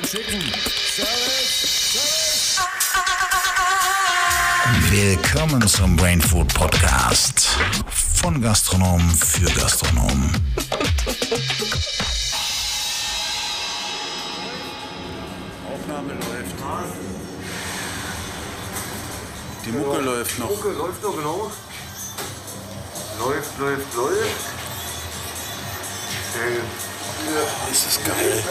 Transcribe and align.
Schicken. 0.00 0.40
Service! 0.96 2.58
Willkommen 4.88 5.68
zum 5.68 5.96
Brain 5.96 6.18
Food 6.18 6.52
Podcast. 6.54 7.58
Von 7.90 8.40
Gastronomen 8.40 9.10
für 9.10 9.44
Gastronomen. 9.52 10.30
Aufnahme 15.70 16.14
läuft. 16.14 16.56
Die 19.66 19.72
Mucke 19.72 20.00
läuft 20.00 20.38
noch. 20.38 20.50
Mucke 20.50 20.68
läuft 20.70 21.02
noch, 21.02 21.16
genau. 21.16 21.52
Läuft, 23.18 23.58
läuft, 23.58 23.94
läuft. 23.94 24.46
Äh, 26.34 26.81
Ist 27.70 27.86
das 27.86 27.98
geil. 28.04 28.42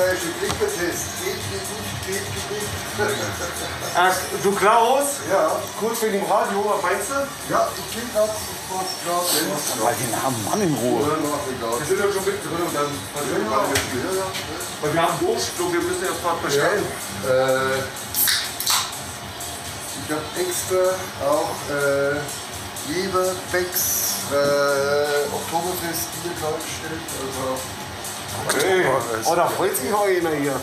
Ach, 3.96 4.16
du 4.44 4.52
Klaus? 4.54 5.06
Ja, 5.30 5.60
Kurz 5.80 6.02
wegen 6.02 6.14
dem 6.14 6.26
Radio, 6.26 6.64
was 6.66 6.82
meinst 6.82 7.10
du? 7.10 7.54
ja, 7.54 7.68
ich 7.78 7.96
bin 7.96 8.10
gerade 8.14 8.32
sofort 8.32 8.88
klar. 9.04 9.84
Mal 9.84 9.96
den 9.96 10.14
armen 10.14 10.46
Mann 10.46 10.62
in 10.62 10.74
Ruhe. 10.74 11.06
Wir 11.06 11.86
sind 11.86 12.00
ja 12.00 12.12
schon 12.12 12.26
mittendrin 12.26 12.64
und 12.66 12.76
dann 12.76 12.90
gerade 13.50 13.68
das 13.74 13.80
Spiel. 13.80 14.02
Weil 14.82 14.94
wir 14.94 15.02
haben 15.02 15.20
Durchflug, 15.20 15.74
wir 15.74 15.82
müssen 15.82 16.04
erst 16.06 16.24
mal 16.24 16.36
bestellen. 16.44 16.86
Äh, 17.28 17.80
ich 20.02 20.12
habe 20.12 20.26
extra 20.40 20.84
auch 21.28 21.56
äh, 21.70 22.20
Liebe, 22.92 23.36
Becks, 23.52 24.16
äh, 24.32 25.28
Oktoberfest 25.32 26.10
Bier 26.24 26.34
klargestellt. 26.40 27.06
Also, 27.22 27.60
Okay. 28.48 28.86
Oh, 29.26 29.36
da 29.36 29.48
freut 29.48 29.76
sich 29.76 29.94
auch 29.94 30.06
einer 30.06 30.32
hier. 30.32 30.60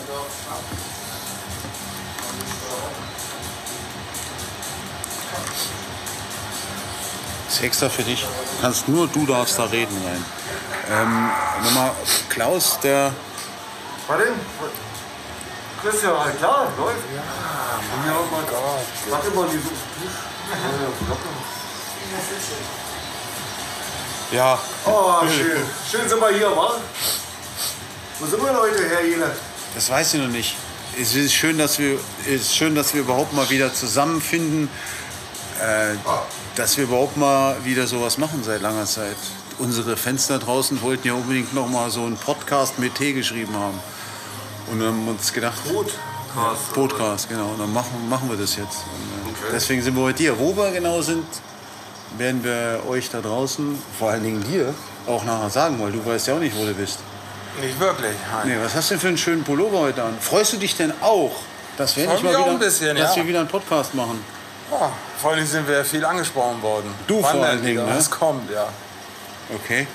Das 7.45 7.55
ist 7.55 7.63
extra 7.63 7.89
für 7.89 8.03
dich. 8.03 8.21
Du 8.21 8.61
kannst 8.61 8.87
nur 8.87 9.07
du 9.07 9.25
darfst 9.25 9.57
da 9.57 9.65
reden 9.65 9.97
rein. 10.05 10.25
Ähm, 10.91 11.29
nochmal, 11.63 11.91
Klaus, 12.29 12.79
der. 12.81 13.11
Denn? 14.09 14.33
Christian, 15.81 16.13
ja, 16.13 16.31
klar, 16.31 16.67
läuft. 16.77 16.97
Ja, 17.15 18.11
ja 18.11 18.19
mein 18.31 18.45
Gott. 18.45 18.61
Warte 19.09 19.29
mal, 19.31 19.47
die 19.47 19.57
so 19.57 19.69
Tisch. 19.69 20.29
Ja, 24.31 24.59
Oh, 24.85 25.21
schön. 25.27 25.61
Schön 25.89 26.09
sind 26.09 26.19
wir 26.19 26.29
hier, 26.29 26.55
wa? 26.55 26.73
Wo 28.19 28.25
sind 28.25 28.43
wir 28.43 28.53
heute, 28.53 28.85
Herr 28.89 29.05
Jene? 29.05 29.31
das 29.75 29.89
weiß 29.89 30.15
ich 30.15 30.21
noch 30.21 30.27
nicht. 30.27 30.55
Es 30.99 31.15
ist 31.15 31.33
schön, 31.33 31.57
dass 31.57 31.79
wir, 31.79 31.97
es 32.25 32.41
ist 32.41 32.55
schön, 32.55 32.75
dass 32.75 32.93
wir 32.93 32.99
überhaupt 33.01 33.31
mal 33.31 33.49
wieder 33.49 33.73
zusammenfinden. 33.73 34.67
Äh, 35.61 35.95
dass 36.55 36.75
wir 36.75 36.83
überhaupt 36.83 37.15
mal 37.15 37.55
wieder 37.63 37.87
sowas 37.87 38.17
machen 38.17 38.43
seit 38.43 38.61
langer 38.61 38.85
Zeit. 38.85 39.15
Unsere 39.57 39.95
Fenster 39.95 40.37
draußen 40.37 40.81
wollten 40.81 41.07
ja 41.07 41.13
unbedingt 41.13 41.53
noch 41.53 41.69
mal 41.69 41.89
so 41.91 42.03
einen 42.03 42.17
Podcast 42.17 42.77
mit 42.77 42.95
T 42.95 43.13
geschrieben 43.13 43.55
haben. 43.55 43.79
Und 44.69 44.79
dann 44.79 44.89
haben 44.89 45.05
wir 45.05 45.11
uns 45.11 45.31
gedacht, 45.31 45.57
Podcast. 45.63 46.73
Podcast, 46.73 47.29
genau. 47.29 47.51
Und 47.51 47.59
dann 47.59 47.71
machen, 47.71 48.09
machen 48.09 48.29
wir 48.29 48.35
das 48.35 48.57
jetzt. 48.57 48.79
Und, 49.25 49.31
äh, 49.47 49.51
Deswegen 49.53 49.81
sind 49.81 49.95
wir 49.95 50.03
heute 50.03 50.17
hier. 50.23 50.37
Wo 50.37 50.53
wir 50.57 50.71
genau 50.71 51.01
sind, 51.01 51.25
werden 52.17 52.43
wir 52.43 52.81
euch 52.89 53.09
da 53.09 53.21
draußen, 53.21 53.81
vor 53.97 54.09
allen 54.09 54.23
Dingen 54.23 54.43
dir, 54.43 54.73
auch 55.07 55.23
nachher 55.23 55.49
sagen, 55.49 55.79
weil 55.79 55.93
du 55.93 56.05
weißt 56.05 56.27
ja 56.27 56.33
auch 56.33 56.39
nicht, 56.39 56.57
wo 56.57 56.65
du 56.65 56.73
bist. 56.73 56.99
Nicht 57.61 57.79
wirklich. 57.79 58.15
Nein. 58.31 58.47
Nee, 58.47 58.63
was 58.63 58.75
hast 58.75 58.89
du 58.89 58.93
denn 58.93 59.01
für 59.01 59.07
einen 59.09 59.17
schönen 59.17 59.43
Pullover 59.43 59.79
heute 59.79 60.03
an? 60.03 60.17
Freust 60.19 60.53
du 60.53 60.57
dich 60.57 60.75
denn 60.77 60.93
auch, 61.01 61.31
dass 61.77 61.95
wir, 61.95 62.03
endlich 62.05 62.23
mal 62.23 62.35
auch 62.35 62.41
wieder, 62.41 62.51
ein 62.51 62.59
bisschen, 62.59 62.95
dass 62.95 63.15
ja. 63.15 63.21
wir 63.21 63.27
wieder 63.27 63.39
einen 63.39 63.47
Podcast 63.49 63.93
machen? 63.95 64.23
Ja, 64.71 64.91
vor 65.17 65.31
allem 65.31 65.45
sind 65.45 65.67
wir 65.67 65.83
viel 65.83 66.05
angesprochen 66.05 66.61
worden. 66.61 66.93
Du 67.07 67.21
Wann 67.21 67.37
vor 67.37 67.45
allen 67.45 67.63
Dingen, 67.63 67.85
ne? 67.85 67.95
Was 67.95 68.09
kommt, 68.09 68.49
ja. 68.51 68.67
Okay. 69.53 69.87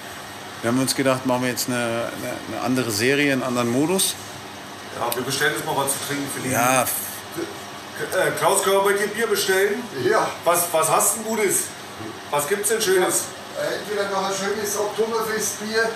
Wir 0.63 0.71
haben 0.71 0.81
uns 0.81 0.95
gedacht, 0.95 1.25
machen 1.27 1.43
wir 1.43 1.51
jetzt 1.51 1.69
eine, 1.69 1.77
eine, 1.77 2.57
eine 2.57 2.61
andere 2.65 2.91
Serie, 2.91 3.33
einen 3.33 3.43
anderen 3.43 3.69
Modus. 3.69 4.15
Ja, 4.99 5.15
wir 5.15 5.23
bestellen 5.23 5.53
jetzt 5.57 5.65
mal 5.67 5.77
was 5.77 5.93
zu 5.93 6.07
trinken 6.07 6.29
für 6.35 6.41
die. 6.41 6.53
Ja, 6.53 6.83
Äh, 8.13 8.31
Klaus, 8.39 8.63
können 8.65 8.77
wir 8.77 8.83
bei 8.85 8.93
dir 8.95 9.07
Bier 9.07 9.27
bestellen? 9.29 9.83
ja, 10.05 10.27
Was, 10.45 10.65
was 10.73 10.91
hast 10.91 11.17
du 11.17 11.21
denn 11.23 11.29
Gutes? 11.37 11.57
Was 12.31 12.49
gibt's 12.49 12.69
denn 12.69 12.81
Schönes? 12.81 13.23
äh, 13.57 13.75
entweder 13.79 14.09
noch 14.11 14.29
ein 14.29 14.35
schönes 14.35 14.77
Oktoberfestbier, 14.77 15.89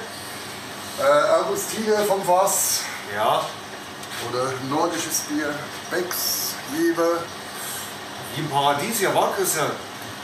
äh, 1.00 1.40
Augustiner 1.42 1.98
vom 2.06 2.22
Fass 2.24 2.80
Ja. 3.14 3.42
oder 4.30 4.52
nordisches 4.68 5.20
Bier, 5.28 5.54
Becks, 5.90 6.54
Liebe. 6.76 7.18
Wie 8.34 8.40
im 8.40 8.48
Paradies, 8.48 9.00
ja, 9.00 9.14
war 9.14 9.32
Christian. 9.36 9.70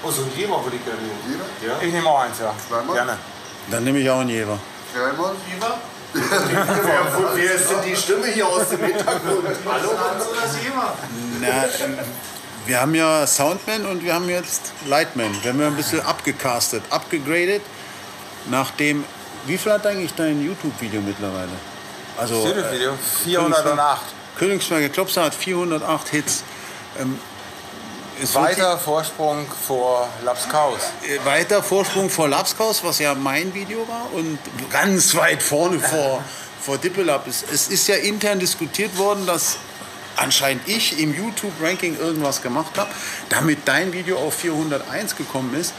Oh, 0.02 0.10
so 0.10 0.22
ein 0.22 0.32
Jemer 0.36 0.62
würde 0.62 0.76
ich 0.76 0.84
gerne 0.84 1.00
nehmen. 1.00 1.18
Jemer? 1.28 1.72
Ja. 1.74 1.80
Ich 1.80 1.92
nehme 1.92 2.08
auch 2.08 2.20
eins, 2.20 2.38
ja. 2.38 2.52
Zweimal? 2.68 2.94
Gerne. 2.94 3.18
dann 3.70 3.84
nehme 3.84 3.98
ich 3.98 4.10
auch 4.10 4.20
einen 4.20 4.28
Jever. 4.30 4.58
Dreimal. 4.94 5.32
Wer, 6.12 7.34
wer 7.34 7.54
ist 7.54 7.70
denn 7.70 7.82
die 7.84 7.96
Stimme 7.96 8.26
hier 8.28 8.46
aus 8.46 8.68
dem 8.68 8.84
Hintergrund? 8.84 9.48
Hallo? 9.66 9.90
Na, 11.40 11.64
ähm, 11.84 11.98
wir 12.66 12.80
haben 12.80 12.94
ja 12.94 13.26
Soundman 13.26 13.84
und 13.86 14.04
wir 14.04 14.14
haben 14.14 14.28
jetzt 14.28 14.72
Lightman. 14.86 15.34
Wir 15.42 15.52
haben 15.52 15.60
ja 15.60 15.66
ein 15.66 15.76
bisschen 15.76 16.00
abgecastet, 16.06 16.84
abgegradet. 16.90 17.62
Nachdem, 18.46 19.04
wie 19.46 19.58
viel 19.58 19.72
hat 19.72 19.86
eigentlich 19.86 20.14
dein 20.14 20.44
YouTube-Video 20.44 21.00
mittlerweile? 21.00 21.52
Also, 22.16 22.46
Schönes 22.46 22.64
äh, 22.66 22.72
Video. 22.72 22.92
408. 23.24 24.02
Königsberger 24.38 24.88
Klopster 24.88 25.24
hat 25.24 25.34
408 25.34 26.08
Hits. 26.08 26.44
Ähm, 26.98 27.18
wird 28.18 28.34
Weiter 28.34 28.78
Vorsprung 28.78 29.46
vor 29.66 30.08
Lapskaus. 30.24 30.78
äh, 31.02 31.24
weiter 31.24 31.62
Vorsprung 31.62 32.08
vor 32.08 32.28
Lapskaus, 32.28 32.84
was 32.84 33.00
ja 33.00 33.14
mein 33.14 33.52
Video 33.54 33.86
war, 33.88 34.12
und 34.12 34.38
ganz 34.70 35.14
weit 35.16 35.42
vorne 35.42 35.80
vor, 35.80 36.22
vor 36.60 36.78
Dippelab. 36.78 37.26
Es, 37.26 37.44
es 37.52 37.68
ist 37.68 37.88
ja 37.88 37.96
intern 37.96 38.38
diskutiert 38.38 38.96
worden, 38.98 39.26
dass 39.26 39.56
anscheinend 40.16 40.68
ich 40.68 41.00
im 41.00 41.12
YouTube-Ranking 41.12 41.98
irgendwas 41.98 42.40
gemacht 42.40 42.78
habe, 42.78 42.90
damit 43.30 43.58
dein 43.64 43.92
Video 43.92 44.18
auf 44.18 44.34
401 44.34 45.16
gekommen 45.16 45.54
ist. 45.54 45.74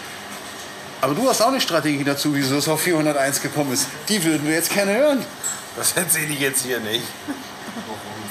Aber 1.06 1.14
du 1.14 1.30
hast 1.30 1.40
auch 1.40 1.50
eine 1.50 1.62
Strategie 1.62 2.04
dazu, 2.04 2.34
wieso 2.34 2.58
es 2.58 2.68
auf 2.68 2.82
401 2.82 3.40
gekommen 3.40 3.72
ist. 3.74 3.86
Die 4.10 4.24
würden 4.24 4.48
wir 4.48 4.56
jetzt 4.56 4.72
gerne 4.72 4.92
hören. 4.98 5.24
Das 5.78 5.96
erzähle 5.96 6.34
ich 6.34 6.40
jetzt 6.40 6.64
hier 6.64 6.80
nicht. 6.80 7.04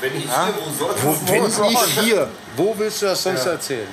Wenn 0.00 0.16
ich 0.16 0.24
hier, 0.24 0.54
wo 0.58 0.72
soll 0.72 0.94
Wo, 1.00 1.16
wenn 1.24 1.68
nicht 1.68 2.00
hier, 2.00 2.28
wo 2.56 2.74
willst 2.76 3.00
du 3.02 3.06
das 3.06 3.22
sonst 3.22 3.46
erzählen? 3.46 3.86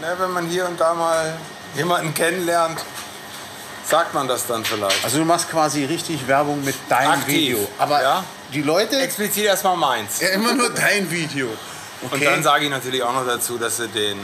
Na, 0.00 0.16
wenn 0.16 0.30
man 0.30 0.46
hier 0.46 0.64
und 0.68 0.80
da 0.80 0.94
mal 0.94 1.36
jemanden 1.74 2.14
kennenlernt, 2.14 2.78
sagt 3.84 4.14
man 4.14 4.28
das 4.28 4.46
dann 4.46 4.64
vielleicht. 4.64 5.04
Also 5.04 5.18
du 5.18 5.24
machst 5.24 5.50
quasi 5.50 5.84
richtig 5.84 6.28
Werbung 6.28 6.64
mit 6.64 6.76
deinem 6.88 7.14
Aktiv, 7.14 7.34
Video. 7.34 7.68
Aber 7.78 8.00
ja. 8.00 8.24
die 8.52 8.62
Leute, 8.62 8.96
Explizit 9.00 9.46
erstmal 9.46 9.76
meins. 9.76 10.20
ja, 10.20 10.28
immer 10.28 10.54
nur 10.54 10.70
dein 10.70 11.10
Video. 11.10 11.48
Und 12.12 12.24
dann 12.24 12.44
sage 12.44 12.66
ich 12.66 12.70
natürlich 12.70 13.02
auch 13.02 13.12
noch 13.12 13.26
dazu, 13.26 13.58
dass 13.58 13.78
sie 13.78 13.88
den 13.88 14.20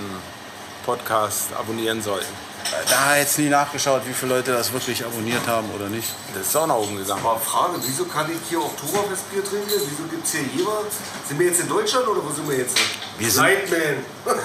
Podcast 0.87 1.49
abonnieren 1.59 2.01
sollten. 2.01 2.50
Da 2.89 3.17
jetzt 3.17 3.39
nie 3.39 3.49
nachgeschaut, 3.49 4.03
wie 4.07 4.13
viele 4.13 4.37
Leute 4.37 4.53
das 4.53 4.73
wirklich 4.73 5.05
abonniert 5.05 5.47
haben 5.47 5.69
oder 5.71 5.89
nicht. 5.89 6.09
Das 6.35 6.47
ist 6.47 6.57
auch 6.57 6.67
nach 6.67 6.77
oben 6.77 6.97
gegangen. 6.97 7.21
Aber 7.25 7.39
Frage, 7.39 7.75
wieso 7.83 8.05
kann 8.05 8.31
ich 8.31 8.39
hier 8.49 8.61
Oktoberfestbier 8.61 9.45
trinken? 9.45 9.69
Wieso 9.69 10.05
gibt 10.11 10.25
es 10.25 10.33
hier 10.33 10.43
Jever? 10.57 10.83
Sind 11.27 11.39
wir 11.39 11.47
jetzt 11.47 11.61
in 11.61 11.69
Deutschland 11.69 12.07
oder 12.09 12.25
wo 12.25 12.31
sind 12.31 12.49
wir 12.49 12.59
jetzt? 12.59 12.77
Wir 13.19 13.31
sind- 13.31 13.43
Lightman. 13.43 14.05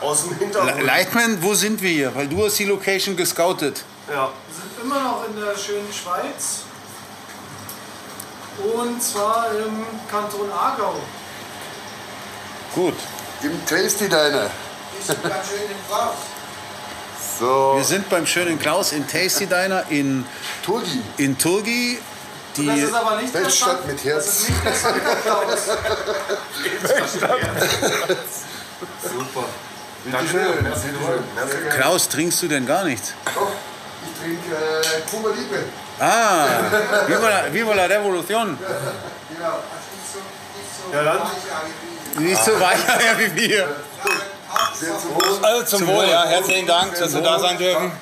Aus 0.00 0.22
dem 0.22 0.38
Hintergrund. 0.38 0.82
Lightman, 0.84 1.42
wo 1.42 1.54
sind 1.54 1.82
wir 1.82 1.90
hier? 1.90 2.14
Weil 2.14 2.28
du 2.28 2.44
hast 2.44 2.56
die 2.58 2.66
Location 2.66 3.16
gescoutet. 3.16 3.82
Ja. 4.08 4.30
Wir 4.48 4.54
sind 4.54 4.84
immer 4.84 5.00
noch 5.02 5.24
in 5.28 5.34
der 5.40 5.56
schönen 5.58 5.92
Schweiz. 5.92 6.60
Und 8.74 9.02
zwar 9.02 9.46
im 9.52 9.84
Kanton 10.10 10.50
Aargau. 10.52 10.94
Gut. 12.74 12.94
Im 13.42 13.64
Tasty 13.66 14.08
Diner. 14.08 14.50
Wir 15.06 15.14
So, 17.38 17.80
sind 17.82 18.08
beim 18.08 18.26
schönen 18.26 18.58
Klaus 18.58 18.92
in 18.92 19.06
Tasty 19.06 19.46
Diner 19.46 19.84
in, 19.90 20.24
Turgi. 20.64 21.00
in 21.18 21.36
Turgi. 21.38 21.98
Die, 22.56 22.66
Das 22.66 22.78
ist 22.78 22.94
aber 22.94 23.20
nicht 23.20 23.32
Weltstadt 23.32 23.82
St- 23.84 23.86
mit 23.86 24.04
Herz. 24.04 24.24
Das 24.26 24.36
ist 24.36 24.48
nicht 24.50 24.64
der 24.64 24.74
Santa 24.74 25.14
Claus. 25.22 25.60
Super. 29.02 29.44
Bitteschön. 30.04 30.64
Bitteschön. 30.64 30.78
Sehr 31.48 31.60
gerne. 31.60 31.78
Klaus, 31.80 32.08
trinkst 32.08 32.42
du 32.42 32.48
denn 32.48 32.66
gar 32.66 32.84
nichts? 32.84 33.12
Doch, 33.34 33.52
ich 34.02 34.20
trinke 34.20 34.56
äh, 34.56 35.00
Cuba 35.10 35.28
Libre. 35.30 35.64
Ah, 36.00 36.46
viva 37.06 37.28
la, 37.28 37.52
viva 37.52 37.74
la 37.74 37.84
Revolution. 37.84 38.58
Genau. 38.58 39.62
Ja, 40.92 41.02
dann. 41.04 42.24
Nicht 42.24 42.44
so 42.44 42.58
weich 42.58 42.78
wie 43.18 43.36
wir. 43.48 43.68
Zum 45.00 45.14
Wohl. 45.14 45.44
Also 45.44 45.76
zum, 45.76 45.86
Wohl, 45.86 46.08
ja. 46.08 46.24
Herzlichen 46.24 46.66
Dank, 46.66 46.94
dass 46.94 47.14
wir 47.14 47.20
da 47.20 47.38
sein 47.38 47.58
dürfen. 47.58 47.92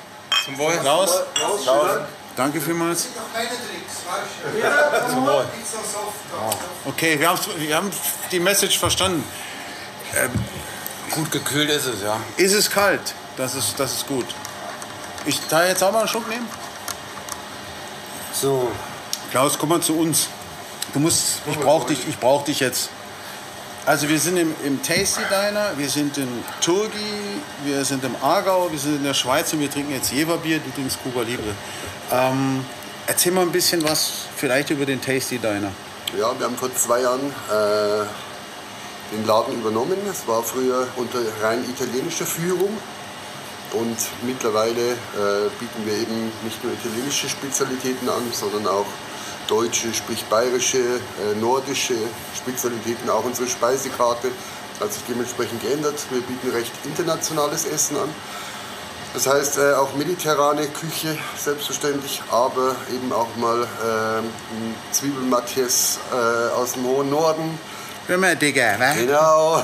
Zum 0.45 0.57
Wohl. 0.57 0.77
Klaus, 0.77 1.11
Klaus, 1.33 1.99
Danke 2.35 2.61
vielmals. 2.61 3.07
Noch 3.15 3.33
keine 3.33 3.49
Tricks, 3.49 4.03
weißt 4.05 4.53
du? 4.53 4.59
Ja, 4.59 5.41
Pizza 5.43 5.77
soft. 5.77 6.17
Okay, 6.85 7.19
wir 7.19 7.29
haben, 7.29 7.39
wir 7.57 7.75
haben 7.75 7.91
die 8.31 8.39
Message 8.39 8.77
verstanden. 8.77 9.23
Gut 11.11 11.31
gekühlt 11.31 11.69
ist 11.69 11.85
es, 11.85 12.01
ja. 12.03 12.19
Ist 12.37 12.53
es 12.53 12.69
kalt? 12.69 13.13
Das 13.37 13.55
ist, 13.55 13.79
das 13.79 13.93
ist 13.93 14.07
gut. 14.07 14.25
Ich 15.25 15.39
da 15.49 15.65
jetzt 15.65 15.83
auch 15.83 15.91
mal 15.91 15.99
einen 15.99 16.07
Schluck 16.07 16.27
nehmen? 16.29 16.47
So, 18.33 18.71
Klaus, 19.31 19.57
komm 19.57 19.69
mal 19.69 19.81
zu 19.81 19.97
uns. 19.97 20.27
Du 20.93 20.99
musst, 20.99 21.41
ich 21.49 21.59
brauche 21.59 21.87
dich, 21.87 22.07
ich 22.07 22.19
brauch 22.19 22.43
dich 22.43 22.59
jetzt. 22.59 22.89
Also 23.87 24.09
wir 24.09 24.19
sind 24.19 24.35
im, 24.35 24.53
im 24.65 24.83
Tasty 24.83 25.21
Diner, 25.29 25.71
wir 25.77 25.87
sind 25.87 26.17
in 26.17 26.27
Turgi, 26.59 27.39
wir 27.63 27.85
sind 27.85 28.03
im 28.03 28.17
Aargau, 28.21 28.69
wir 28.69 28.77
sind 28.77 28.97
in 28.97 29.03
der 29.05 29.13
Schweiz 29.13 29.53
und 29.53 29.61
wir 29.61 29.71
trinken 29.71 29.93
jetzt 29.93 30.11
Jeverbier, 30.11 30.59
du 30.59 30.69
trinkst 30.71 31.01
Cuba 31.01 31.21
Libre. 31.21 31.55
Ähm, 32.11 32.65
erzähl 33.07 33.31
mal 33.31 33.43
ein 33.43 33.51
bisschen 33.53 33.81
was 33.85 34.25
vielleicht 34.35 34.71
über 34.71 34.85
den 34.85 34.99
Tasty 34.99 35.37
Diner. 35.37 35.71
Ja, 36.19 36.37
wir 36.37 36.45
haben 36.45 36.57
vor 36.57 36.75
zwei 36.75 36.99
Jahren 36.99 37.21
äh, 37.49 38.03
den 39.15 39.25
Laden 39.25 39.53
übernommen. 39.53 39.97
Es 40.11 40.27
war 40.27 40.43
früher 40.43 40.85
unter 40.97 41.19
rein 41.41 41.63
italienischer 41.63 42.25
Führung. 42.25 42.77
Und 43.71 43.97
mittlerweile 44.23 44.91
äh, 44.91 45.49
bieten 45.61 45.85
wir 45.85 45.93
eben 45.93 46.29
nicht 46.43 46.61
nur 46.61 46.73
italienische 46.73 47.29
Spezialitäten 47.29 48.09
an, 48.09 48.23
sondern 48.33 48.67
auch 48.67 48.85
deutsche, 49.47 49.93
sprich 49.93 50.23
bayerische, 50.25 50.77
äh, 50.77 51.35
nordische 51.39 51.95
Spezialitäten, 52.35 53.09
auch 53.09 53.23
unsere 53.23 53.47
Speisekarte 53.47 54.31
hat 54.79 54.93
sich 54.93 55.03
dementsprechend 55.09 55.61
geändert. 55.61 55.95
Wir 56.11 56.21
bieten 56.21 56.49
recht 56.51 56.71
internationales 56.85 57.65
Essen 57.65 57.97
an. 57.97 58.09
Das 59.13 59.25
heißt 59.25 59.57
äh, 59.57 59.73
auch 59.73 59.95
mediterrane 59.95 60.67
Küche, 60.67 61.17
selbstverständlich, 61.35 62.21
aber 62.29 62.75
eben 62.93 63.11
auch 63.11 63.35
mal 63.37 63.67
ähm, 63.83 64.25
Zwiebelmatjes 64.91 65.99
äh, 66.11 66.53
aus 66.53 66.73
dem 66.73 66.85
hohen 66.85 67.09
Norden. 67.09 67.57
Mal, 68.15 68.35
Digga, 68.35 68.75
wa? 68.79 68.93
Genau. 68.93 69.63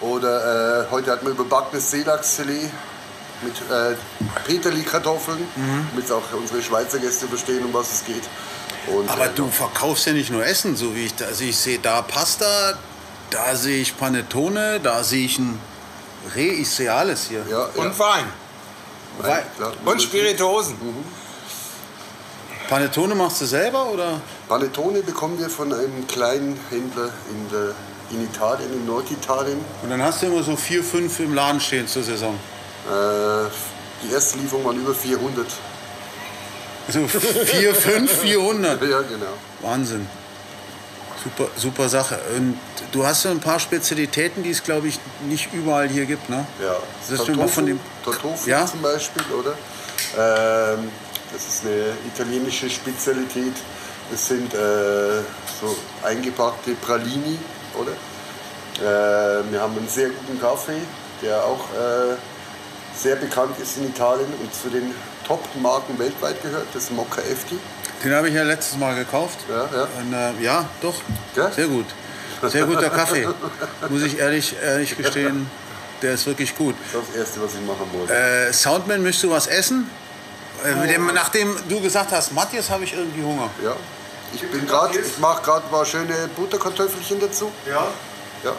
Oder 0.00 0.84
äh, 0.86 0.90
heute 0.90 1.10
hatten 1.10 1.26
wir 1.26 1.32
überbackenes 1.32 1.90
Seelachsfilet 1.90 2.70
mit 3.42 3.54
äh, 3.70 3.96
Peterli-Kartoffeln, 4.46 5.46
damit 5.90 6.12
auch 6.12 6.22
unsere 6.32 6.62
Schweizer 6.62 6.98
Gäste 6.98 7.26
verstehen, 7.26 7.64
um 7.64 7.74
was 7.74 7.92
es 7.92 8.04
geht. 8.04 8.22
Und, 8.86 9.08
Aber 9.08 9.26
äh, 9.26 9.34
du 9.34 9.48
verkaufst 9.48 10.06
ja 10.06 10.12
nicht 10.12 10.30
nur 10.30 10.44
Essen, 10.44 10.76
so 10.76 10.94
wie 10.94 11.06
ich 11.06 11.14
da. 11.14 11.26
Also 11.26 11.44
ich 11.44 11.56
sehe 11.56 11.78
da 11.78 12.02
Pasta, 12.02 12.74
da 13.30 13.54
sehe 13.54 13.80
ich 13.82 13.96
Panettone, 13.96 14.80
da 14.80 15.04
sehe 15.04 15.26
ich 15.26 15.38
ein 15.38 15.58
Reh, 16.34 16.50
ich 16.50 16.70
sehe 16.70 16.92
alles 16.92 17.28
hier. 17.28 17.44
ja, 17.48 17.68
ja, 17.74 17.82
und 17.82 17.98
Wein. 17.98 18.24
Nein, 19.22 19.42
klar. 19.56 19.72
Und 19.84 20.02
Spirituosen. 20.02 20.76
Panettone 22.68 23.14
machst 23.14 23.40
du 23.40 23.46
selber 23.46 23.86
oder? 23.86 24.20
Panettone 24.48 25.02
bekommen 25.02 25.38
wir 25.38 25.50
von 25.50 25.72
einem 25.72 26.06
kleinen 26.06 26.58
Händler 26.70 27.10
in, 27.30 27.48
der, 27.50 27.74
in 28.10 28.24
Italien, 28.24 28.72
in 28.72 28.86
Norditalien. 28.86 29.58
Und 29.82 29.90
dann 29.90 30.02
hast 30.02 30.22
du 30.22 30.26
immer 30.26 30.42
so 30.42 30.56
vier, 30.56 30.84
fünf 30.84 31.18
im 31.20 31.34
Laden 31.34 31.60
stehen 31.60 31.88
zur 31.88 32.02
Saison. 32.02 32.34
Äh, 32.88 33.48
die 34.04 34.12
erste 34.12 34.38
Lieferung 34.38 34.64
waren 34.64 34.76
über 34.80 34.94
400. 34.94 35.46
So 36.90 37.06
vier, 37.08 37.74
fünf, 37.74 38.10
400. 38.20 38.82
Ja, 38.82 39.00
genau. 39.02 39.26
Wahnsinn. 39.60 40.06
Super, 41.22 41.50
super 41.56 41.88
Sache. 41.88 42.18
Und 42.36 42.56
du 42.92 43.06
hast 43.06 43.22
so 43.22 43.28
ein 43.28 43.40
paar 43.40 43.60
Spezialitäten, 43.60 44.42
die 44.42 44.50
es, 44.50 44.62
glaube 44.62 44.88
ich, 44.88 44.98
nicht 45.28 45.52
überall 45.52 45.88
hier 45.88 46.06
gibt, 46.06 46.30
ne? 46.30 46.46
Ja, 46.62 46.76
Das 47.08 47.20
ist 47.20 47.36
mal 47.36 47.46
von 47.48 47.66
dem- 47.66 47.80
Tortofu 48.04 48.48
Ja? 48.48 48.64
zum 48.66 48.80
Beispiel, 48.80 49.22
oder? 49.32 49.50
Ähm, 50.16 50.88
das 51.32 51.46
ist 51.46 51.64
eine 51.64 51.92
italienische 52.14 52.70
Spezialität. 52.70 53.52
Das 54.10 54.26
sind 54.28 54.52
äh, 54.54 54.56
so 55.60 55.76
eingepackte 56.02 56.72
Pralini, 56.74 57.38
oder? 57.78 57.92
Äh, 58.78 59.44
wir 59.52 59.60
haben 59.60 59.76
einen 59.76 59.88
sehr 59.88 60.08
guten 60.08 60.40
Kaffee, 60.40 60.80
der 61.22 61.44
auch 61.44 61.60
äh, 61.74 62.16
sehr 62.98 63.16
bekannt 63.16 63.56
ist 63.62 63.76
in 63.76 63.88
Italien 63.90 64.26
und 64.40 64.52
zu 64.54 64.70
den 64.70 64.92
Top-Marken 65.26 65.98
weltweit 65.98 66.42
gehört. 66.42 66.66
Das 66.72 66.84
ist 66.84 66.92
Mocca 66.92 67.20
Efti. 67.22 67.58
Den 68.04 68.14
habe 68.14 68.28
ich 68.28 68.34
ja 68.34 68.42
letztes 68.42 68.78
Mal 68.78 68.94
gekauft. 68.94 69.38
Ja, 69.48 69.68
ja. 69.76 69.88
Und, 69.98 70.12
äh, 70.12 70.42
ja, 70.42 70.64
doch. 70.80 70.94
Ja? 71.36 71.50
Sehr 71.50 71.66
gut. 71.66 71.86
Sehr 72.48 72.64
guter 72.64 72.88
Kaffee. 72.88 73.28
Muss 73.88 74.02
ich 74.02 74.18
ehrlich, 74.18 74.56
ehrlich 74.62 74.96
gestehen, 74.96 75.50
der 76.00 76.14
ist 76.14 76.26
wirklich 76.26 76.56
gut. 76.56 76.74
Das 76.92 77.02
ist 77.02 77.08
das 77.10 77.16
Erste, 77.16 77.42
was 77.42 77.54
ich 77.54 77.60
machen 77.60 77.90
wollte. 77.92 78.14
Äh, 78.14 78.52
Soundman, 78.52 79.02
möchtest 79.02 79.24
du 79.24 79.30
was 79.30 79.46
essen? 79.46 79.90
Äh, 80.64 80.74
mit 80.74 80.90
dem, 80.90 81.06
nachdem 81.12 81.56
du 81.68 81.80
gesagt 81.80 82.12
hast, 82.12 82.32
Matthias, 82.32 82.70
habe 82.70 82.84
ich 82.84 82.94
irgendwie 82.94 83.22
Hunger. 83.22 83.50
Ja. 83.62 83.76
Ich 84.32 84.48
bin 84.48 84.66
gerade, 84.66 84.98
ich 84.98 85.18
mache 85.18 85.42
gerade 85.42 85.64
mal 85.70 85.84
schöne 85.84 86.28
Butterkartoffelchen 86.36 87.20
dazu. 87.20 87.50
Ja. 87.68 87.88
Ja, 88.44 88.52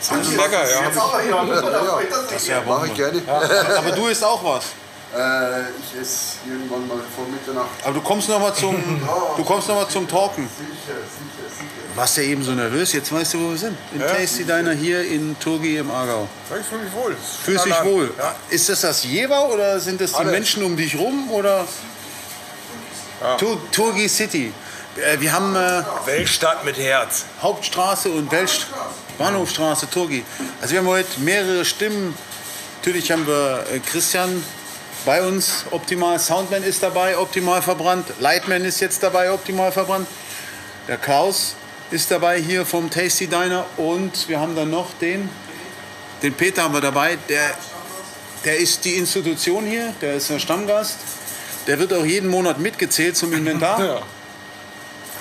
Sind 0.00 0.36
lecker, 0.36 0.68
ja. 0.68 1.00
Aber 1.00 1.20
hier. 1.20 1.30
ja. 1.30 2.00
Das 2.10 2.32
ist 2.42 2.48
ja 2.48 2.62
mache 2.62 2.86
ich 2.88 2.94
gerne. 2.94 3.22
Aber 3.28 3.90
du 3.92 4.06
isst 4.06 4.24
auch 4.24 4.42
was. 4.42 4.64
Äh, 5.16 5.60
ich 5.80 6.00
esse 6.00 6.36
irgendwann 6.46 6.86
mal 6.86 6.98
vor 7.14 7.26
Mitternacht. 7.26 7.70
Aber 7.82 7.94
du 7.94 8.00
kommst 8.02 8.28
noch 8.28 8.38
mal 8.38 8.52
zum, 8.52 8.76
du 9.36 9.44
kommst 9.44 9.68
noch 9.68 9.76
mal 9.76 9.88
zum 9.88 10.06
Talken. 10.06 10.46
Sicher, 10.46 10.98
sicher, 10.98 11.48
sicher. 11.48 11.96
Warst 11.96 12.18
ja 12.18 12.24
eben 12.24 12.42
so 12.42 12.52
nervös, 12.52 12.92
jetzt 12.92 13.10
weißt 13.10 13.34
du, 13.34 13.40
wo 13.40 13.50
wir 13.50 13.56
sind. 13.56 13.78
Im 13.94 14.00
Tasty 14.00 14.44
Diner 14.44 14.72
hier 14.72 15.02
in 15.02 15.38
Turgi 15.38 15.78
im 15.78 15.90
Aargau. 15.90 16.28
Ich 16.60 16.66
fühle 16.66 16.82
mich 16.82 16.92
wohl. 16.92 17.16
Fühlst 17.44 17.64
dich 17.64 17.84
wohl? 17.84 18.12
Ja. 18.18 18.34
Ist 18.50 18.68
das 18.68 18.82
das 18.82 19.04
Jever 19.04 19.48
oder 19.48 19.80
sind 19.80 20.02
das 20.02 20.10
die 20.10 20.18
Alles. 20.18 20.32
Menschen 20.32 20.62
um 20.62 20.76
dich 20.76 20.98
rum 20.98 21.30
oder 21.30 21.66
Tur 23.38 23.58
Turgi 23.72 24.08
City? 24.10 24.52
Äh, 24.96 25.20
wir 25.20 25.32
haben 25.32 25.56
äh, 25.56 25.82
Weltstadt 26.04 26.64
mit 26.66 26.76
Herz. 26.76 27.24
Hauptstraße 27.40 28.10
und 28.10 28.30
Welt 28.30 28.66
Bahnhofstraße 29.16 29.88
Turgi. 29.88 30.24
Also 30.60 30.72
wir 30.72 30.80
haben 30.80 30.88
heute 30.88 31.20
mehrere 31.20 31.64
Stimmen. 31.64 32.14
Natürlich 32.80 33.10
haben 33.10 33.26
wir 33.26 33.64
äh, 33.72 33.78
Christian 33.78 34.44
bei 35.06 35.22
uns, 35.22 35.64
optimal. 35.70 36.18
Soundman 36.18 36.62
ist 36.64 36.82
dabei, 36.82 37.16
optimal 37.16 37.62
verbrannt. 37.62 38.06
Lightman 38.18 38.64
ist 38.64 38.80
jetzt 38.80 39.02
dabei, 39.02 39.32
optimal 39.32 39.72
verbrannt. 39.72 40.08
Der 40.88 40.98
Klaus 40.98 41.54
ist 41.90 42.10
dabei 42.10 42.38
hier 42.40 42.66
vom 42.66 42.90
Tasty 42.90 43.28
Diner 43.28 43.64
und 43.76 44.28
wir 44.28 44.40
haben 44.40 44.54
dann 44.54 44.68
noch 44.68 44.92
den, 45.00 45.30
den 46.22 46.34
Peter 46.34 46.64
haben 46.64 46.74
wir 46.74 46.80
dabei. 46.80 47.16
Der, 47.28 47.56
der 48.44 48.58
ist 48.58 48.84
die 48.84 48.96
Institution 48.96 49.64
hier, 49.64 49.94
der 50.02 50.14
ist 50.14 50.28
der 50.28 50.40
Stammgast. 50.40 50.98
Der 51.68 51.78
wird 51.78 51.92
auch 51.94 52.04
jeden 52.04 52.28
Monat 52.28 52.58
mitgezählt 52.58 53.16
zum 53.16 53.32
Inventar. 53.32 53.80
Ja. 53.86 54.02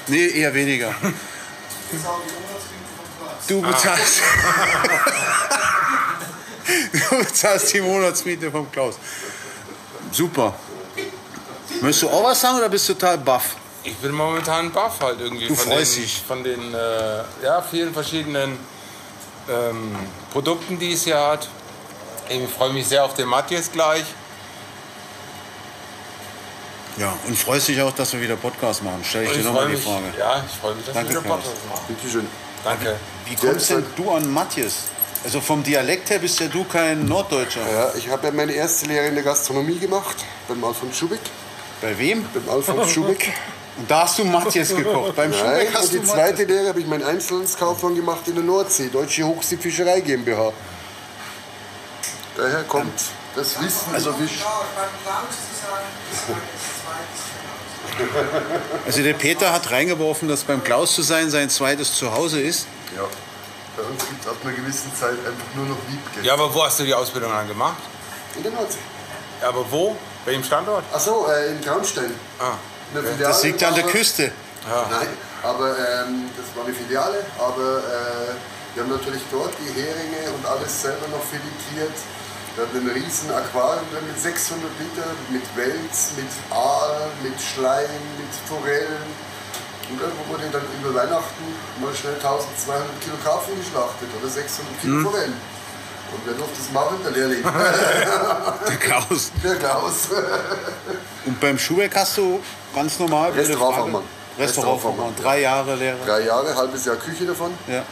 Nee, 0.07 0.27
eher 0.27 0.53
weniger. 0.53 0.93
Du 3.47 3.59
bezahlst. 3.59 4.21
du 7.09 7.17
bezahlst 7.17 7.73
die 7.73 7.81
Monatsmiete 7.81 8.51
vom 8.51 8.71
Klaus. 8.71 8.99
Super. 10.11 10.53
Möchtest 11.81 12.03
du 12.03 12.09
auch 12.09 12.23
was 12.23 12.39
sagen 12.39 12.57
oder 12.57 12.69
bist 12.69 12.87
du 12.89 12.93
total 12.93 13.17
baff? 13.17 13.55
Ich 13.83 13.95
bin 13.97 14.11
momentan 14.11 14.71
baff 14.71 14.99
halt 15.01 15.19
irgendwie 15.19 15.47
Du 15.47 15.55
von 15.55 15.71
freust 15.73 15.95
den, 15.97 16.03
dich. 16.03 16.21
von 16.27 16.43
den 16.43 16.73
äh, 16.73 17.23
ja, 17.43 17.61
vielen 17.61 17.93
verschiedenen 17.93 18.57
ähm, 19.49 19.95
Produkten, 20.31 20.79
die 20.79 20.93
es 20.93 21.03
hier 21.03 21.19
hat. 21.19 21.47
Ich 22.29 22.49
freue 22.49 22.73
mich 22.73 22.87
sehr 22.87 23.03
auf 23.05 23.13
den 23.13 23.27
Matthias 23.27 23.71
gleich. 23.71 24.05
Ja, 26.97 27.13
und 27.27 27.37
freust 27.37 27.67
dich 27.67 27.81
auch, 27.81 27.91
dass 27.93 28.13
wir 28.13 28.21
wieder 28.21 28.37
Podcast 28.37 28.81
machen? 28.83 29.03
Stell 29.03 29.23
ich 29.23 29.29
Und 29.29 29.35
dir 29.35 29.39
ich 29.41 29.45
nochmal 29.45 29.67
die 29.69 29.75
Frage. 29.75 30.05
ja, 30.17 30.43
ich 30.49 30.59
freue 30.59 30.75
mich, 30.75 30.85
dass 30.85 30.93
Danke, 30.95 31.13
wir 31.13 31.23
wieder. 31.23 31.29
Podcast 31.35 31.69
machen. 31.69 31.81
Bitte 31.89 32.09
schön. 32.11 32.27
Danke. 32.63 32.95
Wie 33.25 33.35
kommst 33.35 33.69
denn 33.69 33.85
du 33.97 34.11
an 34.11 34.31
Matthias? 34.31 34.75
Also 35.25 35.41
vom 35.41 35.63
Dialekt 35.63 36.11
her 36.11 36.19
bist 36.19 36.39
ja 36.39 36.47
du 36.47 36.63
kein 36.65 37.05
Norddeutscher. 37.05 37.61
Ja, 37.69 37.91
ich 37.95 38.07
habe 38.09 38.27
ja 38.27 38.31
meine 38.33 38.51
erste 38.53 38.85
Lehre 38.85 39.07
in 39.07 39.15
der 39.15 39.23
Gastronomie 39.23 39.79
gemacht, 39.79 40.17
beim 40.47 40.63
Alfons 40.63 40.95
Schubeck. 40.97 41.19
Bei 41.81 41.97
wem? 41.97 42.23
Beim 42.31 42.47
Alfons 42.47 42.91
Schubeck. 42.91 43.33
Und 43.77 43.89
da 43.91 44.03
hast 44.03 44.19
du 44.19 44.23
Matthias 44.23 44.69
gekocht. 44.69 45.15
Beim 45.17 45.31
Nein, 45.31 45.39
Schubeck 45.39 45.67
und 45.69 45.75
hast 45.77 45.91
die 45.91 45.97
du 45.99 46.05
zweite 46.05 46.29
Matthias. 46.43 46.47
Lehre 46.49 46.67
habe 46.69 46.79
ich 46.79 46.85
meinen 46.87 47.03
Einzelhandelskaufmann 47.03 47.93
gemacht 47.95 48.21
in 48.27 48.35
der 48.35 48.43
Nordsee, 48.45 48.87
Deutsche 48.87 49.23
Hochseefischerei 49.25 49.99
GmbH. 49.99 50.53
Daher 52.37 52.63
kommt 52.63 52.93
das 53.35 53.61
Wissen 53.61 53.93
Also- 53.93 54.13
Fisch. 54.13 54.39
Also 58.85 59.03
der 59.03 59.13
Peter 59.13 59.51
hat 59.51 59.71
reingeworfen, 59.71 60.27
dass 60.29 60.43
beim 60.43 60.63
Klaus 60.63 60.93
zu 60.95 61.01
sein 61.01 61.29
sein 61.29 61.49
zweites 61.49 61.95
Zuhause 61.95 62.39
ist. 62.39 62.67
Ja. 62.95 63.03
Bei 63.75 63.83
uns 63.83 64.07
gibt 64.07 64.21
es 64.21 64.27
ab 64.27 64.37
einer 64.43 64.53
gewissen 64.53 64.91
Zeit 64.95 65.17
einfach 65.19 65.55
nur 65.55 65.65
noch 65.65 65.77
Liebgeld. 65.89 66.25
Ja, 66.25 66.33
aber 66.33 66.53
wo 66.53 66.63
hast 66.63 66.79
du 66.79 66.83
die 66.83 66.93
Ausbildung 66.93 67.31
dann 67.31 67.47
gemacht? 67.47 67.81
In 68.35 68.43
der 68.43 68.51
Nordsee. 68.53 68.79
Ja, 69.41 69.49
aber 69.49 69.65
wo? 69.69 69.95
Welchem 70.25 70.43
Standort? 70.43 70.83
Achso, 70.93 71.27
äh, 71.27 71.51
in 71.51 71.61
Traunstein. 71.61 72.13
Ah. 72.39 72.53
In 72.93 73.01
der 73.01 73.11
Filiale, 73.11 73.33
Das 73.33 73.43
liegt 73.43 73.63
an 73.63 73.75
der 73.75 73.83
Küste. 73.83 74.31
Nein, 74.89 75.07
aber 75.43 75.77
ähm, 75.77 76.29
das 76.35 76.55
war 76.55 76.65
eine 76.65 76.73
Filiale, 76.73 77.23
aber 77.37 77.77
äh, 77.77 78.33
wir 78.73 78.83
haben 78.83 78.91
natürlich 78.91 79.21
dort 79.31 79.53
die 79.61 79.71
Heringe 79.79 80.33
und 80.35 80.45
alles 80.45 80.81
selber 80.81 81.07
noch 81.09 81.21
filetiert. 81.21 81.93
Wir 82.55 82.63
hatten 82.65 82.77
ein 82.79 82.89
riesen 82.89 83.29
Aquarium 83.31 83.85
drin 83.91 84.07
mit 84.07 84.19
600 84.19 84.63
Liter, 84.79 85.07
mit 85.29 85.43
Wels, 85.55 86.11
mit 86.17 86.31
Aal, 86.49 87.11
mit 87.21 87.39
Schleim, 87.39 88.01
mit 88.17 88.31
Forellen. 88.47 89.05
Und 89.89 90.01
irgendwo 90.01 90.33
wurde 90.33 90.49
dann 90.51 90.63
über 90.81 90.95
Weihnachten 90.95 91.43
mal 91.79 91.93
schnell 91.93 92.15
1200 92.15 93.01
Kilo 93.01 93.15
Karpfen 93.23 93.53
geschlachtet 93.59 94.09
oder 94.19 94.29
600 94.29 94.81
Kilo 94.81 95.09
Forellen. 95.09 95.33
Und 96.11 96.21
wer 96.25 96.33
durfte 96.33 96.57
das 96.57 96.71
machen? 96.71 96.97
Der 97.03 97.11
Lehrling. 97.11 97.43
Der 98.67 98.77
Klaus. 98.79 99.31
Der 99.43 99.55
Klaus. 99.55 100.09
Und 101.25 101.39
beim 101.39 101.57
Schuhwerk 101.57 101.95
hast 101.95 102.17
du 102.17 102.39
ganz 102.73 102.99
normal. 102.99 103.31
Restaurantfachmann. 103.31 104.03
Restaurantfachmann. 104.39 105.13
Drei 105.21 105.41
Jahre 105.41 105.75
Lehre. 105.75 105.97
Drei 106.05 106.21
Jahre, 106.21 106.55
halbes 106.55 106.85
Jahr 106.85 106.95
Küche 106.95 107.25
davon. 107.25 107.51
Ja. 107.67 107.83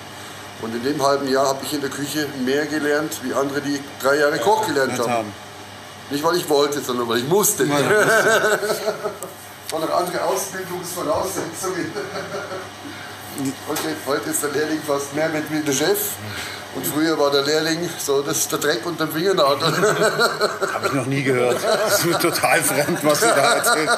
Und 0.62 0.74
in 0.76 0.84
dem 0.84 1.02
halben 1.04 1.28
Jahr 1.28 1.48
habe 1.48 1.60
ich 1.64 1.74
in 1.74 1.82
der 1.82 1.90
Küche 1.90 2.28
mehr 2.46 2.66
gelernt, 2.68 3.20
wie 3.24 3.34
andere, 3.34 3.62
die 3.62 3.80
drei 4.02 4.16
Jahre 4.18 4.40
Koch 4.40 4.66
gelernt 4.66 4.98
haben. 5.00 5.34
Nicht 6.10 6.24
weil 6.24 6.38
ich 6.38 6.48
wollte, 6.48 6.80
sondern 6.82 7.08
weil 7.10 7.18
ich 7.18 7.28
musste. 7.28 7.70
Weil 7.70 8.60
Noch 9.74 9.90
andere 9.90 10.24
Ausbildungsvoraussetzungen. 10.24 11.92
Heute, 13.68 13.82
heute 14.06 14.30
ist 14.30 14.44
der 14.44 14.52
Lehrling 14.52 14.80
fast 14.86 15.16
mehr 15.16 15.28
mit 15.30 15.52
wie 15.52 15.62
der 15.62 15.74
Chef. 15.74 16.12
Und 16.76 16.86
früher 16.86 17.18
war 17.18 17.32
der 17.32 17.42
Lehrling 17.42 17.90
so 17.98 18.22
das, 18.22 18.48
der 18.48 18.60
Dreck 18.60 18.86
unter 18.86 19.08
dem 19.08 19.14
Fingernagel. 19.16 19.74
Habe 20.74 20.88
ich 20.88 20.94
noch 20.94 21.08
nie 21.08 21.24
gehört. 21.24 21.58
Das 21.64 21.98
ist 21.98 22.06
mir 22.06 22.20
total 22.20 22.62
fremd, 22.62 23.00
was 23.02 23.22
du 23.22 23.26
da 23.26 23.56
erzählst. 23.56 23.98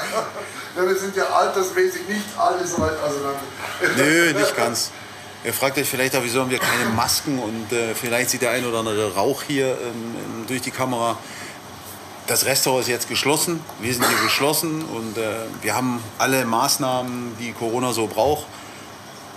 Ja, 0.77 0.87
wir 0.87 0.95
sind 0.95 1.17
ja 1.17 1.25
altersmäßig 1.25 2.07
nicht 2.07 2.23
alle 2.37 2.65
so 2.65 2.79
weit 2.79 2.97
auseinander. 3.03 3.41
Nö, 3.97 4.31
nicht 4.31 4.55
ganz. 4.55 4.91
Ihr 5.43 5.53
fragt 5.53 5.77
euch 5.77 5.89
vielleicht 5.89 6.15
auch, 6.15 6.23
wieso 6.23 6.39
haben 6.39 6.49
wir 6.49 6.59
keine 6.59 6.85
Masken 6.95 7.37
und 7.37 7.73
äh, 7.73 7.93
vielleicht 7.93 8.29
sieht 8.29 8.41
der 8.41 8.51
ein 8.51 8.65
oder 8.65 8.79
andere 8.79 9.13
Rauch 9.13 9.43
hier 9.43 9.77
ähm, 9.81 10.45
durch 10.47 10.61
die 10.61 10.71
Kamera. 10.71 11.17
Das 12.27 12.45
Restaurant 12.45 12.81
ist 12.81 12.89
jetzt 12.89 13.07
geschlossen. 13.07 13.59
Wir 13.79 13.93
sind 13.93 14.07
hier 14.07 14.23
geschlossen 14.23 14.83
und 14.83 15.17
äh, 15.17 15.21
wir 15.61 15.75
haben 15.75 16.03
alle 16.17 16.43
Maßnahmen, 16.43 17.37
die 17.39 17.51
Corona 17.51 17.93
so 17.93 18.07
braucht. 18.07 18.45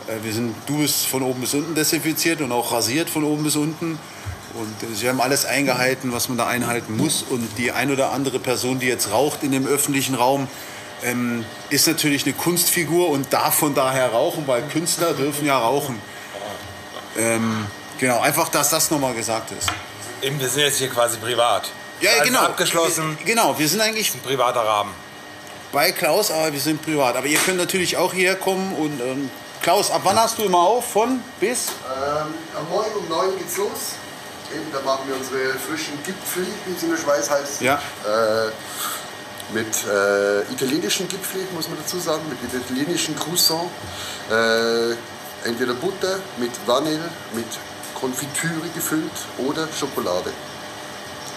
Äh, 0.07 0.25
wir 0.25 0.33
sind, 0.33 0.55
du 0.67 0.79
bist 0.79 1.07
von 1.07 1.23
oben 1.23 1.43
bis 1.43 1.53
unten 1.53 1.75
desinfiziert 1.75 2.41
und 2.41 2.51
auch 2.51 2.73
rasiert 2.73 3.11
von 3.11 3.25
oben 3.25 3.45
bis 3.45 3.57
unten. 3.57 3.99
Und 4.55 4.83
äh, 4.83 4.95
sie 4.95 5.07
haben 5.07 5.21
alles 5.21 5.45
eingehalten, 5.45 6.13
was 6.13 6.31
man 6.31 6.39
da 6.39 6.47
einhalten 6.47 6.97
muss. 6.97 7.23
Und 7.29 7.47
die 7.59 7.73
ein 7.73 7.93
oder 7.93 8.13
andere 8.13 8.39
Person, 8.39 8.79
die 8.79 8.87
jetzt 8.87 9.11
raucht 9.11 9.43
in 9.43 9.53
dem 9.53 9.67
öffentlichen 9.67 10.15
Raum, 10.15 10.49
ähm, 11.03 11.45
ist 11.69 11.87
natürlich 11.87 12.25
eine 12.25 12.33
Kunstfigur 12.33 13.11
und 13.11 13.33
darf 13.35 13.55
von 13.55 13.75
daher 13.75 14.13
rauchen, 14.13 14.47
weil 14.47 14.63
Künstler 14.63 15.13
dürfen 15.13 15.45
ja 15.45 15.59
rauchen. 15.59 16.01
Ähm, 17.19 17.67
genau, 17.99 18.21
einfach, 18.21 18.49
dass 18.49 18.71
das 18.71 18.91
nochmal 18.91 19.13
gesagt 19.13 19.53
ist. 19.53 19.69
Eben, 20.23 20.41
wir 20.41 20.49
sind 20.49 20.63
jetzt 20.63 20.79
hier 20.79 20.89
quasi 20.89 21.19
privat. 21.19 21.71
Ja, 22.01 22.11
ja, 22.11 22.17
Alles 22.19 22.29
genau. 22.29 22.41
Abgeschlossen, 22.41 23.19
Wir, 23.19 23.27
genau, 23.27 23.59
wir 23.59 23.69
sind 23.69 23.81
eigentlich 23.81 24.15
ein 24.15 24.21
privater 24.21 24.61
Rahmen. 24.61 24.93
bei 25.73 25.93
Klaus, 25.93 26.31
aber 26.31 26.53
wir 26.53 26.61
sind 26.61 26.81
privat. 26.83 27.17
Aber 27.17 27.27
ihr 27.27 27.39
könnt 27.39 27.59
natürlich 27.59 27.97
auch 27.97 28.13
hierher 28.13 28.37
kommen 28.37 28.73
und 28.75 29.01
ähm, 29.01 29.31
Klaus, 29.63 29.91
ab 29.91 30.03
wann 30.05 30.19
hast 30.19 30.39
du 30.39 30.45
immer 30.45 30.61
auf? 30.61 30.93
Von 30.93 31.21
bis? 31.41 31.67
Ähm, 31.69 32.35
am 32.57 32.69
Morgen 32.71 32.95
um 32.97 33.09
9 33.09 33.37
geht's 33.39 33.57
los. 33.57 33.97
Eben, 34.55 34.65
da 34.73 34.81
machen 34.81 35.09
wir 35.09 35.17
unsere 35.17 35.59
frischen 35.59 36.03
Gipfel, 36.05 36.47
wie 36.67 36.75
es 36.75 36.83
in 36.83 36.91
der 36.91 36.97
Schweiz 36.97 37.29
heißt. 37.29 37.61
Ja. 37.61 37.75
Äh, 38.07 38.51
mit 39.53 39.67
äh, 39.87 40.43
italienischen 40.53 41.09
Gipfel, 41.09 41.41
muss 41.55 41.69
man 41.69 41.77
dazu 41.79 41.99
sagen, 41.99 42.23
mit 42.29 42.39
italienischen 42.55 43.15
Croissant. 43.17 43.69
Äh, 44.31 44.93
entweder 45.47 45.75
Butter 45.75 46.19
mit 46.39 46.51
Vanille, 46.67 47.11
mit 47.35 47.47
Konfitüre 48.01 48.69
gefüllt 48.75 49.11
oder 49.39 49.69
Schokolade. 49.79 50.31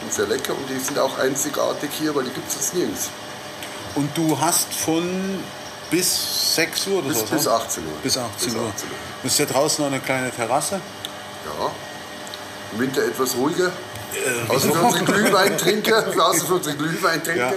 Und 0.01 0.13
sehr 0.13 0.27
lecker 0.27 0.53
und 0.53 0.67
die 0.69 0.79
sind 0.79 0.97
auch 0.97 1.17
einzigartig 1.19 1.89
hier, 1.99 2.13
weil 2.15 2.23
die 2.23 2.31
gibt 2.31 2.47
es 2.49 2.55
jetzt 2.55 2.73
nirgends. 2.75 3.09
Und 3.95 4.15
du 4.17 4.39
hast 4.39 4.73
von 4.73 5.39
bis 5.91 6.55
6 6.55 6.87
Uhr 6.87 6.99
oder 6.99 7.09
Bis, 7.09 7.19
so? 7.19 7.25
bis 7.25 7.47
18 7.47 7.83
Uhr. 7.85 7.91
Bis 8.01 8.17
18 8.17 8.47
Bis 8.47 8.55
Uhr. 8.55 8.69
18 8.69 8.89
Uhr. 8.89 8.95
Du 9.21 9.29
hast 9.29 9.39
ja 9.39 9.45
draußen 9.45 9.83
noch 9.85 9.91
eine 9.91 10.01
kleine 10.01 10.31
Terrasse. 10.31 10.75
Ja. 11.45 11.71
Im 12.73 12.79
Winter 12.79 13.03
etwas 13.03 13.35
ruhiger. 13.35 13.67
Äh, 13.67 14.49
Außer 14.51 14.71
für 14.71 14.81
unsere 14.81 15.05
Glühweintrinker. 15.05 16.05
Außer 16.25 16.45
für 16.45 16.53
unsere 16.55 16.75
Glühweintrinker. 16.77 17.53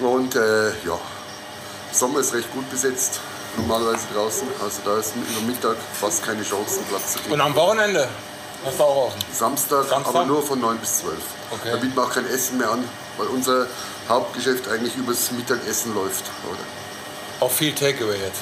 Und 0.00 0.34
äh, 0.34 0.68
ja, 0.68 0.98
Sommer 1.92 2.20
ist 2.20 2.32
recht 2.34 2.52
gut 2.52 2.68
besetzt. 2.70 3.20
Normalerweise 3.56 4.06
draußen. 4.14 4.46
Also 4.62 4.80
da 4.84 4.98
ist 4.98 5.14
über 5.16 5.40
Mittag 5.46 5.76
fast 6.00 6.24
keine 6.24 6.42
Chance, 6.42 6.76
einen 6.78 6.86
Platz 6.88 7.12
zu 7.12 7.18
Und 7.18 7.24
kriegen. 7.26 7.40
am 7.40 7.54
Wochenende 7.54 8.08
hast 8.68 8.78
du 8.78 8.84
auch 8.84 9.06
offen. 9.08 9.18
Samstag, 9.32 9.84
Samstag? 9.88 10.06
aber 10.14 10.24
nur 10.26 10.42
von 10.42 10.60
9 10.60 10.78
bis 10.78 10.98
12. 10.98 11.14
Okay. 11.50 11.70
Da 11.72 11.76
bieten 11.78 11.96
wir 11.96 12.04
auch 12.04 12.12
kein 12.12 12.26
Essen 12.26 12.58
mehr 12.58 12.70
an, 12.70 12.84
weil 13.16 13.26
unser 13.28 13.66
Hauptgeschäft 14.08 14.68
eigentlich 14.68 14.96
übers 14.96 15.30
Mittagessen 15.32 15.94
läuft. 15.94 16.24
Oder? 16.48 16.58
Auch 17.46 17.50
viel 17.50 17.74
Takeaway 17.74 18.16
jetzt. 18.18 18.40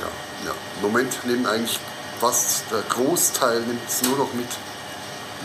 Ja, 0.00 0.46
ja. 0.48 0.52
Im 0.76 0.82
Moment 0.82 1.24
nehmen 1.24 1.46
eigentlich 1.46 1.78
fast 2.20 2.64
der 2.70 2.82
Großteil 2.88 3.60
nimmt 3.60 3.80
es 3.88 4.02
nur 4.02 4.16
noch 4.18 4.32
mit. 4.34 4.48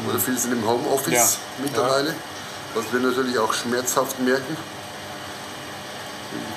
Oder 0.08 0.20
viele 0.20 0.38
sind 0.38 0.54
im 0.54 0.66
Homeoffice 0.68 1.14
Ja. 1.14 1.28
mittlerweile, 1.64 2.14
was 2.74 2.86
wir 2.92 3.00
natürlich 3.00 3.38
auch 3.38 3.54
schmerzhaft 3.54 4.20
merken. 4.20 4.56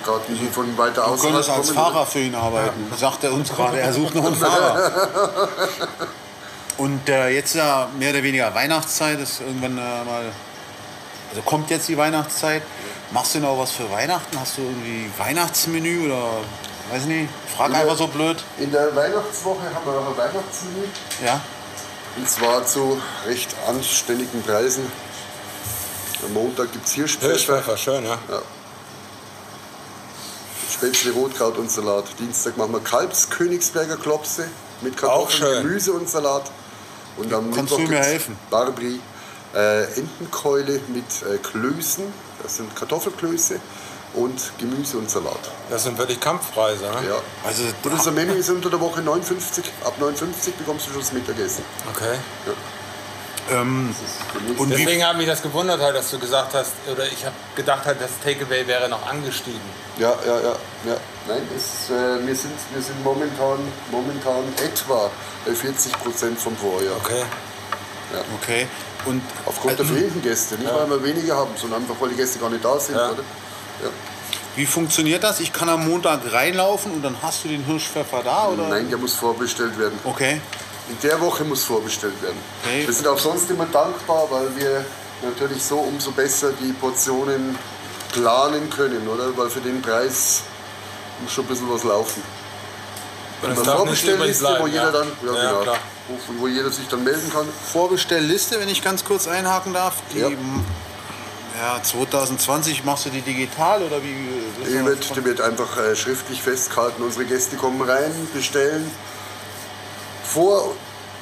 Gerade 0.05 0.21
die 0.29 0.49
von 0.49 0.77
weiter 0.79 1.03
Du 1.03 1.13
außerhalb 1.13 1.21
könntest 1.23 1.51
als 1.51 1.67
kommen. 1.69 1.79
Fahrer 1.79 2.07
für 2.07 2.19
ihn 2.19 2.35
arbeiten. 2.35 2.93
Sagt 2.99 3.25
er 3.25 3.33
uns 3.33 3.49
gerade, 3.51 3.79
er 3.81 3.93
sucht 3.93 4.15
noch 4.15 4.27
einen 4.27 4.37
Fahrer. 4.37 5.09
Und 6.79 7.09
äh, 7.09 7.29
jetzt 7.29 7.55
ja 7.55 7.89
mehr 7.99 8.11
oder 8.11 8.23
weniger 8.23 8.55
Weihnachtszeit, 8.55 9.21
ist 9.21 9.41
irgendwann 9.41 9.77
äh, 9.79 10.05
mal. 10.05 10.25
Also 11.31 11.43
kommt 11.43 11.71
jetzt 11.71 11.89
die 11.89 11.97
Weihnachtszeit. 11.97 12.63
Machst 13.13 13.35
du 13.35 13.41
noch 13.41 13.59
was 13.59 13.73
für 13.73 13.91
Weihnachten? 13.91 14.39
Hast 14.39 14.59
du 14.59 14.63
irgendwie 14.63 15.11
Weihnachtsmenü 15.19 16.07
oder 16.07 16.39
weiß 16.91 17.05
nicht? 17.05 17.29
Frag 17.57 17.71
Ja. 17.73 17.81
einfach 17.81 17.97
so 17.97 18.07
blöd. 18.07 18.43
In 18.59 18.71
der 18.73 18.95
Weihnachtswoche 18.97 19.65
haben 19.75 19.85
wir 19.87 19.93
noch 19.93 20.09
ein 20.09 20.17
Weihnachtsmenü. 20.17 20.85
Ja. 21.25 21.41
Und 22.17 22.29
zwar 22.29 22.67
zu 22.67 23.01
recht 23.27 23.55
anständigen 23.67 24.43
Preisen. 24.43 24.91
Am 26.25 26.33
Montag 26.35 26.73
gibt 26.73 26.87
es 26.87 26.93
Hirschpfeffer, 26.93 27.33
Hirschpfeffer, 27.33 27.77
schön, 27.77 28.05
ja. 28.05 28.19
Spätzle, 30.71 31.13
Rotkraut 31.13 31.59
und 31.59 31.71
Salat. 31.71 32.05
Dienstag 32.19 32.57
machen 32.57 32.73
wir 32.73 32.81
Kalbskönigsberger 32.81 33.97
Klopse 33.97 34.49
mit 34.81 34.97
Kartoffeln. 34.97 35.63
Gemüse 35.67 35.93
und 35.93 36.09
Salat. 36.09 36.51
Und 37.17 37.33
am 37.33 37.53
Kannst 37.53 37.73
Mittwoch 37.73 37.87
du 37.87 37.91
mir 37.91 38.01
helfen? 38.01 38.37
Barbri, 38.51 39.01
äh, 39.55 39.85
Entenkeule 39.99 40.81
mit 40.89 41.05
äh, 41.23 41.39
Klößen, 41.39 42.05
das 42.43 42.57
sind 42.57 42.75
Kartoffelklöße 42.75 43.61
und 44.15 44.53
Gemüse 44.59 44.99
und 44.99 45.11
Salat. 45.11 45.39
Das 45.71 45.85
sind 45.85 45.97
wirklich 45.99 46.21
Kampfpreise. 46.21 46.85
Ne? 46.85 47.09
Ja. 47.09 47.17
Also 47.45 47.63
Und 47.83 47.93
unser 47.93 48.11
Menü 48.13 48.33
ist 48.33 48.51
unter 48.51 48.71
der 48.71 48.81
Woche 48.81 49.01
59. 49.01 49.65
Ab 49.85 49.95
59 49.99 50.55
bekommst 50.55 50.87
du 50.87 50.91
schon 50.93 51.01
das 51.01 51.13
Mittagessen. 51.13 51.65
Okay. 51.95 52.17
ähm, 53.51 53.95
Genießt. 54.35 54.61
und 54.61 54.71
Deswegen 54.71 55.07
hat 55.07 55.17
mich 55.17 55.27
das 55.27 55.43
gewundert, 55.43 55.81
halt, 55.81 55.97
dass 55.97 56.11
du 56.11 56.19
gesagt 56.19 56.55
hast, 56.55 56.73
oder 56.91 57.07
ich 57.07 57.25
habe 57.25 57.35
gedacht, 57.57 57.85
halt, 57.87 58.01
das 58.01 58.11
Takeaway 58.23 58.67
wäre 58.67 58.89
noch 58.89 59.07
angestiegen. 59.07 59.61
Ja, 59.99 60.15
ja, 60.27 60.41
ja. 60.41 60.57
ja. 60.87 60.97
Nein, 61.29 61.43
es, 61.57 61.91
äh, 61.91 62.27
wir, 62.27 62.37
sind, 62.37 62.53
wir 62.73 62.83
sind 62.83 63.03
momentan, 63.03 63.59
momentan 63.91 64.45
etwa 64.63 65.11
40 65.45 65.93
Prozent 65.93 66.39
vom 66.39 66.57
Vorjahr. 66.57 66.97
Okay. 66.97 67.23
okay. 68.41 68.67
Und 69.05 69.23
Aufgrund 69.47 69.79
der 69.79 69.85
also, 69.85 69.95
fehlenden 69.95 70.23
Gäste. 70.23 70.57
Nicht, 70.57 70.73
weil 70.73 70.89
wir 70.89 71.03
weniger 71.03 71.37
haben, 71.37 71.51
sondern 71.57 71.83
einfach, 71.83 71.97
weil 72.01 72.11
die 72.11 72.17
Gäste 72.17 72.39
gar 72.39 72.51
nicht 72.51 72.65
da 72.65 72.79
sind. 72.79 72.97
Ja. 72.97 73.11
Oder? 73.11 73.23
Ja. 73.83 73.89
wie 74.55 74.67
funktioniert 74.67 75.25
das? 75.25 75.41
Ich 75.41 75.53
kann 75.53 75.69
am 75.69 75.89
Montag 75.89 76.21
reinlaufen 76.33 76.93
und 76.93 77.03
dann 77.03 77.17
hast 77.21 77.45
du 77.45 77.49
den 77.49 77.65
Hirschpfeffer 77.65 78.23
da 78.23 78.49
oder? 78.49 78.69
Nein, 78.69 78.89
der 78.89 78.99
muss 78.99 79.15
vorbestellt 79.15 79.77
werden. 79.79 79.99
Okay. 80.05 80.41
In 80.89 80.99
der 81.03 81.21
Woche 81.21 81.45
muss 81.45 81.65
vorbestellt 81.65 82.21
werden. 82.23 82.39
Okay. 82.63 82.87
Wir 82.87 82.93
sind 82.93 83.09
auch 83.09 83.19
sonst 83.19 83.51
immer 83.51 83.67
dankbar, 83.67 84.27
weil 84.31 84.55
wir 84.57 84.85
natürlich 85.23 85.63
so 85.63 85.79
umso 85.79 86.11
besser 86.13 86.53
die 86.61 86.73
Portionen 86.73 87.57
planen 88.13 88.69
können, 88.71 89.09
oder? 89.09 89.37
Weil 89.37 89.49
für 89.49 89.61
den 89.61 89.81
Preis 89.81 90.43
muss 91.23 91.33
schon 91.33 91.45
ein 91.45 91.49
bisschen 91.49 91.73
was 91.73 91.85
laufen. 91.85 92.23
Eine 93.43 93.57
Vorbestellliste, 93.57 94.57
wo 94.61 94.67
jeder 94.67 94.85
ja. 94.85 94.91
dann, 94.91 95.09
ja, 95.25 95.43
Ja, 95.43 95.61
genau, 95.61 95.77
wo, 96.09 96.43
wo 96.43 96.49
jeder 96.49 96.71
sich 96.71 96.87
dann 96.89 97.05
melden 97.05 97.31
kann. 97.33 97.47
Vorbestellliste, 97.73 98.61
wenn 98.61 98.69
ich 98.69 98.83
ganz 98.83 99.05
kurz 99.05 99.27
einhaken 99.27 99.73
darf. 99.73 99.95
Die, 100.13 100.19
Ja. 100.19 100.29
ja, 100.29 101.83
2020 101.83 102.85
machst 102.85 103.07
du 103.07 103.11
die 103.11 103.23
digital 103.23 103.83
oder 103.83 104.03
wie? 104.03 104.15
Die 104.67 104.85
wird, 104.85 105.17
die 105.17 105.25
wird 105.25 105.41
einfach 105.41 105.77
äh, 105.77 105.97
schriftlich 105.97 106.43
festgehalten. 106.43 107.03
Unsere 107.03 107.25
Gäste 107.25 107.57
kommen 107.57 107.83
rein, 107.83 108.13
bestellen 108.35 108.91
vor, 110.33 110.75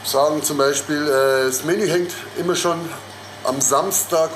sagen 0.04 0.42
zum 0.42 0.58
Beispiel, 0.58 1.06
äh, 1.06 1.46
das 1.46 1.64
Menü 1.64 1.88
hängt 1.88 2.12
immer 2.38 2.54
schon 2.54 2.78
am 3.44 3.60
Samstag, 3.60 4.30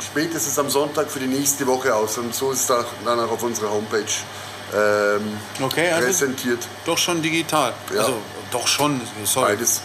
spätestens 0.00 0.58
am 0.58 0.68
Sonntag 0.68 1.10
für 1.10 1.20
die 1.20 1.26
nächste 1.26 1.66
Woche 1.66 1.94
aus. 1.94 2.18
Und 2.18 2.34
so 2.34 2.50
ist 2.50 2.68
es 2.68 2.76
dann 3.04 3.20
auch 3.20 3.30
auf 3.30 3.42
unserer 3.42 3.70
Homepage 3.70 4.04
ähm, 4.76 5.38
Okay, 5.60 5.90
also 5.90 6.06
präsentiert. 6.06 6.66
doch 6.84 6.98
schon 6.98 7.22
digital. 7.22 7.72
Ja. 7.94 8.00
Also 8.00 8.14
doch 8.50 8.66
schon, 8.66 9.00
sorry. 9.24 9.54
Beides. 9.56 9.80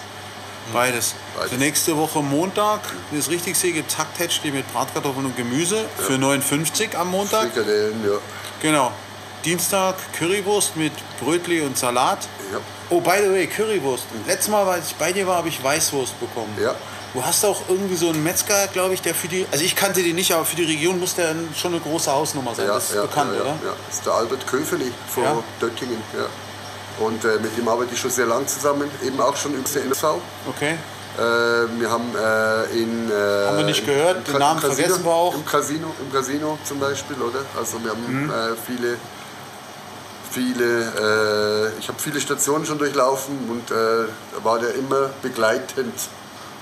Beides. 0.73 1.15
Beides. 1.35 1.51
Also 1.51 1.55
nächste 1.55 1.97
Woche 1.97 2.21
Montag, 2.21 2.81
wenn 3.09 3.19
ich 3.19 3.25
es 3.25 3.31
richtig 3.31 3.55
sehe, 3.57 3.73
gibt 3.73 3.97
Hacktätschli 3.97 4.51
mit 4.51 4.71
Bratkartoffeln 4.73 5.25
und 5.25 5.35
Gemüse 5.35 5.85
für 5.97 6.17
59 6.17 6.95
am 6.97 7.09
Montag. 7.09 7.51
Frikadellen, 7.51 8.03
ja. 8.05 8.17
Genau. 8.61 8.91
Dienstag 9.43 9.95
Currywurst 10.19 10.77
mit 10.77 10.93
Brötli 11.19 11.61
und 11.61 11.75
Salat. 11.77 12.19
Ja. 12.53 12.59
Oh, 12.91 13.01
by 13.01 13.17
the 13.23 13.31
way, 13.31 13.47
Currywurst. 13.47 14.03
Letztes 14.27 14.49
Mal, 14.49 14.67
als 14.67 14.87
ich 14.87 14.95
bei 14.95 15.11
dir 15.11 15.25
war, 15.25 15.37
habe 15.37 15.49
ich 15.49 15.63
Weißwurst 15.63 16.19
bekommen. 16.19 16.55
Ja. 16.61 16.75
Du 17.13 17.23
hast 17.25 17.43
auch 17.43 17.61
irgendwie 17.67 17.95
so 17.97 18.07
einen 18.09 18.23
Metzger, 18.23 18.67
glaube 18.67 18.93
ich, 18.93 19.01
der 19.01 19.13
für 19.13 19.27
die, 19.27 19.45
also 19.51 19.63
ich 19.65 19.75
kannte 19.75 20.01
den 20.01 20.15
nicht, 20.15 20.31
aber 20.31 20.45
für 20.45 20.55
die 20.55 20.63
Region 20.63 20.97
muss 20.99 21.13
der 21.15 21.35
schon 21.57 21.73
eine 21.73 21.81
große 21.81 22.09
Hausnummer 22.11 22.55
sein. 22.55 22.67
Ja, 22.67 22.75
das 22.75 22.89
ist 22.89 22.95
ja, 22.95 23.01
bekannt, 23.01 23.31
ja, 23.35 23.41
oder? 23.41 23.49
Ja, 23.49 23.73
das 23.87 23.97
ist 23.97 24.05
der 24.05 24.13
Albert 24.13 24.47
Köfeli 24.47 24.91
von 25.13 25.23
Ja. 25.23 25.43
Döttingen. 25.61 25.97
Ja. 26.17 27.05
Und 27.05 27.25
äh, 27.25 27.37
mit 27.41 27.57
dem 27.57 27.67
arbeite 27.67 27.93
ich 27.93 27.99
schon 27.99 28.11
sehr 28.11 28.27
lang 28.27 28.47
zusammen, 28.47 28.89
eben 29.03 29.19
auch 29.19 29.35
schon 29.35 29.53
über 29.53 29.67
der 29.67 29.83
NSV. 29.85 30.03
Okay. 30.47 30.77
Äh, 31.17 31.21
wir 31.21 31.89
haben 31.91 32.15
äh, 32.15 32.63
in. 32.81 33.11
Äh, 33.11 33.47
Haben 33.47 33.57
wir 33.57 33.65
nicht 33.65 33.85
gehört, 33.85 34.17
im 34.19 34.23
den 34.23 34.31
Ka- 34.33 34.39
Namen 34.39 34.61
Casino, 34.61 34.75
vergessen 34.75 35.03
wir 35.03 35.11
auch. 35.11 35.33
Im 35.35 35.45
Casino, 35.45 35.87
Im 35.99 36.13
Casino 36.13 36.57
zum 36.63 36.79
Beispiel, 36.79 37.17
oder? 37.17 37.39
Also, 37.59 37.83
wir 37.83 37.91
haben 37.91 38.23
Mhm. 38.23 38.29
äh, 38.29 38.33
viele. 38.65 38.97
Viele, 40.31 41.73
äh, 41.75 41.79
ich 41.79 41.89
habe 41.89 41.99
viele 41.99 42.21
Stationen 42.21 42.65
schon 42.65 42.77
durchlaufen 42.77 43.37
und 43.49 43.69
äh, 43.69 43.73
da 43.75 44.43
war 44.45 44.59
der 44.59 44.75
immer 44.75 45.09
begleitend. 45.21 45.93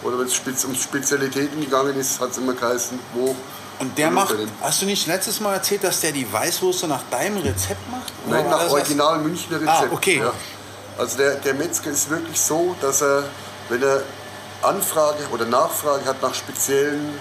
Oder 0.04 0.20
wenn 0.20 0.28
es 0.28 0.66
um 0.66 0.76
Spezialitäten 0.76 1.60
gegangen 1.62 1.96
ist, 2.00 2.20
hat 2.20 2.32
es 2.32 2.38
immer 2.38 2.54
geheißen, 2.54 3.00
wo. 3.14 3.36
Und 3.80 3.98
der 3.98 4.12
macht, 4.12 4.36
hast 4.62 4.82
du 4.82 4.86
nicht 4.86 5.08
letztes 5.08 5.40
Mal 5.40 5.54
erzählt, 5.54 5.84
dass 5.84 6.02
der 6.02 6.12
die 6.12 6.32
Weißwurst 6.32 6.86
nach 6.88 7.04
deinem 7.10 7.38
Rezept 7.38 7.90
macht? 7.90 8.12
Nein, 8.28 8.42
Oder 8.42 8.50
nach 8.50 8.58
das 8.58 8.66
was- 8.68 8.74
Original 8.74 9.20
Münchner 9.20 9.58
Rezept. 9.62 9.70
Ah, 9.70 9.86
okay. 9.92 10.20
Ja. 10.20 10.34
Also 10.98 11.18
der, 11.18 11.36
der 11.36 11.54
Metzger 11.54 11.90
ist 11.92 12.10
wirklich 12.10 12.40
so, 12.40 12.76
dass 12.82 13.02
er, 13.02 13.24
wenn 13.70 13.82
er 13.82 14.02
Anfrage 14.62 15.24
oder 15.32 15.46
Nachfrage 15.46 16.04
hat 16.06 16.22
nach 16.22 16.34
speziellen 16.34 17.18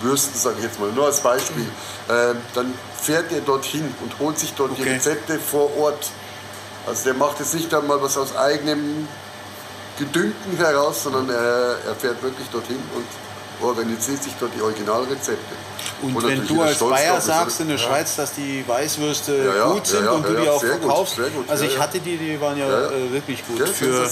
Würsten, 0.00 0.38
sage 0.38 0.56
ich 0.58 0.64
jetzt 0.64 0.78
mal, 0.80 0.90
nur 0.92 1.06
als 1.06 1.20
Beispiel, 1.20 1.66
äh, 2.08 2.34
dann 2.54 2.74
fährt 3.00 3.32
er 3.32 3.40
dorthin 3.40 3.94
und 4.02 4.18
holt 4.18 4.38
sich 4.38 4.52
dort 4.54 4.76
die 4.76 4.82
Okay. 4.82 4.94
Rezepte 4.94 5.38
vor 5.38 5.74
Ort. 5.78 6.10
Also 6.86 7.04
der 7.04 7.14
macht 7.14 7.38
jetzt 7.40 7.54
nicht 7.54 7.72
einmal 7.72 8.02
was 8.02 8.16
aus 8.18 8.36
eigenem 8.36 9.06
Gedüngten 9.98 10.56
heraus, 10.56 11.02
sondern 11.04 11.28
er, 11.30 11.76
er 11.86 11.94
fährt 11.98 12.22
wirklich 12.22 12.46
dorthin 12.48 12.78
und 12.94 13.06
organisiert 13.66 14.22
sich 14.22 14.34
dort 14.38 14.52
die 14.54 14.60
Originalrezepte. 14.60 15.54
Und 16.02 16.14
Wo 16.14 16.22
wenn 16.26 16.46
du 16.46 16.60
als 16.60 16.78
Bayer 16.78 17.20
sagst 17.20 17.60
in 17.60 17.68
der 17.68 17.78
Schweiz, 17.78 18.16
dass 18.16 18.32
die 18.32 18.62
Weißwürste 18.66 19.34
Ja, 19.36 19.56
ja, 19.56 19.72
gut 19.72 19.86
sind 19.86 20.04
ja, 20.04 20.10
und 20.10 20.26
du 20.28 20.34
die 20.34 20.48
auch 20.48 20.60
gut, 20.60 20.68
verkaufst, 20.68 21.16
sehr 21.16 21.30
gut, 21.30 21.48
also 21.48 21.64
ich 21.64 21.78
hatte 21.78 21.98
die, 22.00 22.16
die 22.18 22.40
waren 22.40 22.58
ja. 22.58 22.66
Äh, 22.66 23.12
wirklich 23.12 23.46
gut 23.46 23.66
für, 23.68 24.06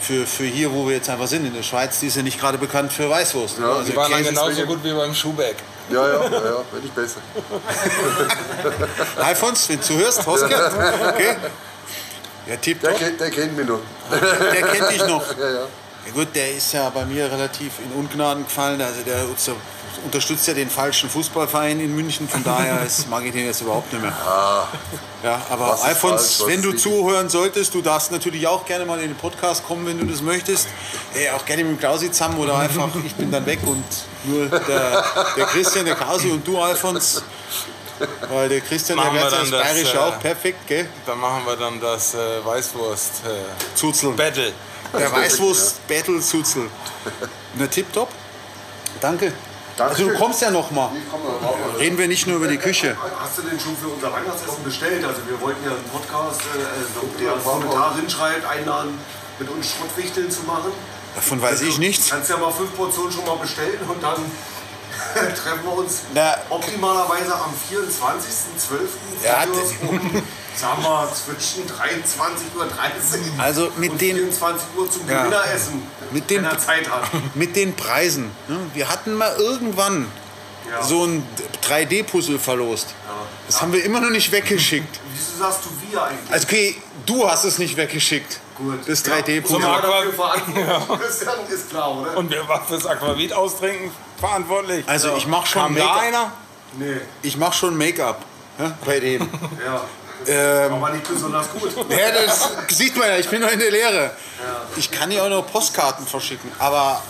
für, 0.00 0.26
für 0.26 0.44
hier, 0.44 0.72
wo 0.72 0.86
wir 0.86 0.96
jetzt 0.96 1.10
einfach 1.10 1.26
sind, 1.26 1.46
in 1.46 1.54
der 1.54 1.62
Schweiz, 1.62 2.00
die 2.00 2.06
ist 2.06 2.16
ja 2.16 2.22
nicht 2.22 2.40
gerade 2.40 2.56
bekannt 2.56 2.92
für 2.92 3.08
Weißwurst. 3.10 3.58
Ja, 3.58 3.72
also 3.72 3.90
Die 3.90 3.96
waren 3.96 4.12
Käse- 4.12 4.30
genauso 4.30 4.62
gut 4.64 4.82
wie 4.82 4.92
beim 4.92 5.14
Schubeck. 5.14 5.56
Ja, 5.90 6.06
ja, 6.08 6.24
ja, 6.24 6.30
ja, 6.30 6.56
wenn 6.72 6.82
nicht 6.82 6.94
besser. 6.94 7.20
Alfons, 9.22 9.68
wenn 9.68 9.76
du 9.76 9.82
zuhörst, 9.82 10.26
Hoske, 10.26 10.54
okay? 11.08 11.36
Ja, 12.46 12.56
tipp 12.56 12.80
Der, 12.82 12.92
kennt- 12.94 13.20
der 13.20 13.30
kennt 13.30 13.56
mich 13.56 13.66
noch. 13.66 13.80
der 14.10 14.62
kennt 14.62 14.90
dich 14.90 15.06
noch. 15.06 15.24
Ja, 15.38 15.50
ja. 15.50 15.66
Ja 16.06 16.12
gut, 16.12 16.28
der 16.34 16.54
ist 16.54 16.70
ja 16.74 16.90
bei 16.90 17.06
mir 17.06 17.32
relativ 17.32 17.72
in 17.78 17.90
Ungnaden 17.98 18.44
gefallen. 18.44 18.78
Also 18.82 19.00
der 19.06 19.26
unter- 19.26 19.56
unterstützt 20.04 20.46
ja 20.46 20.52
den 20.52 20.68
falschen 20.68 21.08
Fußballverein 21.08 21.80
in 21.80 21.96
München. 21.96 22.28
Von 22.28 22.44
daher 22.44 22.82
ist, 22.84 23.08
mag 23.08 23.24
ich 23.24 23.32
den 23.32 23.46
jetzt 23.46 23.62
überhaupt 23.62 23.90
nicht 23.90 24.02
mehr. 24.02 24.12
Ja, 25.22 25.40
aber 25.48 25.64
Ah. 25.64 25.70
Was 25.70 25.78
ist 25.80 25.84
Alfons, 25.86 26.34
falsch, 26.36 26.50
wenn 26.52 26.60
du 26.60 26.72
zuhören 26.74 27.30
solltest, 27.30 27.72
du 27.72 27.80
darfst 27.80 28.12
natürlich 28.12 28.46
auch 28.46 28.66
gerne 28.66 28.84
mal 28.84 29.00
in 29.00 29.08
den 29.08 29.16
Podcast 29.16 29.64
kommen, 29.66 29.86
wenn 29.86 29.98
du 29.98 30.04
das 30.04 30.20
möchtest. 30.20 30.68
Äh, 31.14 31.30
auch 31.30 31.46
gerne 31.46 31.64
mit 31.64 31.72
dem 31.76 31.78
Klausi 31.80 32.10
zusammen 32.12 32.38
oder 32.38 32.58
einfach, 32.58 32.88
ich 33.06 33.14
bin 33.14 33.30
dann 33.32 33.46
weg 33.46 33.60
und 33.64 33.82
nur 34.24 34.46
der, 34.48 35.04
der 35.38 35.46
Christian, 35.46 35.86
der 35.86 35.94
Klausi 35.94 36.30
und 36.30 36.46
du, 36.46 36.60
Alfons. 36.60 37.22
Weil 38.28 38.48
der 38.48 38.60
Christian, 38.60 38.98
der 38.98 39.30
dann 39.30 39.50
das 39.50 39.50
Bayerische 39.50 39.96
äh, 39.96 40.00
auch 40.00 40.18
perfekt, 40.18 40.66
gell? 40.66 40.88
Dann 41.06 41.18
machen 41.18 41.42
wir 41.46 41.56
dann 41.56 41.80
das 41.80 42.14
äh, 42.14 42.44
Weißwurst 42.44 43.22
äh, 43.26 43.76
Zuzeln. 43.76 44.16
Battle. 44.16 44.52
Der 44.92 45.12
Weißwurst 45.12 45.86
Battle 45.88 46.20
Zuzel. 46.20 46.68
Na 47.54 47.66
tipptopp. 47.66 48.08
Danke. 49.00 49.32
Also 49.78 50.08
du 50.08 50.14
kommst 50.16 50.40
ja 50.40 50.50
noch 50.50 50.70
mal. 50.70 50.90
Reden 51.78 51.98
wir 51.98 52.06
nicht 52.06 52.26
nur 52.26 52.36
über 52.36 52.46
die 52.46 52.58
Küche. 52.58 52.96
Hast 53.18 53.38
du 53.38 53.42
denn 53.42 53.58
schon 53.58 53.76
für 53.76 53.88
unser 53.88 54.12
Weihnachtsessen 54.12 54.62
bestellt? 54.62 55.04
Also 55.04 55.20
wir 55.26 55.40
wollten 55.40 55.64
ja 55.64 55.72
einen 55.72 55.84
Podcast, 55.84 56.40
äh, 56.42 56.64
also 56.78 57.08
der 57.18 57.32
Kommentar 57.42 57.96
hinschreibt, 57.96 58.46
einladen, 58.46 58.98
mit 59.38 59.48
uns 59.50 59.72
Schrottwichteln 59.72 60.30
zu 60.30 60.42
machen. 60.42 60.72
Davon 61.14 61.42
weiß 61.42 61.62
ich 61.62 61.78
nichts. 61.78 62.10
Kannst 62.10 62.30
ja 62.30 62.36
mal 62.36 62.52
fünf 62.52 62.74
Portionen 62.76 63.12
schon 63.12 63.24
mal 63.24 63.36
bestellen 63.36 63.78
und 63.88 64.02
dann 64.02 64.24
treffen 65.14 65.64
wir 65.64 65.72
uns 65.72 66.02
Na, 66.14 66.36
optimalerweise 66.50 67.34
am 67.34 67.52
24.12. 67.70 69.24
Ja, 69.24 69.44
um, 69.88 70.22
sagen 70.56 70.82
wir, 70.82 71.08
zwischen 71.12 71.64
23.30 71.66 72.56
Uhr 72.56 73.44
Also 73.44 73.70
mit 73.76 73.92
und 73.92 74.00
den- 74.00 74.16
24 74.16 74.66
Uhr 74.76 74.90
zum 74.90 75.08
Ja. 75.08 75.22
Gewinneressen, 75.22 75.82
Mit 76.10 76.30
den- 76.30 76.44
wenn 76.44 76.50
er 76.50 76.58
Zeit 76.58 76.90
hat. 76.90 77.02
Mit 77.34 77.56
den 77.56 77.74
Preisen. 77.74 78.30
ne? 78.48 78.58
Wir 78.74 78.88
hatten 78.88 79.14
mal 79.14 79.34
irgendwann 79.36 80.06
Ja. 80.70 80.82
so 80.82 81.04
ein 81.04 81.26
3D-Puzzle 81.62 82.38
verlost. 82.38 82.94
Das 83.46 83.60
haben 83.60 83.72
wir 83.72 83.84
immer 83.84 84.00
noch 84.00 84.10
nicht 84.10 84.32
weggeschickt. 84.32 85.00
Wieso 85.12 85.44
sagst 85.44 85.60
du 85.66 85.90
wir 85.92 86.02
eigentlich? 86.02 86.32
Also 86.32 86.46
okay, 86.46 86.76
du 87.04 87.28
hast 87.28 87.44
es 87.44 87.58
nicht 87.58 87.76
weggeschickt. 87.76 88.40
Gut. 88.56 88.78
Das 88.88 89.04
Ja, 89.04 89.14
3D-Puzzle. 89.16 89.60
so. 90.88 90.96
Christian 90.96 91.34
ist 91.52 91.70
klar, 91.70 91.90
oder? 92.00 92.16
Und 92.16 92.30
wer 92.30 92.46
war 92.48 92.64
fürs 92.64 92.86
Aquavit 92.86 93.32
austrinken 93.32 93.90
verantwortlich? 94.26 94.84
Also 94.88 95.16
ich 95.16 95.26
mach 95.26 95.46
schon 95.46 95.62
Kam 95.62 95.76
da 95.76 95.96
einer? 95.96 96.32
Nee, 96.78 97.00
Ich 97.22 97.36
mache 97.36 97.54
schon 97.54 97.76
Make-up 97.76 98.22
ja, 98.58 98.76
bei 98.84 98.98
dem. 99.00 99.20
ja. 99.64 99.80
ähm, 100.66 100.72
Aber 100.74 100.90
nicht 100.90 101.06
besonders 101.06 101.48
gut. 101.50 101.70
ja, 101.90 102.10
das 102.10 102.50
sieht 102.76 102.96
man 102.96 103.08
ja, 103.08 103.16
ich 103.18 103.28
bin 103.28 103.40
noch 103.40 103.50
in 103.50 103.58
der 103.58 103.70
Lehre. 103.70 104.10
Ich 104.76 104.90
kann 104.90 105.10
ja 105.10 105.24
auch 105.24 105.28
noch 105.28 105.46
Postkarten 105.50 106.06
verschicken, 106.06 106.50
aber 106.58 107.00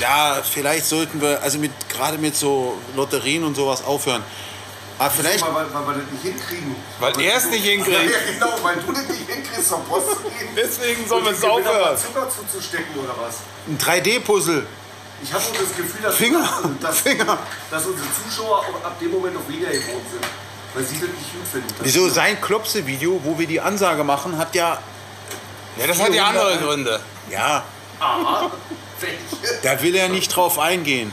ja, 0.00 0.38
vielleicht 0.42 0.86
sollten 0.86 1.20
wir, 1.20 1.42
also 1.42 1.58
mit, 1.58 1.72
gerade 1.88 2.16
mit 2.18 2.36
so 2.36 2.78
Lotterien 2.96 3.44
und 3.44 3.54
sowas 3.56 3.84
aufhören. 3.84 4.22
Aber 4.96 5.10
vielleicht, 5.10 5.42
Weil, 5.42 5.52
weil, 5.54 5.74
weil 5.74 5.86
wir 5.96 6.02
das 6.02 6.12
nicht 6.12 6.22
hinkriegen. 6.22 6.76
Weil 7.00 7.20
er 7.20 7.36
es 7.36 7.46
nicht 7.46 7.64
Ja, 7.64 7.70
hinkriegt. 7.72 8.14
genau, 8.34 8.52
weil 8.62 8.76
du 8.76 8.92
das 8.92 9.08
nicht 9.08 9.28
hinkriegst, 9.28 9.68
zur 9.68 9.78
Post 9.80 10.06
zu 10.10 10.16
gehen. 10.30 10.48
Deswegen 10.56 11.08
sollen 11.08 11.24
wir 11.24 11.32
es 11.32 11.40
mal 11.42 11.50
aufhören. 11.50 11.98
Zucker 11.98 12.28
zuzustecken 12.30 12.94
oder 13.02 13.14
was? 13.20 13.38
ein 13.66 13.76
3D-Puzzle. 13.78 14.64
Ich 15.24 15.32
habe 15.32 15.42
nur 15.44 15.52
das 15.66 15.76
Gefühl, 15.76 16.02
dass, 16.02 16.14
Finger, 16.16 16.48
dass, 16.80 17.00
Finger. 17.08 17.38
dass 17.70 17.86
unsere 17.86 18.06
Zuschauer 18.22 18.64
ab 18.84 18.98
dem 19.00 19.10
Moment 19.10 19.34
noch 19.34 19.48
weniger 19.48 19.70
gewohnt 19.70 20.04
sind. 20.10 20.24
Weil 20.74 20.84
sie 20.84 20.94
das 21.00 21.08
nicht 21.08 21.32
gut 21.32 21.46
finden. 21.50 21.68
Wieso 21.80 22.08
sein 22.08 22.40
Klopse-Video, 22.40 23.20
wo 23.24 23.38
wir 23.38 23.46
die 23.46 23.60
Ansage 23.60 24.04
machen, 24.04 24.36
hat 24.38 24.54
ja, 24.54 24.78
Ja, 25.78 25.86
das 25.86 26.00
hat 26.00 26.12
ja 26.12 26.26
andere 26.26 26.58
Gründe. 26.58 27.00
ja, 27.30 27.64
Aha. 28.00 28.50
Welche? 29.00 29.60
da 29.62 29.80
will 29.82 29.94
er 29.94 30.08
nicht 30.08 30.34
drauf 30.34 30.58
eingehen. 30.58 31.12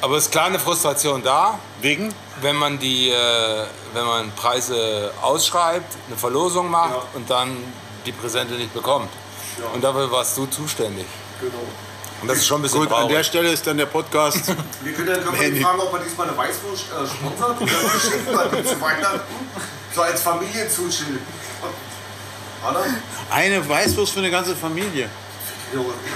Aber 0.00 0.16
es 0.16 0.24
ist 0.26 0.30
klar 0.32 0.46
eine 0.46 0.58
Frustration 0.60 1.22
da, 1.22 1.58
Wegen? 1.80 2.14
wenn 2.40 2.54
man 2.56 2.78
die, 2.78 3.10
äh, 3.10 3.64
wenn 3.94 4.04
man 4.04 4.30
Preise 4.32 5.12
ausschreibt, 5.22 5.96
eine 6.06 6.16
Verlosung 6.16 6.70
macht 6.70 6.90
Ja. 6.94 7.02
und 7.14 7.28
dann 7.28 7.56
die 8.06 8.12
Präsente 8.12 8.54
nicht 8.54 8.72
bekommt. 8.72 9.08
Ja. 9.58 9.66
Und 9.74 9.82
dafür 9.82 10.10
warst 10.12 10.36
du 10.36 10.46
zuständig. 10.46 11.06
Genau. 11.40 11.54
Und 12.20 12.28
das 12.28 12.38
ist 12.38 12.46
schon 12.46 12.58
ein 12.58 12.62
bisschen 12.62 12.80
Gut, 12.80 12.92
an 12.92 12.98
der 13.02 13.08
traurig. 13.08 13.26
Stelle 13.26 13.52
ist 13.52 13.66
dann 13.66 13.76
der 13.78 13.86
Podcast. 13.86 14.42
Wir 14.82 14.92
können 14.92 15.06
dann 15.06 15.24
können 15.24 15.54
wir 15.54 15.62
fragen, 15.62 15.80
ob 15.80 15.92
er 15.94 16.00
diesmal 16.00 16.28
eine 16.28 16.36
Weißwurst 16.36 16.84
äh, 16.86 17.06
sponsert 17.06 17.60
und 17.60 17.70
dann 17.70 18.52
wir 18.52 18.62
die 18.62 18.68
zu 18.68 18.80
Weihnachten. 18.80 19.20
So 19.94 20.02
als 20.02 20.22
Familienzuschild. 20.22 21.20
Oder? 22.68 22.84
Eine 23.30 23.68
Weißwurst 23.68 24.12
für 24.12 24.18
eine 24.18 24.30
ganze 24.30 24.56
Familie. 24.56 25.08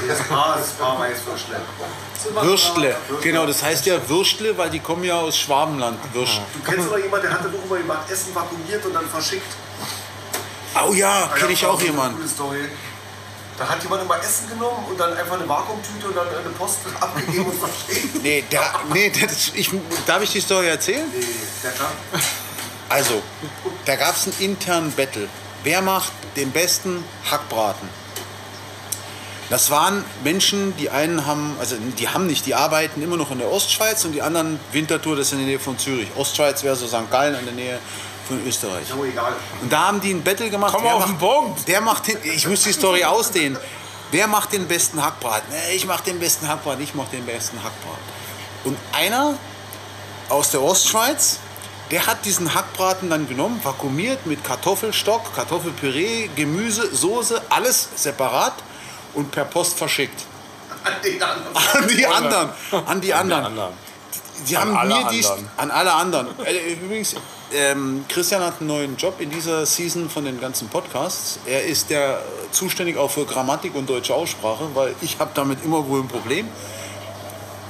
Das 0.09 0.19
Paar, 0.29 0.57
das 0.59 0.71
Paar 0.71 0.99
Weißwürstle. 0.99 1.61
Würstle. 2.41 2.97
Genau, 3.21 3.47
das 3.47 3.62
heißt 3.62 3.85
ja 3.87 3.97
Würstle, 4.09 4.57
weil 4.57 4.71
die 4.71 4.81
kommen 4.81 5.05
ja 5.05 5.21
aus 5.21 5.37
Schwabenland. 5.37 5.99
Würst. 6.15 6.41
Du 6.55 6.71
kennst 6.71 6.88
aber 6.88 6.99
jemanden, 6.99 7.27
der 7.27 7.38
hatte 7.38 7.51
doch 7.51 7.65
immer 7.65 7.77
jemand 7.77 8.11
Essen 8.11 8.35
vakuumiert 8.35 8.85
und 8.87 8.95
dann 8.95 9.07
verschickt. 9.09 9.53
Oh 10.88 10.93
ja, 10.95 11.29
Da 11.29 11.37
kenne 11.37 11.53
ich 11.53 11.67
auch 11.67 11.81
jemanden. 11.81 12.23
Da 13.59 13.69
hat 13.69 13.83
jemand 13.83 14.03
immer 14.03 14.19
Essen 14.19 14.49
genommen 14.49 14.87
und 14.88 14.99
dann 14.99 15.15
einfach 15.15 15.35
eine 15.38 15.49
Vakuumtüte 15.49 16.09
und 16.09 16.17
dann 16.17 16.29
eine 16.29 16.49
Post 16.51 16.79
abgegeben 17.01 17.47
und 17.47 17.59
verschickt. 17.59 18.23
Nee, 18.23 18.45
da, 18.51 18.81
nee 18.93 19.11
das, 19.11 19.53
ich, 19.55 19.71
darf 20.07 20.23
ich 20.23 20.33
die 20.33 20.41
Story 20.41 20.69
erzählen? 20.69 21.07
Nee, 21.12 21.25
der 21.62 21.73
kann. 21.73 21.93
Also, 22.88 23.23
da 23.85 23.97
gab 23.97 24.17
es 24.17 24.27
einen 24.27 24.37
internen 24.38 24.93
Battle. 24.93 25.29
Wer 25.65 25.81
macht 25.83 26.12
den 26.37 26.51
besten 26.51 27.05
Hackbraten? 27.31 27.88
Das 29.53 29.71
waren 29.71 30.03
Menschen, 30.25 30.75
die 30.79 30.88
einen 30.88 31.27
haben, 31.27 31.57
also 31.61 31.77
die 31.99 32.09
haben 32.09 32.27
nicht, 32.27 32.47
die 32.47 32.55
arbeiten 32.55 33.03
immer 33.03 33.19
noch 33.19 33.31
in 33.31 33.38
der 33.38 33.51
Ostschweiz 33.51 34.03
und 34.05 34.12
die 34.12 34.23
anderen 34.23 34.59
Winterthur, 34.73 35.15
das 35.15 35.27
ist 35.27 35.33
in 35.33 35.38
der 35.41 35.47
Nähe 35.47 35.59
von 35.59 35.79
Zürich. 35.79 36.09
Ostschweiz 36.17 36.62
wäre 36.62 36.75
so 36.75 36.87
St. 36.87 37.11
Gallen 37.11 37.35
in 37.35 37.45
der 37.45 37.55
Nähe 37.55 37.79
von 38.38 38.47
Österreich. 38.47 38.92
Aber 38.92 39.05
egal. 39.05 39.33
Und 39.61 39.73
da 39.73 39.87
haben 39.88 40.01
die 40.01 40.12
ein 40.12 40.23
Battle 40.23 40.51
gemacht. 40.51 40.73
Komm 40.75 40.85
wer 40.85 40.95
auf 40.95 41.01
macht, 41.01 41.11
den 41.11 41.18
Punkt. 41.18 41.68
Der 41.68 41.81
macht, 41.81 42.07
hin- 42.07 42.18
ich 42.23 42.47
muss 42.47 42.62
die 42.62 42.73
Story 42.73 43.05
ausdehnen. 43.05 43.59
wer 44.11 44.27
macht 44.27 44.53
den 44.53 44.66
besten 44.68 45.03
Hackbraten? 45.03 45.53
Ich 45.75 45.87
mache 45.87 46.05
den 46.05 46.18
besten 46.18 46.47
Hackbraten, 46.49 46.83
ich 46.83 46.95
mache 46.95 47.11
den 47.12 47.25
besten 47.27 47.57
Hackbraten. 47.59 48.05
Und 48.64 48.77
einer 48.92 49.35
aus 50.29 50.51
der 50.51 50.62
Ostschweiz, 50.62 51.38
der 51.90 52.07
hat 52.07 52.25
diesen 52.25 52.55
Hackbraten 52.55 53.11
dann 53.11 53.29
genommen, 53.29 53.61
vakuumiert 53.62 54.25
mit 54.27 54.42
Kartoffelstock, 54.45 55.35
Kartoffelpüree, 55.35 56.29
Gemüse, 56.37 56.95
Soße, 56.95 57.42
alles 57.51 57.88
separat 57.97 58.55
und 59.14 59.31
per 59.31 59.45
Post 59.45 59.77
verschickt. 59.79 60.18
An 60.85 60.92
den 61.05 61.23
anderen. 61.23 61.57
An 61.57 61.88
die 61.88 62.07
anderen. 62.07 62.51
An 62.87 63.01
die 63.01 63.14
anderen. 63.14 63.45
anderen. 63.47 63.73
Die 64.49 64.57
An 64.57 64.62
haben 64.68 64.77
alle 64.77 64.95
mir 65.05 65.11
dies 65.11 65.27
anderen. 65.27 65.51
an 65.59 65.71
alle 65.71 65.92
anderen. 65.92 66.27
Äh, 66.45 66.73
Übrigens, 66.75 67.14
ähm, 67.55 68.05
Christian 68.09 68.43
hat 68.43 68.55
einen 68.61 68.69
neuen 68.69 68.97
Job 68.97 69.21
in 69.21 69.31
dieser 69.31 69.65
Season 69.67 70.09
von 70.11 70.25
den 70.25 70.41
ganzen 70.41 70.69
Podcasts. 70.69 71.38
Er 71.47 71.65
ist 71.65 71.91
der 71.91 72.23
zuständig 72.51 72.97
auch 72.97 73.11
für 73.11 73.25
Grammatik 73.25 73.75
und 73.75 73.88
deutsche 73.88 74.15
Aussprache, 74.15 74.69
weil 74.75 74.95
ich 75.01 75.19
habe 75.19 75.31
damit 75.35 75.65
immer 75.65 75.87
wohl 75.88 76.01
ein 76.01 76.09
Problem. 76.09 76.49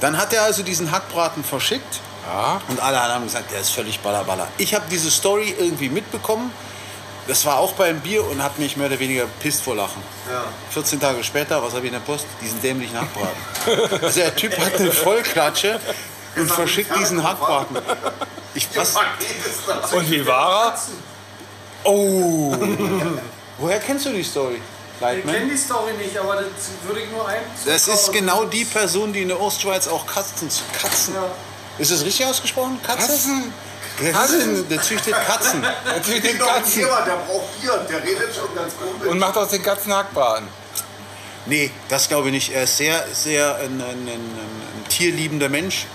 Dann 0.01 0.17
hat 0.19 0.33
er 0.33 0.43
also 0.43 0.63
diesen 0.63 0.91
Hackbraten 0.91 1.45
verschickt 1.45 2.01
Ja. 2.27 2.61
und 2.69 2.81
alle 2.81 2.99
haben 3.01 3.25
gesagt, 3.25 3.53
der 3.53 3.61
ist 3.61 3.71
völlig 3.71 4.01
ballerballer. 4.01 4.49
Ich 4.59 4.75
habe 4.75 4.85
diese 4.91 5.11
Story 5.11 5.55
irgendwie 5.59 5.89
mitbekommen. 5.89 6.51
Das 7.29 7.45
war 7.47 7.59
auch 7.59 7.73
beim 7.75 8.01
Bier 8.01 8.27
und 8.29 8.43
habe 8.43 8.61
mich 8.61 8.77
mehr 8.77 8.89
oder 8.89 8.99
weniger 8.99 9.27
pisst 9.39 9.63
vor 9.63 9.77
Lachen. 9.77 10.03
Ja. 10.29 10.43
14 10.71 10.99
Tage 10.99 11.23
später, 11.23 11.63
was 11.63 11.71
habe 11.73 11.81
ich 11.87 11.93
in 11.93 11.93
der 11.93 12.01
Post? 12.01 12.27
Diesen 12.41 12.61
dämlichen 12.61 12.97
Hackbraten. 13.01 14.03
Also 14.03 14.21
der 14.21 14.35
Typ 14.35 14.59
hat 14.59 14.75
eine 14.81 14.91
Vollklatsche 14.91 15.79
und 16.37 16.51
verschickt 16.51 16.91
diesen 16.99 17.23
Hackbraten. 17.23 17.77
Ich, 18.55 18.69
was? 18.75 18.95
Und 19.93 20.11
wie 20.11 20.27
war 20.27 20.75
er? 20.75 20.79
Oh! 21.85 22.55
Woher 23.59 23.79
kennst 23.81 24.07
du 24.07 24.11
die 24.11 24.23
Story? 24.23 24.61
Ich 25.01 25.25
kenne 25.25 25.51
die 25.51 25.57
Story 25.57 25.93
nicht, 25.95 26.17
aber 26.17 26.37
das 26.37 26.45
würde 26.85 27.01
ich 27.01 27.11
nur 27.11 27.27
ein. 27.27 27.41
Das 27.65 27.89
ist 27.89 28.13
genau 28.13 28.45
die 28.45 28.65
Person, 28.65 29.13
die 29.13 29.23
in 29.23 29.29
der 29.29 29.41
Ostschweiz 29.41 29.89
auch 29.89 30.07
Katzen. 30.07 30.49
Katzen. 30.81 31.15
Ja. 31.15 31.25
Ist 31.79 31.91
es 31.91 32.05
richtig 32.05 32.27
ausgesprochen? 32.27 32.79
Katze? 32.83 33.09
Katzen? 33.09 33.53
Der, 34.01 34.13
Katzen. 34.13 34.69
der 34.69 34.83
züchtet 34.83 35.15
Katzen. 35.15 35.61
Natürlich 35.85 36.23
den 36.23 36.39
Doch, 36.39 36.49
ein 36.49 36.63
Katzen. 36.63 36.81
Jemand, 36.83 37.07
der 37.07 37.17
braucht 37.17 37.61
Bier, 37.61 37.87
der 37.89 38.03
redet 38.03 38.35
schon 38.35 38.55
ganz 38.55 38.75
komisch. 38.77 39.09
Und 39.09 39.19
macht 39.19 39.37
aus 39.37 39.49
den 39.49 39.63
Katzen 39.63 39.93
Hackbraten. 39.93 40.47
Nee, 41.47 41.71
das 41.89 42.09
glaube 42.09 42.29
ich 42.29 42.35
nicht. 42.35 42.53
Er 42.53 42.65
ist 42.65 42.77
sehr, 42.77 43.05
sehr 43.13 43.57
ein, 43.57 43.81
ein, 43.81 44.07
ein, 44.07 44.09
ein 44.09 44.89
tierliebender 44.89 45.49
Mensch 45.49 45.87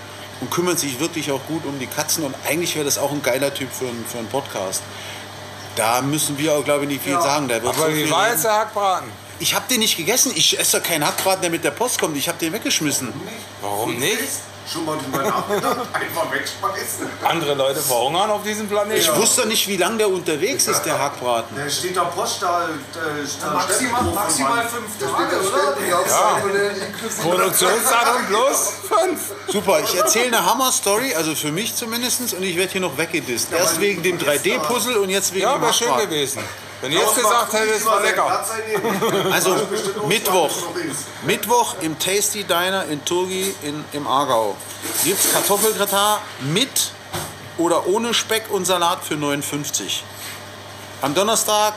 und 0.41 0.51
kümmert 0.51 0.79
sich 0.79 0.99
wirklich 0.99 1.31
auch 1.31 1.41
gut 1.47 1.65
um 1.65 1.79
die 1.79 1.87
Katzen. 1.87 2.23
Und 2.23 2.35
eigentlich 2.47 2.75
wäre 2.75 2.85
das 2.85 2.97
auch 2.97 3.11
ein 3.11 3.21
geiler 3.23 3.53
Typ 3.53 3.71
für, 3.71 3.87
einen- 3.87 4.05
für 4.09 4.17
einen 4.19 4.27
Podcast. 4.29 4.81
Da 5.75 6.01
müssen 6.01 6.37
wir 6.37 6.53
auch, 6.55 6.63
glaube 6.63 6.83
ich, 6.83 6.89
nicht 6.89 7.03
viel 7.03 7.13
Ja. 7.13 7.21
sagen. 7.21 7.47
Der 7.47 7.61
wird 7.61 7.75
Aber 7.75 7.87
so 7.87 7.93
wie 7.93 8.03
viel 8.03 8.11
war 8.11 8.23
reden. 8.23 8.33
jetzt 8.33 8.43
der 8.43 8.53
Hackbraten? 8.53 9.09
Ich 9.39 9.53
habe 9.53 9.65
den 9.69 9.79
nicht 9.79 9.95
gegessen. 9.97 10.31
Ich 10.35 10.59
esse 10.59 10.79
doch 10.79 10.83
keinen 10.87 11.05
Hackbraten, 11.05 11.41
der 11.41 11.51
mit 11.51 11.63
der 11.63 11.71
Post 11.71 11.99
kommt. 11.99 12.17
Ich 12.17 12.27
habe 12.27 12.39
den 12.39 12.53
weggeschmissen. 12.53 13.13
Warum 13.61 13.95
nicht? 13.97 14.17
Schon 14.71 14.85
mal 14.85 14.97
drüber 14.97 15.23
nachgedacht, 15.23 15.77
einfach 15.93 16.31
wegschmeißen. 16.31 17.07
Andere 17.23 17.53
Leute 17.53 17.79
verhungern 17.79 18.29
auf 18.31 18.43
diesem 18.43 18.67
Planeten. 18.67 18.99
Ich 18.99 19.15
wusste 19.15 19.47
nicht, 19.47 19.67
wie 19.67 19.77
lange 19.77 19.97
der 19.99 20.09
unterwegs 20.09 20.67
ist, 20.67 20.81
der 20.83 20.99
Hackbraten. 20.99 21.55
Da 21.55 21.69
steht 21.69 21.95
da 21.95 22.03
Post, 22.05 22.41
da, 22.41 22.67
da, 22.93 22.99
da 23.47 23.53
Maximal, 23.53 24.03
maximal 24.03 24.67
fünf 24.67 24.97
Tage, 24.99 25.37
oder? 25.39 25.87
Ja. 25.87 26.41
Produktionsdatum 27.21 28.25
plus 28.27 28.73
fünf. 28.87 29.21
Super, 29.47 29.79
ich 29.83 29.95
erzähle 29.95 30.27
eine 30.37 30.45
Hammer-Story, 30.45 31.13
also 31.15 31.33
für 31.35 31.51
mich 31.51 31.75
zumindest, 31.75 32.33
und 32.33 32.43
ich 32.43 32.57
werde 32.57 32.71
hier 32.73 32.81
noch 32.81 32.97
weggedisst. 32.97 33.51
Erst 33.51 33.79
wegen 33.79 34.03
dem 34.03 34.17
3D-Puzzle 34.17 34.97
und 34.97 35.09
jetzt 35.09 35.33
wegen 35.33 35.43
Ja, 35.43 35.53
dem 35.53 35.61
wäre 35.61 35.73
schön 35.73 35.87
Hackbraten. 35.87 36.09
gewesen. 36.09 36.43
Wenn 36.81 36.91
ihr 36.91 36.99
jetzt 36.99 37.15
gesagt 37.15 37.53
hättet, 37.53 37.77
es 37.77 37.85
war 37.85 38.01
lecker. 38.01 38.45
Also 39.31 39.55
Mittwoch, 40.07 40.51
Mittwoch 41.23 41.75
im 41.81 41.97
Tasty 41.97 42.43
Diner 42.43 42.85
in 42.85 43.03
Turgi 43.03 43.53
in, 43.63 43.83
im 43.93 44.07
Aargau 44.07 44.55
gibt 45.03 45.19
es 45.19 45.33
Kartoffelgratin 45.33 46.19
mit 46.53 46.91
oder 47.57 47.87
ohne 47.87 48.13
Speck 48.13 48.51
und 48.51 48.65
Salat 48.65 49.03
für 49.03 49.15
59. 49.15 50.03
Am 51.01 51.15
Donnerstag 51.15 51.73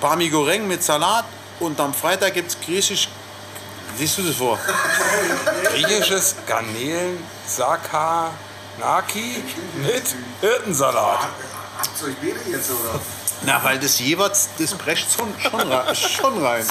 Barmi 0.00 0.28
Goreng 0.28 0.66
mit 0.66 0.82
Salat 0.82 1.24
und 1.60 1.78
am 1.78 1.94
Freitag 1.94 2.34
gibt 2.34 2.50
es 2.50 2.60
griechisch... 2.60 3.08
Siehst 3.96 4.18
du 4.18 4.22
das 4.22 4.36
vor? 4.36 4.58
Griechisches 5.64 6.36
Garnelen 6.46 7.22
Sakanaki 7.46 9.42
mit 9.82 10.14
Hirtensalat. 10.40 11.28
Habt 11.78 12.00
ihr 12.00 12.08
euch 12.08 12.14
beide 12.20 12.50
jetzt, 12.50 12.70
oder? 12.70 13.00
Na, 13.42 13.62
weil 13.64 13.78
das 13.78 13.98
jeweils, 13.98 14.50
das 14.58 14.74
brecht 14.74 15.06
schon, 15.10 15.34
schon, 15.40 15.72
rein, 15.72 15.96
schon 15.96 16.44
rein. 16.44 16.66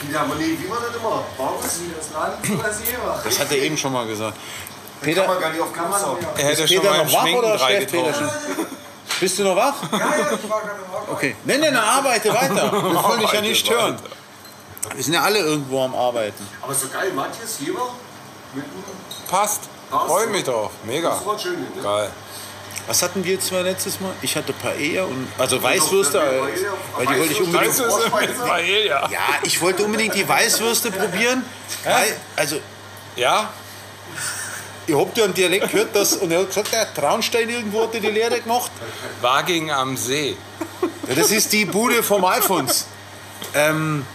Wie, 0.00 0.16
aber 0.16 0.34
nee, 0.36 0.56
wie 0.58 0.70
war 0.70 0.78
das 0.80 0.94
immer? 0.94 1.24
Warmes? 1.36 1.80
Das 1.96 2.12
Land 2.12 2.50
oder 2.50 2.68
das 2.68 2.80
Jever. 2.80 3.20
Das 3.24 3.40
hat 3.40 3.50
er 3.50 3.58
eben 3.58 3.76
schon 3.76 3.92
mal 3.92 4.06
gesagt. 4.06 4.36
Kann 4.36 5.02
Peter, 5.02 5.26
man 5.26 5.40
gar 5.40 5.50
nicht 5.50 5.60
auf 5.60 5.76
haben. 5.76 6.26
Er 6.36 6.44
hätte 6.44 6.62
ist 6.62 6.72
schon 6.72 6.82
Peter 6.82 6.90
mal 6.90 7.04
noch 7.04 7.12
wach 7.12 7.32
oder 7.32 7.58
schläft 7.58 7.90
Peter 7.90 8.14
schon? 8.14 8.30
Bist 9.20 9.38
du 9.38 9.44
noch 9.44 9.56
wach? 9.56 9.74
Ja, 9.92 9.98
ja, 9.98 10.06
ich 10.06 10.50
war 10.50 10.60
gerade 10.60 10.80
im 11.06 11.12
Okay. 11.14 11.36
Nein, 11.44 11.60
nein, 11.60 11.76
arbeite 11.76 12.32
weiter. 12.32 12.72
Wir 12.72 13.02
wollen 13.02 13.20
dich 13.20 13.32
ja 13.32 13.40
nicht 13.40 13.70
hören. 13.70 13.98
Wir 14.94 15.02
sind 15.02 15.14
ja 15.14 15.22
alle 15.22 15.38
irgendwo 15.38 15.82
am 15.82 15.94
Arbeiten. 15.94 16.46
Aber 16.62 16.74
so 16.74 16.88
geil, 16.88 17.12
Matthias, 17.14 17.58
Jeber? 17.60 17.94
Passt. 19.28 19.62
Passt. 19.90 20.06
Freue 20.06 20.26
mich 20.28 20.44
drauf. 20.44 20.70
Mega. 20.84 21.10
das 21.10 21.26
war 21.26 21.38
schön, 21.38 21.60
ne? 21.60 21.82
Geil. 21.82 22.10
Was 22.86 23.02
hatten 23.02 23.24
wir 23.24 23.40
zwei 23.40 23.62
letztes 23.62 24.00
Mal? 24.00 24.12
Ich 24.22 24.36
hatte 24.36 24.52
Paella 24.52 25.04
und 25.04 25.26
also 25.38 25.60
Weißwürste, 25.62 26.18
äh, 26.18 26.40
weil 26.96 27.06
die 27.06 27.18
wollte 27.18 27.32
ich 27.32 27.40
unbedingt. 27.40 28.38
Paella. 28.46 29.10
Ja, 29.10 29.20
ich 29.42 29.60
wollte 29.60 29.84
unbedingt 29.84 30.14
die 30.14 30.28
Weißwürste 30.28 30.92
probieren. 30.92 31.44
Also, 32.36 32.60
Ja? 33.16 33.50
ihr 34.86 34.98
habt 34.98 35.18
ja 35.18 35.24
einen 35.24 35.34
Dialekt 35.34 35.72
gehört, 35.72 35.96
das, 35.96 36.12
und 36.14 36.30
er 36.30 36.40
hat 36.40 36.48
gesagt, 36.48 36.72
der 36.72 36.94
Traunstein 36.94 37.48
irgendwo 37.48 37.82
hat 37.82 37.94
die 37.94 37.98
Lehre 37.98 38.40
gemacht. 38.40 38.70
Waging 39.20 39.70
am 39.72 39.96
See. 39.96 40.36
Ja, 41.08 41.14
das 41.16 41.32
ist 41.32 41.52
die 41.52 41.64
Bude 41.64 42.02
vom 42.04 42.24
Alfons. 42.24 42.86
Ähm, 43.54 44.06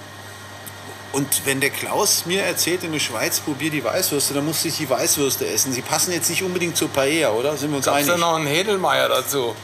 und 1.14 1.46
wenn 1.46 1.60
der 1.60 1.70
Klaus 1.72 2.26
mir 2.26 2.44
erzählt, 2.44 2.84
in 2.84 2.92
der 2.94 3.00
Schweiz 3.00 3.40
probier 3.40 3.70
die 3.70 3.84
Weißwürste, 3.84 4.34
dann 4.34 4.46
muss 4.46 4.64
ich 4.66 4.78
die 4.78 4.90
Weißwürste 4.90 5.48
essen. 5.48 5.74
Sie 5.74 5.82
passen 5.82 6.12
jetzt 6.14 6.30
nicht 6.30 6.42
unbedingt 6.44 6.78
zur 6.78 6.90
Paella, 6.90 7.32
oder? 7.32 7.58
Sind 7.58 7.72
wir 7.72 7.78
uns 7.78 7.86
Gab's 7.86 7.98
einig? 7.98 8.10
da 8.12 8.18
noch 8.18 8.36
einen 8.36 8.48
Hedelmeier 8.48 9.10
dazu? 9.10 9.56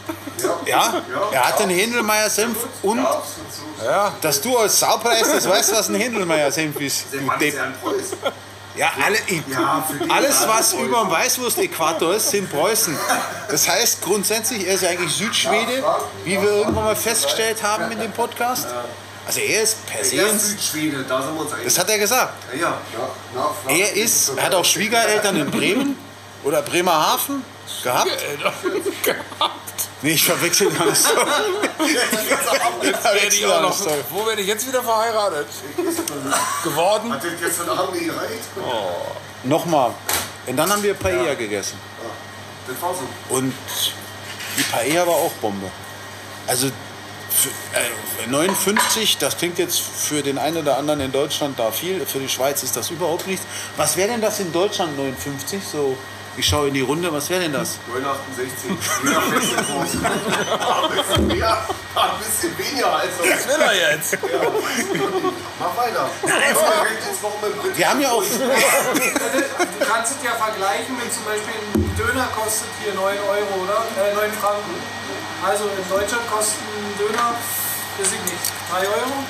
Ja, 0.66 1.02
er 1.32 1.48
hat 1.48 1.62
einen 1.62 1.72
Händelmeier-Senf 1.78 2.58
und 2.84 3.00
Ja. 3.84 4.14
dass 4.22 4.42
du 4.42 4.58
als 4.58 4.80
Saupreis 4.80 5.24
das 5.32 5.48
weißt, 5.48 5.74
was 5.74 5.90
ein 5.90 5.96
Händelmeier-Senf 5.96 6.80
ist. 6.82 7.06
Du 7.12 7.18
Depp. 7.40 7.54
ja. 7.56 7.72
Ja, 8.76 8.92
alle, 9.04 9.18
ich, 9.26 9.42
Ja, 9.52 9.84
alles, 10.10 10.38
alle 10.42 10.50
was 10.50 10.70
Preußen. 10.72 10.86
über 10.86 11.02
dem 11.02 11.10
Weißwurst-Äquator 11.10 12.14
ist, 12.14 12.30
sind 12.30 12.52
Preußen. 12.52 12.96
Das 13.50 13.68
heißt 13.68 14.04
grundsätzlich, 14.04 14.68
er 14.68 14.76
ist 14.76 14.84
ja 14.84 14.90
eigentlich 14.90 15.14
Südschwede, 15.14 15.84
wie 16.24 16.40
wir 16.40 16.44
irgendwann 16.52 16.86
mal 16.86 16.96
festgestellt 16.96 17.64
haben 17.64 17.92
in 17.92 18.00
dem 18.00 18.12
Podcast. 18.12 18.68
Also 19.28 19.42
er 19.42 19.64
ist 19.64 19.86
per 19.86 20.04
se, 20.06 20.16
Er 20.16 20.28
ist 20.28 20.48
Südschwede, 20.48 21.04
da 21.04 21.22
sind 21.22 21.34
wir 21.36 21.42
uns 21.42 21.52
einig. 21.52 21.66
das 21.66 21.78
hat 21.78 21.90
er 21.90 21.98
gesagt. 22.00 22.34
Ja, 22.54 22.78
ja. 23.36 23.56
Er 23.68 23.94
ist, 23.94 24.30
er 24.38 24.44
hat 24.46 24.56
auch 24.56 24.64
Schwiegereltern 24.66 25.36
in 25.36 25.52
Bremen 25.52 25.98
oder 26.44 26.62
Bremerhaven 26.62 27.44
gehabt. 27.84 28.10
Nee, 30.04 30.12
ich 30.12 30.24
verwechsel 30.24 30.68
alles. 30.80 31.06
Werde 31.10 31.26
ich 33.36 33.44
auch 33.48 33.62
noch, 33.62 33.80
wo 34.12 34.28
werde 34.28 34.44
ich 34.44 34.48
jetzt 34.48 34.68
wieder 34.68 34.84
verheiratet? 34.84 35.48
Geworden? 36.64 37.14
Hat 37.14 37.24
das 37.24 37.32
gestern 37.42 37.70
Abend 37.70 37.94
nicht 37.94 38.06
gereicht? 38.06 38.44
Nochmal. 39.44 39.92
Und 40.46 40.56
dann 40.56 40.72
haben 40.72 40.84
wir 40.84 40.94
Paella 40.94 41.34
gegessen. 41.34 41.80
Das 42.68 42.80
war 42.80 42.94
so. 42.94 43.08
Und 43.36 43.52
die 44.56 44.62
Paella 44.64 45.08
war 45.08 45.16
auch 45.16 45.32
Bombe. 45.42 45.66
Also 46.46 46.70
59, 48.30 49.18
das 49.18 49.38
klingt 49.38 49.58
jetzt 49.60 49.80
für 49.80 50.22
den 50.22 50.38
einen 50.38 50.58
oder 50.58 50.78
anderen 50.78 51.00
in 51.00 51.12
Deutschland 51.12 51.60
da 51.60 51.72
viel, 51.72 52.06
für 52.06 52.20
die 52.20 52.30
Schweiz 52.30 52.64
ist 52.64 52.76
das 52.76 52.90
überhaupt 52.90 53.28
nichts. 53.28 53.46
Was 53.76 53.96
wäre 53.98 54.10
denn 54.10 54.22
das 54.22 54.40
in 54.40 54.52
Deutschland 54.52 54.98
59? 54.98 55.62
So, 55.64 55.98
ich 56.36 56.46
schaue 56.46 56.68
in 56.68 56.74
die 56.74 56.82
Runde, 56.82 57.12
was 57.12 57.30
wäre 57.30 57.42
denn 57.42 57.54
das? 57.54 57.80
968. 57.88 58.70
Jeder 59.04 59.22
Festnetz. 59.22 59.98
Ein 60.04 60.98
bisschen 60.98 61.28
mehr, 61.28 61.58
ein 61.96 62.10
bisschen 62.20 62.58
weniger 62.58 62.94
als 62.96 63.18
das. 63.18 63.28
Was 63.28 63.48
will 63.48 63.62
er 63.66 63.92
jetzt? 63.92 64.18
Mach 65.60 65.78
weiter. 65.78 66.10
Wir 67.76 67.90
haben 67.90 68.02
ja 68.02 68.12
auch, 68.12 68.24
Du 69.80 69.86
kannst 69.86 70.16
es 70.18 70.24
ja 70.24 70.32
vergleichen, 70.34 70.96
wenn 71.00 71.12
zum 71.12 71.24
Beispiel 71.26 71.54
ein 71.74 71.96
Döner 71.98 72.28
kostet 72.36 72.68
hier 72.84 72.94
9 72.94 73.04
Euro, 73.04 73.64
oder? 73.64 73.86
Äh, 73.98 74.14
9 74.14 74.32
Franken. 74.34 74.97
Also 75.46 75.66
in 75.66 75.90
Deutschland 75.90 76.30
kostet 76.32 76.58
ein 76.62 76.98
Döner, 76.98 77.34
weiß 77.98 78.08
ich 78.08 78.32
nicht, 78.32 78.44
3 78.72 78.88
Euro? 78.88 79.24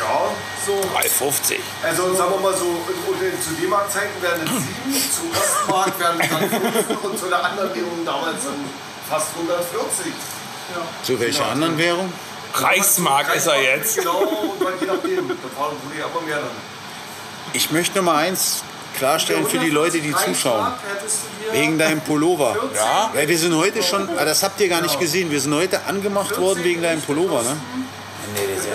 Ja, 0.00 0.30
So. 0.66 0.80
3,50. 0.96 1.58
also 1.82 2.14
sagen 2.14 2.30
wir 2.32 2.40
mal 2.40 2.56
so, 2.56 2.64
und 2.64 3.22
in- 3.22 3.40
zu 3.42 3.50
D-Mark-Zeiten 3.60 4.20
wären 4.22 4.40
es 4.42 4.50
7, 4.50 5.12
zum 5.12 5.30
Ostmark 5.30 5.98
wären 5.98 6.20
es 6.20 6.28
dann 6.30 6.48
5 6.50 7.04
und 7.04 7.18
zu 7.18 7.26
der 7.28 7.44
anderen 7.44 7.74
Währung 7.74 8.04
damals 8.04 8.44
dann 8.44 8.64
fast 9.08 9.28
140. 9.36 10.12
zu 11.02 11.20
welcher 11.20 11.46
anderen 11.46 11.76
Währung? 11.78 12.12
Reichsmark 12.54 13.34
ist 13.34 13.46
er 13.46 13.60
jetzt. 13.60 13.96
Genau, 13.98 14.18
und 14.20 14.62
dann 14.62 14.72
je 14.80 14.86
nachdem. 14.86 15.28
Da 15.28 15.34
fahren 15.60 15.76
wurde 15.84 15.98
ja 15.98 16.06
immer 16.06 16.20
mehr 16.26 16.36
dann. 16.38 16.50
Ich 17.52 17.70
möchte 17.72 17.98
noch 17.98 18.04
mal 18.04 18.16
eins 18.24 18.62
klarstellen 18.94 19.46
für 19.46 19.58
die 19.58 19.70
Leute, 19.70 20.00
die 20.00 20.08
140 20.14 20.34
zuschauen. 20.42 20.72
Wegen 21.52 21.78
deinem 21.78 22.00
Pullover. 22.00 22.52
14 22.54 22.76
Ja, 22.76 23.10
weil 23.12 23.28
wir 23.28 23.38
sind 23.38 23.54
heute 23.56 23.82
schon, 23.82 24.08
ah, 24.18 24.24
das 24.24 24.42
habt 24.42 24.60
ihr 24.60 24.68
gar 24.68 24.80
nicht 24.80 24.98
gesehen, 24.98 25.30
wir 25.30 25.40
sind 25.40 25.54
heute 25.54 25.84
angemacht 25.86 26.38
worden 26.38 26.64
wegen 26.64 26.82
deinem 26.82 27.02
Pullover, 27.02 27.42
ne? 27.42 27.56
Nee, 28.34 28.40
das 28.54 28.64
ist 28.64 28.70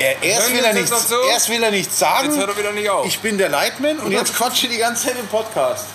er, 0.00 0.22
erst, 0.22 0.52
will 0.52 0.58
er 0.64 0.76
jetzt 0.76 0.92
nichts, 0.92 1.10
erst 1.32 1.48
will 1.48 1.60
er 1.62 1.70
nichts 1.72 1.86
Jetzt 1.88 1.98
sagen, 1.98 2.36
hört 2.36 2.50
er 2.50 2.56
wieder 2.56 2.72
nicht 2.72 2.88
auf. 2.88 3.04
ich 3.06 3.18
bin 3.18 3.36
der 3.36 3.48
Leitman 3.48 3.98
und 3.98 4.12
jetzt 4.12 4.32
quatsche 4.36 4.68
die 4.68 4.76
ganze 4.78 5.08
Zeit 5.08 5.18
im 5.18 5.26
Podcast. 5.26 5.86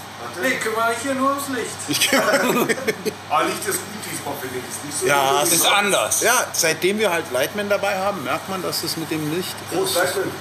Nee, 0.42 0.56
kümmere 0.56 0.92
ich 0.94 0.98
hier 1.04 1.14
nur 1.14 1.30
ums 1.30 1.48
Licht. 1.50 1.70
Ich, 1.88 2.10
Aber 2.18 3.44
Licht 3.46 3.68
ist 3.68 3.78
gut 3.78 4.04
diesmal, 4.12 4.34
finde 4.42 4.58
ich. 4.58 4.76
Ist 4.76 4.84
nicht 4.86 5.00
so 5.00 5.06
Ja, 5.06 5.40
Das 5.42 5.52
ist 5.54 5.66
anders. 5.66 6.22
ja, 6.22 6.48
seitdem 6.54 6.98
wir 7.00 7.12
halt 7.12 7.26
Leitman 7.32 7.70
dabei 7.70 7.96
haben, 7.98 8.24
merkt 8.24 8.50
man, 8.50 8.62
dass 8.64 8.84
es 8.84 8.98
mit 8.98 9.12
dem 9.12 9.32
Licht 9.34 9.56
Prost, 9.72 9.96
ist, 9.96 10.04
Leitmann. 10.04 10.32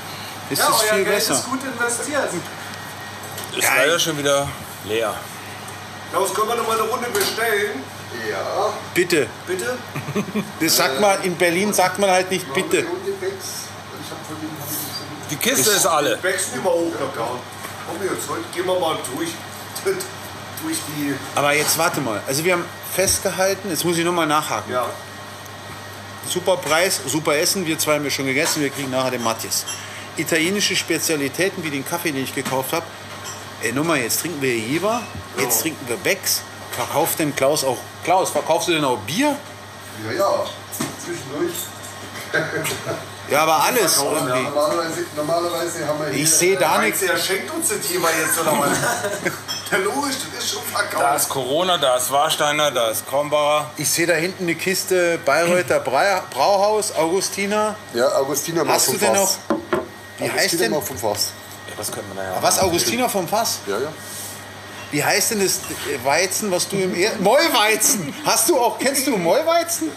ist 0.50 0.58
Ja, 0.58 0.68
es 0.68 0.74
euer 0.82 0.94
viel 0.94 1.04
Geld 1.04 1.16
besser. 1.16 1.34
ist 1.34 1.44
gut 1.44 1.60
investiert. 1.62 2.30
Ist 3.56 3.68
leider 3.76 3.98
schon 3.98 4.18
wieder 4.18 4.48
leer. 4.86 5.14
Klaus, 6.10 6.34
können 6.34 6.48
wir 6.48 6.56
noch 6.56 6.66
mal 6.66 6.78
eine 6.78 6.88
Runde 6.88 7.08
bestellen? 7.10 7.82
Ja, 8.30 8.72
Bitte. 8.94 9.26
Bitte? 9.46 9.78
Das 10.60 10.76
sagt 10.76 11.00
man, 11.00 11.22
in 11.22 11.34
Berlin 11.36 11.72
sagt 11.72 11.98
man 11.98 12.10
halt 12.10 12.30
nicht 12.30 12.52
bitte. 12.52 12.86
Die 15.30 15.36
Kiste 15.36 15.70
ist 15.70 15.86
alle. 15.86 16.22
Wechseln 16.22 16.60
immer 16.60 16.70
hoch, 16.70 16.92
na 17.00 17.06
klar. 17.06 17.40
Komm 17.86 17.96
jetzt, 18.02 18.28
heute 18.28 18.42
gehen 18.54 18.66
wir 18.66 18.78
mal 18.78 18.98
durch. 19.16 19.30
durch 20.62 20.76
die. 20.88 21.14
Aber 21.34 21.52
jetzt 21.54 21.76
warte 21.78 22.00
mal. 22.00 22.20
Also 22.26 22.44
wir 22.44 22.52
haben 22.52 22.64
festgehalten, 22.94 23.70
jetzt 23.70 23.84
muss 23.84 23.96
ich 23.96 24.04
nochmal 24.04 24.26
nachhaken. 24.26 24.72
Ja. 24.72 24.86
Super 26.28 26.56
Preis, 26.56 27.00
super 27.06 27.36
Essen. 27.36 27.66
Wir 27.66 27.78
zwei 27.78 27.94
haben 27.94 28.04
ja 28.04 28.10
schon 28.10 28.26
gegessen, 28.26 28.62
wir 28.62 28.70
kriegen 28.70 28.90
nachher 28.90 29.10
den 29.10 29.22
Matthias. 29.22 29.64
Italienische 30.16 30.76
Spezialitäten 30.76 31.64
wie 31.64 31.70
den 31.70 31.84
Kaffee, 31.84 32.12
den 32.12 32.24
ich 32.24 32.34
gekauft 32.34 32.72
habe. 32.72 32.84
Ey, 33.62 33.72
Nummer, 33.72 33.96
jetzt 33.96 34.20
trinken 34.20 34.42
wir 34.42 34.56
Jever, 34.56 35.02
jetzt 35.38 35.60
trinken 35.60 35.86
wir 35.88 35.96
Becks. 35.96 36.42
Verkauft 36.72 37.18
denn 37.18 37.34
Klaus 37.36 37.62
auch. 37.64 37.76
Klaus, 38.04 38.30
verkaufst 38.30 38.68
du 38.68 38.72
denn 38.72 38.84
auch 38.84 38.98
Bier? 38.98 39.36
Ja, 40.06 40.12
ja, 40.12 40.44
zwischendurch. 41.04 41.52
Ja, 43.30 43.44
aber 43.44 43.62
alles. 43.62 43.94
Verkaufen, 43.94 44.28
irgendwie. 44.28 44.42
Normalerweise, 44.42 45.04
normalerweise 45.16 45.86
haben 45.86 46.00
wir 46.00 46.08
hier. 46.12 46.22
Ich 46.24 46.30
sehe 46.30 46.56
da 46.58 46.78
nichts. 46.78 47.00
Meinst 47.00 47.02
du, 47.02 47.06
er 47.16 47.18
schenkt 47.36 47.54
uns 47.54 47.68
das 47.68 47.88
Jeweil 47.88 48.12
jetzt 48.20 48.38
oder 48.40 48.58
was? 48.58 48.70
Der 49.70 49.78
logisch, 49.78 50.16
das 50.34 50.44
ist 50.44 50.50
schon 50.50 50.62
Da 50.72 50.78
verkauft. 50.80 51.16
ist 51.16 51.28
Corona, 51.28 51.78
da 51.78 51.96
ist 51.96 52.10
Warsteiner, 52.10 52.70
da 52.72 52.90
ist 52.90 53.08
Krombacher. 53.08 53.70
Ich 53.76 53.88
sehe 53.88 54.06
da 54.06 54.14
hinten 54.14 54.42
eine 54.42 54.54
Kiste 54.56 55.18
Bayreuther 55.24 55.80
Brauhaus, 55.80 56.92
Augustiner. 56.94 57.76
Ja, 57.94 58.08
Augustiner 58.16 58.66
Hast 58.66 58.88
du 58.88 58.98
denn 58.98 59.12
noch. 59.14 59.30
Wie 60.18 60.30
heißt 60.30 60.60
denn. 60.60 60.72
mal 60.72 60.82
vom 60.82 60.98
Fass. 60.98 61.30
Ja, 61.72 61.78
das 61.78 61.90
könnte 61.92 62.14
man 62.14 62.24
ja. 62.24 62.36
Was, 62.40 62.58
Augustiner 62.60 63.08
vom 63.08 63.26
Fass? 63.28 63.58
Ja, 63.66 63.78
ja. 63.78 63.92
Wie 64.90 65.02
heißt 65.02 65.30
denn 65.32 65.40
das 65.42 65.60
Weizen, 66.04 66.50
was 66.50 66.68
du 66.68 66.76
im 66.76 66.94
er 66.94 67.12
Mollweizen? 67.18 68.14
Hast 68.26 68.48
du 68.50 68.58
auch, 68.58 68.78
kennst 68.78 69.06
du 69.06 69.16
Mollweizen? 69.16 69.90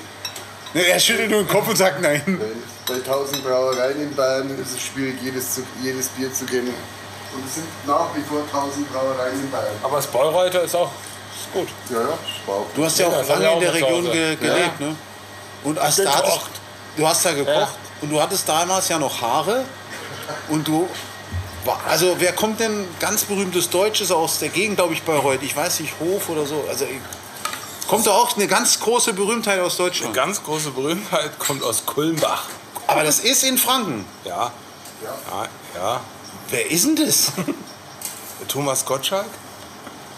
Ne, 0.73 0.81
Er 0.85 0.99
schüttelt 0.99 1.29
nur 1.31 1.39
den 1.43 1.47
Kopf 1.49 1.67
und 1.67 1.75
sagt 1.75 2.01
nein. 2.01 2.21
Bei 2.87 2.93
1000 2.95 3.43
Brauereien 3.43 4.01
in 4.01 4.15
Bayern 4.15 4.49
ist 4.57 4.73
es 4.73 4.81
schwierig, 4.81 5.15
jedes, 5.21 5.55
zu, 5.55 5.61
jedes 5.81 6.07
Bier 6.09 6.33
zu 6.33 6.45
kennen. 6.45 6.73
Und 7.33 7.45
es 7.45 7.55
sind 7.55 7.65
nach 7.85 8.07
wie 8.15 8.21
vor 8.21 8.39
1000 8.53 8.91
Brauereien 8.91 9.33
in 9.39 9.51
Bayern. 9.51 9.75
Aber 9.83 9.97
das 9.97 10.07
Beureuter 10.07 10.63
ist 10.63 10.75
auch 10.75 10.91
ist 11.35 11.51
gut. 11.51 11.67
Ja, 11.89 11.99
ja. 11.99 12.07
Du 12.75 12.85
hast 12.85 12.97
ja 12.97 13.09
Ja, 13.09 13.19
auch 13.19 13.27
lange 13.27 13.53
in 13.53 13.59
der 13.59 13.73
Region 13.73 14.03
ge 14.11 14.35
gelebt, 14.37 14.79
ne? 14.79 14.95
Und 15.65 15.79
hast, 15.81 15.99
da 15.99 16.15
hattest, 16.15 16.39
du 16.95 17.05
hast 17.07 17.25
da 17.25 17.31
gekocht 17.33 17.53
Ja. 17.53 17.69
und 18.01 18.09
du 18.11 18.21
hattest 18.21 18.47
damals 18.47 18.87
ja 18.87 18.97
noch 18.99 19.21
Haare 19.21 19.65
und 20.47 20.65
du 20.65 20.87
also 21.87 22.15
wer 22.19 22.33
kommt 22.33 22.59
denn 22.59 22.87
ganz 22.99 23.23
berühmtes 23.23 23.69
Deutsches 23.69 24.11
aus 24.11 24.39
der 24.39 24.49
Gegend, 24.49 24.77
glaube 24.77 24.93
ich, 24.93 25.03
bei 25.03 25.21
heute? 25.21 25.45
Ich 25.45 25.55
weiß 25.55 25.79
nicht, 25.79 25.93
Hof 25.99 26.29
oder 26.29 26.45
so. 26.45 26.63
Also 26.69 26.85
kommt 27.87 28.05
doch 28.05 28.15
auch 28.15 28.35
eine 28.35 28.47
ganz 28.47 28.79
große 28.79 29.13
Berühmtheit 29.13 29.59
aus 29.59 29.77
Deutschland. 29.77 30.13
Ganz 30.13 30.43
große 30.43 30.71
Berühmtheit 30.71 31.37
kommt 31.39 31.63
aus 31.63 31.85
Kulmbach. 31.85 32.45
Aber 32.87 33.03
das 33.03 33.19
ist 33.19 33.43
in 33.43 33.57
Franken. 33.57 34.05
Ja. 34.23 34.51
Ja, 35.03 35.47
ja. 35.75 36.01
Wer 36.49 36.71
ist 36.71 36.85
denn 36.85 36.95
das? 36.95 37.31
Thomas 38.47 38.85
Gottschalk? 38.85 39.27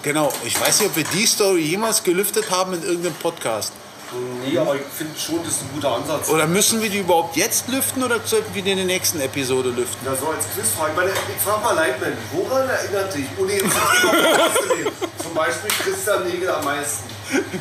Genau, 0.04 0.32
ich 0.46 0.60
weiß 0.60 0.80
nicht, 0.80 0.90
ob 0.90 0.96
wir 0.96 1.04
die 1.04 1.26
Story 1.26 1.62
jemals 1.62 2.04
gelüftet 2.04 2.52
haben 2.52 2.74
in 2.74 2.84
irgendeinem 2.84 3.16
Podcast. 3.16 3.74
Nee, 4.46 4.58
aber 4.58 4.76
ich 4.76 4.82
finde 4.96 5.20
schon, 5.20 5.44
das 5.44 5.54
ist 5.54 5.62
ein 5.64 5.70
guter 5.74 5.92
Ansatz. 5.96 6.30
Oder 6.30 6.48
müssen 6.48 6.82
wir 6.82 6.90
die 6.90 7.00
überhaupt 7.00 7.36
jetzt 7.36 7.68
lüften 7.68 8.04
oder 8.04 8.20
sollten 8.24 8.54
wir 8.56 8.62
die 8.62 8.72
in 8.72 8.78
der 8.78 8.86
nächsten 8.86 9.20
Episode 9.20 9.70
lüften? 9.70 10.06
Ja, 10.06 10.16
so 10.16 10.28
als 10.30 10.46
Quizfrage. 10.54 10.92
Ich, 10.92 10.98
meine, 10.98 11.10
ich 11.12 11.42
frage 11.44 11.62
mal 11.64 11.74
Leitmann, 11.76 12.18
woran 12.32 12.70
erinnert 12.70 13.14
dich, 13.14 13.26
ohne 13.38 13.52
jetzt 13.54 13.66
das 13.66 14.02
Thema 14.02 14.40
vorzunehmen, 14.40 14.92
zum 15.24 15.34
Beispiel 15.34 15.70
Christian 15.84 16.24
Nägel 16.24 16.50
am 16.50 16.64
meisten? 16.64 17.04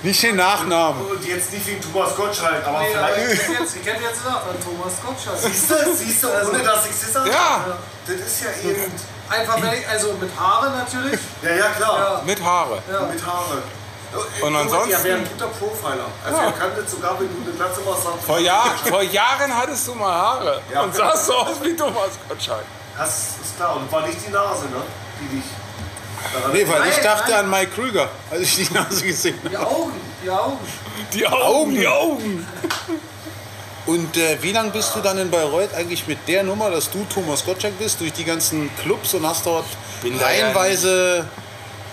Nicht 0.05 0.23
den 0.23 0.37
Nachnamen. 0.37 1.05
Und 1.07 1.27
jetzt 1.27 1.53
nicht 1.53 1.67
wegen 1.67 1.81
Thomas 1.81 2.15
Gottschalk, 2.15 2.65
aber 2.65 2.79
Nee, 2.83 2.95
aber 2.95 3.09
vielleicht. 3.09 3.33
ich 3.33 3.49
hätte 3.49 3.63
jetzt, 3.63 3.77
ich 3.77 3.87
hätte 3.87 4.03
jetzt 4.05 4.23
gesagt, 4.23 4.45
an 4.49 4.57
Thomas 4.63 4.95
Gottschalk. 5.05 5.39
Siehst 5.39 5.71
du, 5.71 5.75
siehst 5.97 6.23
du, 6.23 6.29
ohne 6.29 6.63
dass 6.63 6.85
ich 6.87 6.93
es 6.93 7.13
sage? 7.13 7.31
Ja. 7.31 7.79
Das 8.07 8.15
ist 8.15 8.43
ja 8.45 8.71
eben. 8.71 8.93
Einfach, 9.29 9.61
wenn 9.61 9.73
ich, 9.81 9.89
also 9.89 10.13
mit 10.21 10.31
Haare 10.39 10.71
natürlich. 10.71 11.19
Ja, 11.43 11.51
ja, 11.57 11.69
klar. 11.71 11.99
Ja. 11.99 12.23
Mit 12.25 12.41
Haare. 12.41 12.81
Mit 13.13 13.27
Haare. 13.27 13.63
Und 14.43 14.57
ansonsten- 14.57 14.93
Er 14.93 15.05
wäre 15.05 15.19
ein 15.19 15.29
guter 15.29 15.47
Profiler. 15.49 16.07
Also, 16.25 16.39
er 16.41 16.53
kann 16.53 16.71
das 16.77 16.91
sogar, 16.91 17.19
wenn 17.21 17.29
du 17.29 17.43
eine 17.51 17.57
Glatze 17.57 17.81
machst, 17.81 18.03
sagen, 18.05 18.19
Vor, 18.25 18.39
Jahr, 18.39 18.77
vor 18.89 19.03
Jahren 19.03 19.55
hattest 19.57 19.89
du 19.89 19.95
mal 19.95 20.11
Haare 20.13 20.63
Ja. 20.73 20.83
und 20.83 20.95
sahst 20.95 21.27
so 21.27 21.35
aus 21.35 21.57
wie 21.63 21.75
Thomas 21.77 22.11
Gottschalk. 22.29 22.65
Das 22.97 23.11
ist 23.43 23.57
klar. 23.57 23.77
Und 23.77 23.91
war 23.93 24.07
nicht 24.07 24.19
die 24.27 24.31
Nase, 24.31 24.65
ne? 24.67 24.83
Die 25.21 25.37
dich. 25.37 25.45
Nee, 26.53 26.67
weil 26.69 26.89
ich 26.89 26.95
Nein, 26.97 27.05
dachte 27.05 27.31
nein. 27.31 27.41
an 27.45 27.51
Mike 27.51 27.73
Krüger, 27.73 28.09
als 28.31 28.41
ich 28.43 28.69
die 28.69 28.75
Nase 28.75 29.05
gesehen 29.05 29.39
habe. 29.39 29.49
Die 29.51 29.57
Augen, 29.57 29.93
die 30.25 30.31
Augen. 30.31 30.59
Die 31.13 31.27
Augen, 31.27 31.75
die 31.75 31.87
Augen. 31.87 32.47
Und 33.87 34.17
äh, 34.17 34.37
wie 34.43 34.51
lange 34.53 34.71
bist 34.71 34.97
du 34.97 35.01
dann 35.01 35.19
in 35.19 35.31
Bayreuth 35.31 35.73
eigentlich 35.75 36.07
mit 36.09 36.27
der 36.27 36.43
Nummer, 36.43 36.71
dass 36.71 36.91
du 36.91 37.05
Thomas 37.13 37.45
Gottschalk 37.45 37.79
bist, 37.79 38.01
durch 38.01 38.13
die 38.13 38.25
ganzen 38.25 38.69
Clubs 38.83 39.15
und 39.15 39.25
hast 39.27 39.47
dort 39.47 39.67
ja 40.03 40.17
reihenweise, 40.27 41.27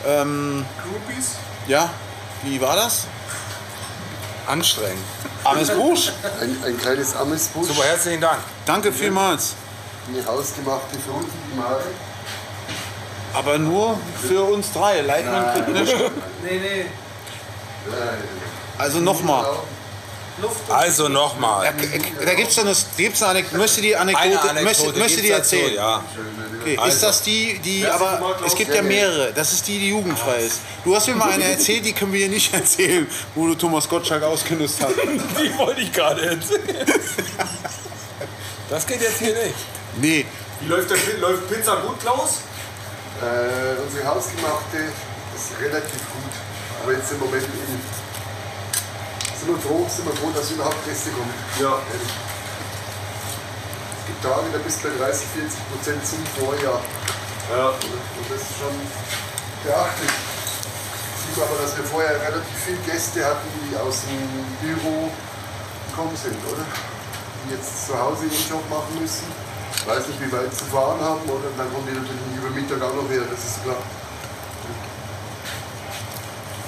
Groupies. 0.03 1.31
Ja, 1.67 1.89
wie 2.43 2.59
war 2.61 2.75
das? 2.75 3.05
Anstrengend. 4.47 5.03
Ames 5.43 5.69
Busch. 5.71 6.11
Ein, 6.41 6.57
ein 6.65 6.77
kleines 6.77 7.15
Amesbusch, 7.15 7.67
Super, 7.67 7.83
herzlichen 7.85 8.21
Dank. 8.21 8.39
Danke 8.65 8.91
vielmals. 8.91 9.53
eine 10.07 10.25
hausgemachte 10.25 10.97
Fruchtlimonade. 10.99 11.83
Aber 13.33 13.57
nur 13.57 13.97
für 14.27 14.43
uns 14.43 14.71
drei. 14.71 15.01
Leitmann 15.01 15.53
kriegt 15.53 15.69
nicht. 15.69 15.95
Nee, 16.43 16.59
nee. 16.59 16.85
Also 18.77 18.99
nochmal. 18.99 19.45
Also 20.69 21.09
nochmal. 21.09 21.73
Da 22.25 22.33
gibt 22.33 22.51
es 22.51 22.59
eine, 22.59 22.73
gibt's 22.97 23.21
eine 23.21 23.31
Anekdote. 23.31 23.57
Möchte 23.57 23.81
die 23.81 23.95
Anekdote, 23.95 24.23
Eine 24.29 24.39
Anekdote 24.41 24.63
möchte, 24.63 24.99
möchte 24.99 25.21
die 25.21 25.27
gibt's 25.27 25.49
dazu, 25.49 25.55
erzählen? 25.55 25.75
ja. 25.75 26.03
Okay. 26.63 26.77
Also. 26.77 26.95
Ist 26.95 27.03
das 27.03 27.21
die, 27.23 27.59
die, 27.59 27.85
aber 27.85 28.11
das 28.11 28.19
Klaus? 28.19 28.41
es 28.45 28.55
gibt 28.55 28.73
ja 28.73 28.81
mehrere. 28.81 29.33
Das 29.33 29.51
ist 29.51 29.67
die, 29.67 29.79
die 29.79 29.89
jugendfrei 29.89 30.37
ist. 30.37 30.61
Du 30.85 30.95
hast 30.95 31.07
mir 31.07 31.15
mal 31.15 31.31
eine 31.31 31.43
erzählt, 31.43 31.85
die 31.85 31.91
können 31.91 32.13
wir 32.13 32.19
hier 32.21 32.29
nicht 32.29 32.53
erzählen, 32.53 33.07
wo 33.35 33.47
du 33.47 33.55
Thomas 33.55 33.87
Gottschalk 33.89 34.23
ausgenutzt 34.23 34.81
hast. 34.81 34.95
Die 35.43 35.57
wollte 35.57 35.81
ich 35.81 35.91
gerade 35.91 36.21
erzählen. 36.25 36.85
Das 38.69 38.87
geht 38.87 39.01
jetzt 39.01 39.19
hier 39.19 39.33
nicht. 39.33 39.55
Nee, 39.97 40.25
Wie 40.61 40.67
läuft, 40.67 40.89
der, 40.89 40.97
läuft 41.19 41.49
Pizza 41.49 41.75
gut, 41.77 41.99
Klaus? 41.99 42.39
Äh, 43.21 43.81
unsere 43.85 44.07
hausgemachte 44.07 44.77
ist 45.35 45.59
relativ 45.61 45.99
gut. 46.11 46.33
Aber 46.81 46.93
jetzt 46.93 47.11
im 47.11 47.19
Moment 47.19 47.43
eben. 47.43 47.79
Sind 49.37 49.49
wir 49.49 49.61
froh, 49.61 49.85
sind 49.89 50.05
wir 50.05 50.15
froh, 50.15 50.31
dass 50.33 50.49
überhaupt 50.51 50.85
Gäste 50.87 51.09
kommen. 51.11 51.33
Ja. 51.59 51.69
Tage, 51.69 52.32
da 54.23 54.57
bist 54.63 54.83
du 54.83 54.89
bei 54.89 55.05
30, 55.05 55.27
40 55.35 55.59
Prozent 55.69 56.01
zum 56.07 56.23
Vorjahr. 56.39 56.81
Ja. 57.51 57.67
Und 57.69 58.25
das 58.29 58.41
ist 58.41 58.55
schon 58.55 58.75
beachtlich. 59.63 60.11
Sieht 61.19 61.43
aber, 61.43 61.61
dass 61.61 61.75
wir 61.75 61.83
vorher 61.83 62.15
relativ 62.21 62.57
viele 62.65 62.79
Gäste 62.87 63.25
hatten, 63.25 63.47
die 63.67 63.75
aus 63.75 64.01
dem 64.07 64.23
Büro 64.63 65.11
gekommen 65.89 66.15
sind, 66.15 66.37
oder? 66.47 66.63
Die 67.45 67.55
jetzt 67.55 67.87
zu 67.87 67.99
Hause 67.99 68.25
ihren 68.25 68.49
Job 68.49 68.63
machen 68.69 68.95
müssen. 68.99 69.27
Ich 69.75 69.87
weiß 69.87 70.07
nicht, 70.07 70.21
wie 70.21 70.31
weit 70.31 70.53
sie 70.53 70.65
fahren 70.65 71.01
haben, 71.01 71.23
oder? 71.27 71.47
Und 71.51 71.57
dann 71.57 71.73
kommen 71.73 71.87
die 71.87 71.93
natürlich 71.93 72.37
über 72.37 72.49
Mittag 72.49 72.81
auch 72.81 72.95
noch 72.95 73.09
her, 73.09 73.23
das 73.29 73.43
ist 73.43 73.63
klar. 73.63 73.75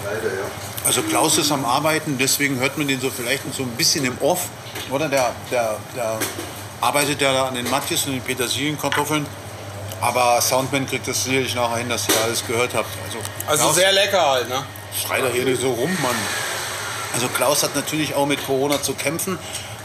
Leider, 0.03 0.35
ja. 0.35 0.45
also 0.85 1.01
Klaus 1.03 1.37
ist 1.37 1.51
am 1.51 1.65
Arbeiten, 1.65 2.17
deswegen 2.19 2.59
hört 2.59 2.77
man 2.77 2.87
den 2.87 2.99
so 2.99 3.09
vielleicht 3.09 3.41
so 3.53 3.63
ein 3.63 3.71
bisschen 3.71 4.05
im 4.05 4.17
Off. 4.19 4.49
Oder 4.91 5.09
der, 5.09 5.33
der, 5.49 5.77
der 5.95 6.19
arbeitet 6.81 7.21
ja 7.21 7.33
da 7.33 7.47
an 7.47 7.55
den 7.55 7.69
Matjes 7.69 8.05
und 8.05 8.13
den 8.13 8.21
Petersilienkartoffeln. 8.21 9.25
Aber 10.01 10.41
Soundman 10.41 10.87
kriegt 10.87 11.07
das 11.07 11.23
sicherlich 11.23 11.55
nachher 11.55 11.77
hin, 11.77 11.89
dass 11.89 12.07
ihr 12.09 12.15
alles 12.23 12.45
gehört 12.45 12.73
habt. 12.73 12.89
Also, 13.05 13.19
Also 13.47 13.63
Klaus, 13.63 13.75
sehr 13.75 13.91
lecker 13.91 14.21
halt, 14.29 14.49
ne? 14.49 14.63
Schrei 14.99 15.21
doch 15.21 15.31
hier 15.31 15.45
nicht 15.45 15.61
so 15.61 15.71
rum, 15.71 15.91
Mann. 16.01 16.15
Also 17.13 17.27
Klaus 17.29 17.63
hat 17.63 17.75
natürlich 17.75 18.13
auch 18.13 18.25
mit 18.25 18.45
Corona 18.45 18.81
zu 18.81 18.93
kämpfen. 18.93 19.39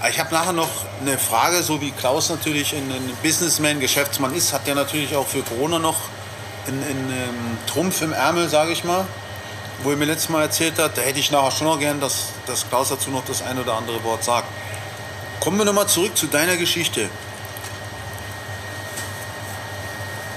Ich 0.08 0.18
habe 0.18 0.34
nachher 0.34 0.52
noch 0.52 0.68
eine 1.00 1.18
Frage, 1.18 1.62
so 1.62 1.80
wie 1.80 1.90
Klaus 1.92 2.30
natürlich 2.30 2.74
ein, 2.74 2.90
ein 2.90 3.16
Businessman, 3.22 3.80
Geschäftsmann 3.80 4.34
ist, 4.34 4.52
hat 4.52 4.66
der 4.66 4.74
natürlich 4.74 5.14
auch 5.14 5.26
für 5.26 5.42
Corona 5.42 5.78
noch 5.78 5.96
einen, 6.66 6.82
einen 6.82 7.10
ähm, 7.10 7.58
Trumpf 7.66 8.02
im 8.02 8.12
Ärmel, 8.12 8.48
sage 8.48 8.72
ich 8.72 8.82
mal. 8.82 9.06
Wo 9.82 9.90
er 9.90 9.96
mir 9.96 10.06
letztes 10.06 10.28
Mal 10.28 10.42
erzählt 10.42 10.78
hat, 10.78 10.96
da 10.96 11.02
hätte 11.02 11.20
ich 11.20 11.30
nachher 11.30 11.50
schon 11.50 11.66
noch 11.66 11.78
gern, 11.78 12.00
dass, 12.00 12.28
dass 12.46 12.68
Klaus 12.68 12.88
dazu 12.88 13.10
noch 13.10 13.24
das 13.24 13.42
ein 13.42 13.58
oder 13.58 13.74
andere 13.74 14.02
Wort 14.04 14.24
sagt. 14.24 14.46
Kommen 15.40 15.58
wir 15.58 15.64
nochmal 15.64 15.88
zurück 15.88 16.16
zu 16.16 16.26
deiner 16.26 16.56
Geschichte. 16.56 17.08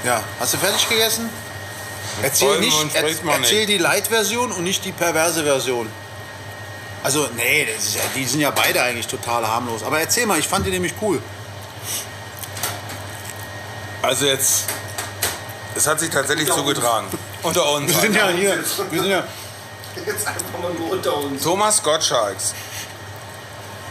Ja, 0.03 0.21
hast 0.39 0.53
du 0.53 0.57
fertig 0.57 0.87
gegessen? 0.89 1.29
Erzähl, 2.21 2.59
nicht, 2.59 2.95
er, 2.95 3.03
erzähl 3.03 3.59
nicht. 3.59 3.69
die 3.69 3.77
Light-Version 3.77 4.51
und 4.51 4.63
nicht 4.63 4.83
die 4.85 4.91
perverse 4.91 5.43
Version. 5.43 5.89
Also, 7.03 7.27
nee, 7.35 7.67
das 7.73 7.85
ist 7.85 7.95
ja, 7.95 8.01
die 8.15 8.25
sind 8.25 8.39
ja 8.39 8.51
beide 8.51 8.81
eigentlich 8.81 9.07
total 9.07 9.45
harmlos. 9.45 9.83
Aber 9.83 9.99
erzähl 9.99 10.25
mal, 10.25 10.39
ich 10.39 10.47
fand 10.47 10.65
die 10.65 10.71
nämlich 10.71 10.93
cool. 11.01 11.21
Also 14.01 14.25
jetzt, 14.25 14.65
es 15.75 15.87
hat 15.87 15.99
sich 15.99 16.09
tatsächlich 16.09 16.49
zugetragen. 16.49 17.07
Unter 17.41 17.71
uns. 17.71 17.91
Wir 17.91 17.99
sind 17.99 18.15
ja 18.15 18.27
hier. 18.29 18.63
Wir 18.89 19.01
sind 19.01 19.11
ja, 19.11 19.23
Jetzt 20.05 20.27
einfach 20.27 20.59
mal 20.59 20.73
nur 20.73 20.91
unter 20.91 21.17
uns. 21.17 21.43
Thomas 21.43 21.81
Gottschalks. 21.81 22.53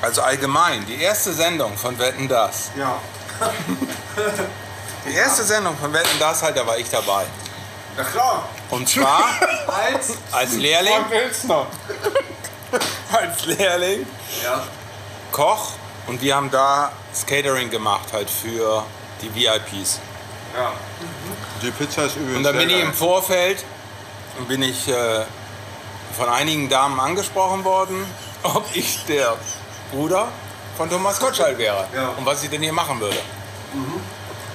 Also 0.02 0.20
allgemein, 0.22 0.84
die 0.86 1.00
erste 1.00 1.32
Sendung 1.32 1.76
von 1.78 1.96
Wetten 1.98 2.28
Das. 2.28 2.70
Ja. 2.76 2.98
Die 5.06 5.14
erste 5.14 5.42
Sendung 5.42 5.76
von 5.76 5.92
Wetten 5.92 6.18
Das, 6.18 6.42
halt, 6.42 6.56
da 6.56 6.66
war 6.66 6.76
ich 6.76 6.88
dabei. 6.90 7.24
Na 7.96 8.04
klar. 8.04 8.48
Und 8.70 8.88
zwar 8.88 9.24
Als 9.66 10.12
als 10.30 10.54
Lehrling. 10.54 10.92
Als 13.12 13.46
Lehrling. 13.46 14.06
Ja. 14.42 14.62
Koch. 15.30 15.72
Und 16.06 16.20
wir 16.20 16.34
haben 16.34 16.50
da 16.50 16.92
das 17.12 17.24
Catering 17.26 17.70
gemacht 17.70 18.12
halt 18.12 18.28
für 18.28 18.84
die 19.22 19.32
VIPs. 19.34 20.00
Ja. 20.56 20.72
die 21.62 21.70
Pizza 21.70 22.04
ist 22.04 22.16
übrigens 22.16 22.36
Und 22.38 22.42
dann 22.42 22.56
bin 22.56 22.70
ich 22.70 22.80
im 22.80 22.92
Vorfeld 22.92 23.64
bin 24.48 24.62
ich 24.62 24.88
äh, 24.88 25.24
von 26.16 26.28
einigen 26.28 26.68
Damen 26.68 26.98
angesprochen 27.00 27.64
worden, 27.64 28.04
ob 28.42 28.64
ich 28.74 29.04
der 29.06 29.36
Bruder 29.92 30.28
von 30.76 30.88
Thomas 30.90 31.20
Gottschalk 31.20 31.58
wäre 31.58 31.86
Ja. 31.94 32.08
und 32.10 32.24
was 32.26 32.42
ich 32.42 32.50
denn 32.50 32.62
hier 32.62 32.72
machen 32.72 32.98
würde. 33.00 33.16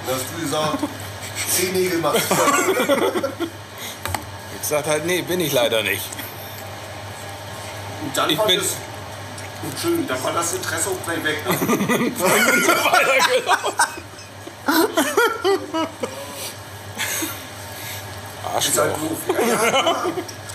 Da 0.07 0.13
hast 0.13 0.23
du 0.35 0.41
gesagt, 0.41 0.77
Zehennägel 1.55 1.99
machst 1.99 2.23
Ich 4.61 4.67
sagte 4.67 4.89
halt, 4.89 5.05
nee, 5.05 5.21
bin 5.21 5.39
ich 5.39 5.53
leider 5.53 5.81
nicht. 5.83 6.01
Und 8.03 8.17
dann 8.17 8.29
Ich 8.29 8.37
war 8.37 8.47
bin- 8.47 8.57
das. 8.59 8.75
Schön, 9.81 10.07
dann 10.07 10.23
war 10.23 10.33
das 10.33 10.53
Interesse 10.53 10.89
auch 10.89 11.03
gleich 11.05 11.23
weg. 11.23 11.37
Ne? 11.47 12.07
Ist 18.57 18.77
halt 18.77 18.85
Arschloch. 18.85 18.85
doof. 18.85 19.17
Ja, 19.27 19.65
ja, 19.67 20.05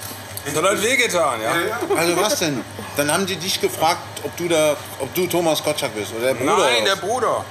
Das 0.44 0.56
hat 0.56 0.64
halt 0.64 0.82
wehgetan, 0.82 1.40
ja. 1.40 1.52
Also 1.96 2.16
was 2.16 2.38
denn? 2.40 2.64
Dann 2.96 3.12
haben 3.12 3.26
die 3.26 3.36
dich 3.36 3.60
gefragt, 3.60 4.00
ob 4.24 4.36
du 4.36 4.48
da, 4.48 4.76
ob 4.98 5.14
du 5.14 5.26
Thomas 5.26 5.62
Gottschalk 5.62 5.94
bist 5.94 6.12
oder 6.14 6.26
der 6.28 6.34
Bruder. 6.34 6.56
Nein, 6.58 6.84
der? 6.84 6.96
Bruder. 6.96 7.44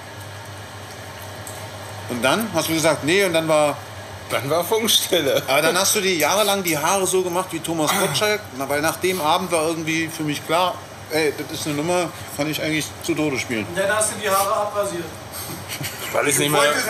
Und 2.09 2.21
dann 2.21 2.49
hast 2.53 2.67
du 2.67 2.73
gesagt, 2.73 3.03
nee, 3.03 3.23
und 3.23 3.33
dann 3.33 3.47
war. 3.47 3.77
Dann 4.29 4.49
war 4.49 4.63
Funkstille. 4.63 5.41
Aber 5.47 5.61
dann 5.61 5.77
hast 5.77 5.95
du 5.95 6.01
die 6.01 6.17
jahrelang 6.17 6.63
die 6.63 6.77
Haare 6.77 7.05
so 7.05 7.21
gemacht 7.21 7.47
wie 7.51 7.59
Thomas 7.59 7.91
Gottschalk, 7.97 8.39
weil 8.57 8.81
nach 8.81 8.95
dem 8.97 9.19
Abend 9.19 9.51
war 9.51 9.67
irgendwie 9.67 10.07
für 10.07 10.23
mich 10.23 10.45
klar, 10.45 10.75
ey, 11.11 11.33
das 11.37 11.59
ist 11.59 11.67
eine 11.67 11.75
Nummer, 11.75 12.09
kann 12.37 12.49
ich 12.49 12.61
eigentlich 12.61 12.85
zu 13.03 13.13
Tode 13.13 13.37
spielen. 13.37 13.67
dann 13.75 13.93
hast 13.93 14.11
du 14.13 14.15
die 14.21 14.29
Haare 14.29 14.53
abrasiert. 14.55 15.03
Weil 16.13 16.27
ich 16.27 16.37
nicht 16.37 16.51
mehr. 16.51 16.61
Wollte. 16.61 16.73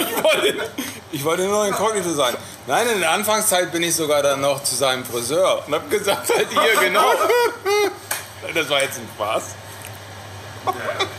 Ich 0.00 0.22
wollte, 0.22 0.70
ich 1.12 1.24
wollte 1.24 1.42
nur 1.44 1.66
inkognito 1.66 2.12
sein. 2.12 2.36
Nein, 2.66 2.86
in 2.88 3.00
der 3.00 3.10
Anfangszeit 3.10 3.70
bin 3.72 3.82
ich 3.82 3.94
sogar 3.94 4.22
dann 4.22 4.40
noch 4.40 4.62
zu 4.62 4.74
seinem 4.74 5.04
Friseur 5.04 5.62
und 5.66 5.74
hab 5.74 5.90
gesagt, 5.90 6.28
halt 6.34 6.48
hier, 6.50 6.80
genau. 6.80 7.04
Das 8.54 8.68
war 8.70 8.80
jetzt 8.82 8.98
ein 8.98 9.08
Spaß. 9.16 9.42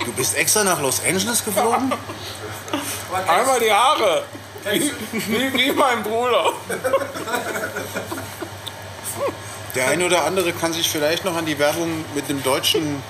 Du 0.05 0.11
bist 0.13 0.35
extra 0.35 0.63
nach 0.63 0.81
Los 0.81 1.01
Angeles 1.05 1.43
geflogen? 1.45 1.93
Einmal 3.27 3.59
die 3.59 3.71
Haare. 3.71 4.23
kennst, 4.63 4.91
Wie, 5.11 5.53
wie 5.53 5.71
mein 5.71 6.03
Bruder. 6.03 6.53
Der 9.75 9.87
eine 9.87 10.05
oder 10.05 10.25
andere 10.25 10.51
kann 10.53 10.73
sich 10.73 10.89
vielleicht 10.89 11.23
noch 11.25 11.35
an 11.35 11.45
die 11.45 11.57
Werbung 11.59 12.03
mit 12.15 12.27
dem 12.27 12.41
deutschen 12.43 13.01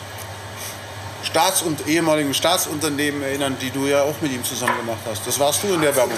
Staats- 1.31 1.61
und 1.61 1.87
ehemaligen 1.87 2.33
Staatsunternehmen 2.33 3.23
erinnern, 3.23 3.55
die 3.61 3.69
du 3.69 3.87
ja 3.87 4.01
auch 4.01 4.15
mit 4.19 4.33
ihm 4.33 4.43
zusammen 4.43 4.75
gemacht 4.77 4.99
hast. 5.09 5.25
Das 5.25 5.39
warst 5.39 5.63
du 5.63 5.67
in 5.73 5.81
der 5.81 5.95
Werbung. 5.95 6.17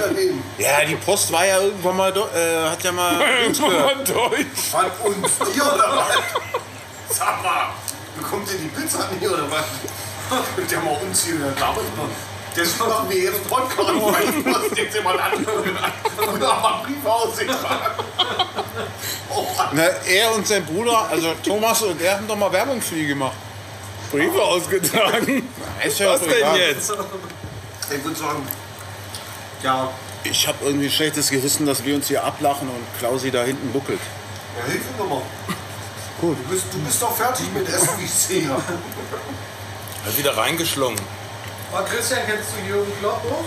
Ja, 0.58 0.84
die 0.86 0.96
Post 0.96 1.32
war 1.32 1.46
ja 1.46 1.60
irgendwann 1.62 1.98
mal, 1.98 2.12
äh, 2.12 2.70
hat 2.70 2.84
ja 2.84 2.92
mal 2.92 3.22
uns 3.48 3.60
gehört. 3.60 4.10
Deutsch. 4.10 4.72
Von 4.72 4.86
uns 5.12 5.38
dir 5.38 5.64
oder 5.64 5.98
was? 5.98 7.16
Sag 7.16 7.44
mal, 7.44 7.70
bekommt 8.18 8.48
ihr 8.52 8.58
die 8.58 8.70
Pizza 8.70 9.08
nicht 9.12 9.30
oder 9.30 9.44
was? 9.52 9.66
Der 10.70 10.80
mal 10.80 10.98
uns 11.04 11.26
hier 11.26 11.36
damals 11.60 11.86
noch. 11.96 12.10
Deswegen 12.56 12.90
machen 12.90 13.10
wir 13.10 13.18
jetzt 13.18 13.48
Podcast, 13.48 13.90
weil 13.90 14.44
du 14.44 14.56
hast 14.56 14.78
jetzt 14.78 14.96
jemand 14.96 15.20
anderen 15.20 15.78
an. 15.78 15.92
Und 16.34 16.44
haben 16.44 16.66
einen 16.66 16.86
Brief 16.86 17.06
ausgetragen. 17.06 18.04
Oh. 19.30 19.46
Na, 19.74 19.84
er 19.84 20.36
und 20.36 20.48
sein 20.48 20.66
Bruder, 20.66 21.08
also 21.10 21.34
Thomas 21.44 21.82
und 21.84 22.02
er 22.02 22.18
haben 22.18 22.28
doch 22.28 22.36
mal 22.36 22.52
Werbung 22.52 22.82
für 22.82 22.96
die 22.96 23.08
gemacht. 23.08 23.34
Briefe 24.14 24.42
ausgetragen. 24.42 25.50
Ist 25.86 26.00
ja 26.00 26.14
Was 26.14 26.22
auch 26.22 26.26
denn 26.28 26.56
jetzt? 26.56 26.92
Ich 27.92 28.04
würde 28.04 28.18
sagen, 28.18 28.48
ja, 29.64 29.90
Ich 30.24 30.48
habe 30.48 30.58
irgendwie 30.66 30.86
ein 30.86 30.92
schlechtes 30.92 31.30
Gewissen, 31.30 31.66
dass 31.66 31.84
wir 31.84 31.96
uns 31.96 32.08
hier 32.08 32.24
ablachen 32.24 32.70
und 32.70 33.00
Klausi 33.00 33.32
da 33.32 33.44
hinten 33.44 33.72
buckelt. 33.72 34.00
ja 34.58 34.72
hilf 34.72 34.84
mir 34.92 35.04
nochmal. 35.04 35.22
Gut. 36.22 36.38
Du 36.38 36.50
bist, 36.54 36.66
du 36.72 36.78
bist 36.80 37.02
doch 37.02 37.16
fertig 37.16 37.46
mit 37.54 37.68
Essen, 37.68 37.90
wie 37.98 38.06
ich 38.06 38.14
sehe. 38.14 38.50
Hat 38.50 40.18
wieder 40.18 40.38
reingeschlungen. 40.38 41.00
aber 41.72 41.84
Christian, 41.86 42.20
kennst 42.26 42.50
du 42.54 42.68
Jürgen 42.68 42.92
Klopp 43.00 43.24
noch? 43.30 43.44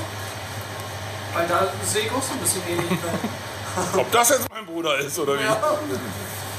Weil 1.33 1.47
da 1.49 1.69
sehe 1.85 2.03
ich 2.03 2.11
auch 2.11 2.23
so 2.23 2.33
ein 2.33 2.39
bisschen 2.41 2.63
ähnlich. 2.69 2.99
Ob 3.97 4.11
das 4.11 4.31
jetzt 4.31 4.47
mein 4.51 4.67
Bruder 4.67 4.99
ist 4.99 5.19
oder 5.19 5.35
wie? 5.39 5.45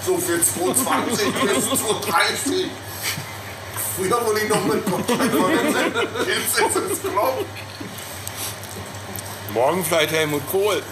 So 0.05 0.17
für 0.17 0.41
220 0.41 1.33
bis 1.33 1.65
230. 1.65 2.69
Früher 3.97 4.25
wurde 4.27 4.39
ich 4.41 4.49
noch 4.49 4.63
mit 4.65 4.83
Jetzt 6.27 6.59
ist 6.59 6.91
es 6.91 7.01
Klopp. 7.01 7.43
Morgen 9.53 9.83
vielleicht 9.83 10.11
Helmut 10.11 10.47
Kohl. 10.51 10.83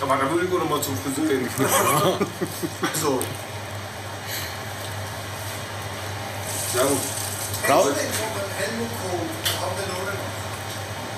Aber 0.00 0.16
da 0.22 0.30
würde 0.30 0.44
ich 0.44 0.50
nur 0.50 0.60
noch 0.60 0.70
mal 0.70 0.80
zum 0.80 0.96
Friseur 0.98 1.26
gehen. 1.26 1.48
so. 3.02 3.20
Ja 6.76 6.82
gut. 6.84 6.98
Klau 7.64 7.88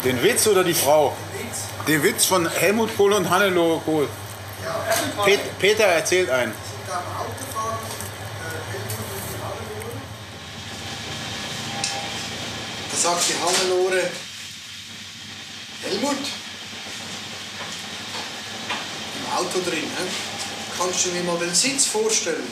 Den 0.05 0.23
Witz 0.23 0.47
oder 0.47 0.65
die 0.65 0.75
Frau? 0.75 1.15
Den 1.87 2.03
Witz 2.03 2.25
von 2.25 2.49
Helmut 2.49 2.97
Kohl 2.97 3.13
und 3.13 3.29
Hannelore 3.29 3.81
Kohl. 3.81 4.09
Pet 5.25 5.59
Peter 5.59 5.85
erzählt 5.85 6.31
einen. 6.31 6.53
Sagt 12.97 13.25
die 13.29 13.35
Hannelore, 13.35 14.11
Helmut, 15.83 16.17
im 19.19 19.33
Auto 19.37 19.61
drin, 19.61 19.85
hä? 19.85 20.05
kannst 20.79 21.05
du 21.05 21.11
mir 21.11 21.23
mal 21.25 21.39
den 21.39 21.55
Sitz 21.55 21.87
vorstellen? 21.87 22.47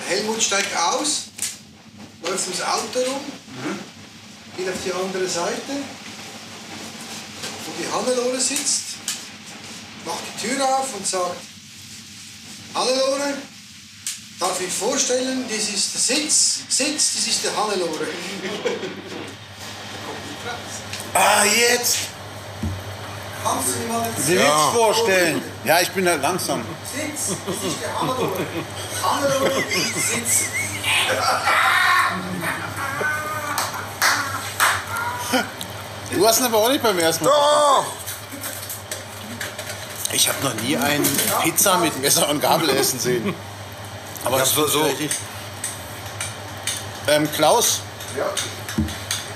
Der 0.00 0.16
Helmut 0.16 0.42
steigt 0.42 0.76
aus, 0.76 1.24
läuft 2.22 2.46
ums 2.46 2.62
Auto 2.62 3.00
rum, 3.00 3.20
geht 4.56 4.68
auf 4.68 4.74
die 4.84 4.92
andere 4.92 5.28
Seite, 5.28 5.72
wo 7.66 7.82
die 7.82 7.92
Hannelore 7.92 8.40
sitzt, 8.40 8.82
macht 10.04 10.22
die 10.34 10.46
Tür 10.48 10.78
auf 10.78 10.94
und 10.94 11.06
sagt, 11.06 11.40
Hannelore, 12.74 13.34
Darf 14.40 14.58
ich 14.58 14.72
vorstellen, 14.72 15.44
das 15.50 15.68
ist 15.68 15.92
der 15.94 16.00
Sitz. 16.00 16.60
Sitz, 16.68 17.14
das 17.14 17.26
ist 17.26 17.44
der 17.44 17.54
Hannelore. 17.54 18.06
Ah, 21.12 21.44
jetzt! 21.44 21.98
Kannst 23.44 23.68
du 23.68 23.78
mir 23.80 23.92
mal 23.92 24.08
den 24.16 24.26
Den 24.26 24.38
Ja. 24.40 24.70
Vorstellen. 24.70 25.42
Ja, 25.64 25.80
ich 25.80 25.90
bin 25.90 26.08
halt 26.08 26.22
langsam. 26.22 26.64
Sitz, 26.90 27.36
das 27.46 27.70
ist 27.70 27.82
der 27.82 28.00
Hannelore. 28.00 28.38
Hannelore, 29.02 29.62
Sitz. 29.94 30.44
Du 36.12 36.26
hast 36.26 36.40
ihn 36.40 36.46
aber 36.46 36.58
auch 36.58 36.68
nicht 36.70 36.82
beim 36.82 36.98
ersten 36.98 37.24
Mal. 37.24 37.30
Doch! 37.30 37.86
Ich 40.12 40.28
habe 40.28 40.42
noch 40.42 40.54
nie 40.54 40.76
einen 40.78 41.06
Pizza 41.42 41.76
mit 41.76 42.00
Messer 42.00 42.28
und 42.30 42.40
Gabel 42.40 42.70
essen 42.70 42.98
sehen. 42.98 43.34
Aber 44.30 44.38
das 44.38 44.52
so- 44.54 44.66
so. 44.66 44.82
richtig. 44.82 45.10
Ähm, 47.08 47.28
Klaus, 47.32 47.80
Ja, 48.16 48.26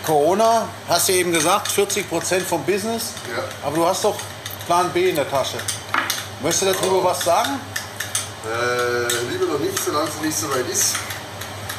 Corona, 0.04 0.68
hast 0.88 1.08
du 1.08 1.12
eben 1.12 1.32
gesagt, 1.32 1.68
40% 1.68 2.44
vom 2.46 2.62
Business. 2.64 3.12
Ja. 3.34 3.42
Aber 3.66 3.76
du 3.76 3.86
hast 3.86 4.04
doch 4.04 4.16
Plan 4.66 4.90
B 4.92 5.08
in 5.10 5.16
der 5.16 5.28
Tasche. 5.30 5.56
Möchtest 6.42 6.62
du 6.62 6.72
darüber 6.80 7.04
was 7.04 7.24
sagen? 7.24 7.60
äh, 8.44 9.30
lieber 9.32 9.46
noch 9.46 9.58
nicht, 9.58 9.78
solange 9.82 10.08
es 10.10 10.20
nicht 10.20 10.36
so 10.38 10.50
weit 10.50 10.68
ist. 10.68 10.96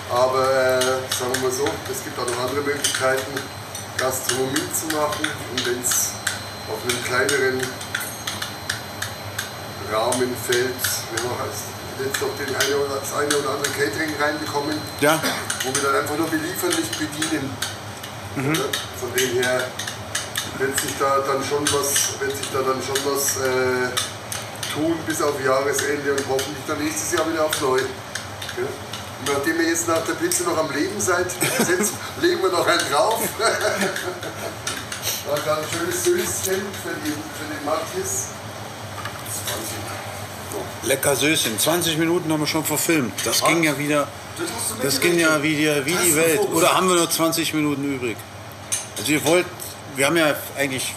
Aber 0.09 0.43
äh, 0.49 0.81
sagen 0.81 1.33
wir 1.33 1.41
mal 1.43 1.51
so, 1.51 1.65
es 1.91 2.03
gibt 2.03 2.17
auch 2.17 2.25
noch 2.25 2.39
andere 2.43 2.61
Möglichkeiten, 2.61 3.33
Gastronomie 3.97 4.55
zu 4.73 4.87
machen. 4.95 5.27
Und 5.51 5.65
wenn 5.65 5.81
es 5.83 6.09
auf 6.67 6.79
einem 6.89 7.03
kleineren 7.03 7.61
Rahmen 9.91 10.35
fällt, 10.47 10.73
ja, 11.15 11.29
heißt 11.45 11.74
jetzt 12.03 12.21
doch 12.21 12.33
den 12.37 12.53
eine 12.55 12.75
oder, 12.77 12.99
das 12.99 13.13
eine 13.13 13.35
oder 13.37 13.49
andere 13.55 13.71
Catering 13.73 14.13
reinbekommen, 14.19 14.77
Ja. 15.01 15.21
wo 15.63 15.73
wir 15.75 15.81
dann 15.83 15.95
einfach 16.01 16.17
nur 16.17 16.27
beliefern, 16.27 16.69
nicht 16.69 16.91
bedienen. 16.99 17.49
Oder? 18.35 18.65
Von 18.99 19.13
dem 19.15 19.41
her 19.41 19.67
wird 20.57 20.79
sich 20.79 20.91
da 20.99 21.19
dann 21.25 21.43
schon 21.43 21.63
was, 21.71 22.19
wird 22.19 22.35
sich 22.35 22.47
da 22.51 22.59
dann 22.61 22.81
schon 22.83 22.97
was 23.05 23.37
äh, 23.37 23.89
tun 24.73 24.97
bis 25.07 25.21
auf 25.21 25.39
Jahresende 25.43 26.11
und 26.11 26.23
hoffentlich 26.29 26.63
dann 26.67 26.79
nächstes 26.83 27.13
Jahr 27.13 27.29
wieder 27.31 27.45
aufs 27.45 27.61
Neue. 27.61 27.81
Ja? 27.81 28.67
Und 29.19 29.33
nachdem 29.33 29.61
ihr 29.61 29.69
jetzt 29.69 29.87
nach 29.87 30.03
der 30.05 30.13
Pizza 30.13 30.43
noch 30.43 30.57
am 30.57 30.69
Leben 30.71 30.99
seid, 30.99 31.31
setzt, 31.65 31.93
legen 32.21 32.41
wir 32.41 32.49
noch 32.49 32.67
einen 32.67 32.81
drauf. 32.91 33.21
Dann 35.25 35.57
ein 35.57 35.63
schönes 35.71 36.03
Süßchen 36.03 36.61
für, 36.83 36.93
die, 37.03 37.09
für 37.11 37.45
den 37.49 37.65
Matthias. 37.65 38.27
20. 39.47 39.84
Lecker 40.83 41.15
Söschen. 41.15 41.57
20 41.57 41.97
Minuten 41.97 42.31
haben 42.31 42.39
wir 42.39 42.47
schon 42.47 42.65
verfilmt. 42.65 43.13
Das 43.23 43.43
ging 43.43 43.63
ja 43.63 43.77
wieder. 43.77 44.07
Das 44.83 44.99
ging 44.99 45.17
ja 45.19 45.41
wieder 45.41 45.85
wie 45.85 45.95
die 45.95 46.15
Welt. 46.15 46.41
Oder 46.53 46.75
haben 46.75 46.87
wir 46.89 46.95
nur 46.95 47.09
20 47.09 47.53
Minuten 47.53 47.83
übrig? 47.95 48.17
Also 48.97 49.11
ihr 49.11 49.25
wollt, 49.25 49.45
wir 49.95 50.05
haben 50.05 50.17
ja 50.17 50.35
eigentlich, 50.57 50.93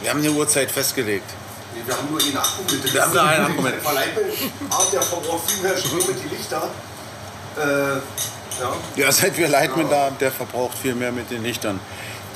wir 0.00 0.10
haben 0.10 0.20
eine 0.20 0.30
Uhrzeit 0.30 0.70
festgelegt. 0.70 1.28
Nee, 1.74 1.82
wir 1.86 1.96
haben 1.96 2.10
nur 2.10 2.20
einen 2.20 2.36
Akku 2.36 2.62
mit. 2.70 2.92
Wir 2.92 3.02
haben 3.02 3.12
nur 3.12 3.22
einen 3.22 3.44
Akku 3.46 3.62
mit. 3.62 3.74
Verleiht 3.82 4.08
der 4.92 5.02
verbraucht 5.02 5.50
viel 5.50 5.62
mehr 5.62 5.76
Strom 5.76 5.98
mit 5.98 6.16
die 6.22 6.34
Lichter. 6.34 6.68
Äh, 7.56 7.62
ja, 8.60 8.76
Ja, 8.96 9.12
seit 9.12 9.36
wir 9.36 9.48
Lightman 9.48 9.88
da 9.88 10.06
haben, 10.06 10.18
der 10.18 10.30
verbraucht 10.32 10.76
viel 10.78 10.94
mehr 10.94 11.12
mit 11.12 11.30
den 11.30 11.42
Lichtern. 11.42 11.80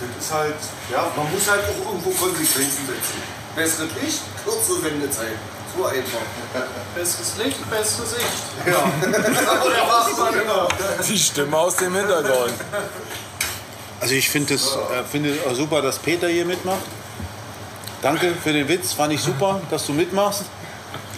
das 0.01 0.25
ist 0.25 0.33
halt, 0.33 0.55
ja, 0.91 1.11
man 1.17 1.31
muss 1.31 1.49
halt 1.49 1.63
auch 1.65 1.93
irgendwo 1.93 2.11
Konsequenzen 2.11 2.87
setzen. 2.87 3.46
Besseres 3.57 3.91
Licht, 4.03 4.21
kürzere 4.45 4.81
Sendezeit. 4.83 5.37
So 5.77 5.85
einfach. 5.87 6.21
Besseres 6.95 7.37
Licht, 7.39 7.71
bessere 7.71 8.07
Sicht. 8.07 8.27
Ja. 8.67 8.85
Oder 9.65 9.89
was 9.89 10.19
man 10.19 10.41
immer. 10.41 10.69
Die 11.09 11.19
Stimme 11.19 11.57
aus 11.57 11.77
dem 11.77 11.95
Hintergrund. 11.95 12.53
Also 14.01 14.15
ich 14.15 14.29
finde 14.29 14.55
es 14.55 14.77
äh, 14.77 15.03
finde 15.11 15.39
auch 15.51 15.55
super, 15.55 15.81
dass 15.83 15.99
Peter 15.99 16.29
hier 16.29 16.45
mitmacht. 16.45 16.83
Danke 18.03 18.35
für 18.43 18.53
den 18.53 18.69
Witz, 18.69 18.93
fand 18.93 19.15
ich 19.15 19.23
super, 19.23 19.61
dass 19.71 19.87
du 19.87 19.95
mitmachst. 19.95 20.43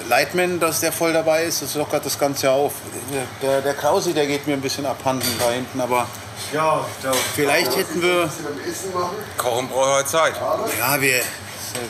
Lightman, 0.09 0.59
dass 0.59 0.81
der 0.81 0.93
voll 0.93 1.13
dabei 1.13 1.45
ist, 1.45 1.61
das 1.61 1.75
lockert 1.75 2.07
das 2.07 2.19
Ganze 2.19 2.47
ja 2.47 2.53
auf. 2.53 2.73
Der, 3.43 3.61
der 3.61 3.75
Klausi, 3.75 4.15
der 4.15 4.27
geht 4.27 4.47
mir 4.47 4.55
ein 4.55 4.61
bisschen 4.61 4.87
abhanden 4.87 5.29
da 5.39 5.51
hinten, 5.51 5.81
aber 5.81 6.07
Ja, 6.53 6.87
vielleicht 7.35 7.77
hätten 7.77 8.01
wir, 8.01 8.31
Kochen 9.37 9.69
braucht 9.69 9.91
heute 9.99 10.09
Zeit. 10.09 10.35
ja, 10.79 11.01
wir, 11.01 11.21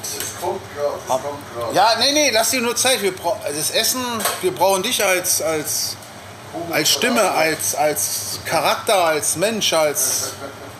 es 0.02 0.40
kommt 0.40 0.60
gerade, 0.74 0.94
es 0.98 1.08
kommt 1.08 1.54
gerade. 1.56 1.74
ja, 1.74 1.96
nee, 1.98 2.12
nee, 2.12 2.30
lass 2.30 2.50
dir 2.50 2.60
nur 2.60 2.76
Zeit. 2.76 3.00
Wir 3.02 3.14
brau- 3.14 3.38
das 3.46 3.70
Essen, 3.70 4.02
wir 4.42 4.52
brauchen 4.54 4.82
dich 4.82 5.04
als, 5.04 5.40
als, 5.42 5.96
als 6.70 6.90
Stimme, 6.90 7.22
als, 7.30 7.74
als 7.74 8.40
Charakter, 8.44 8.96
als 9.04 9.36
Mensch, 9.36 9.72
als 9.72 10.32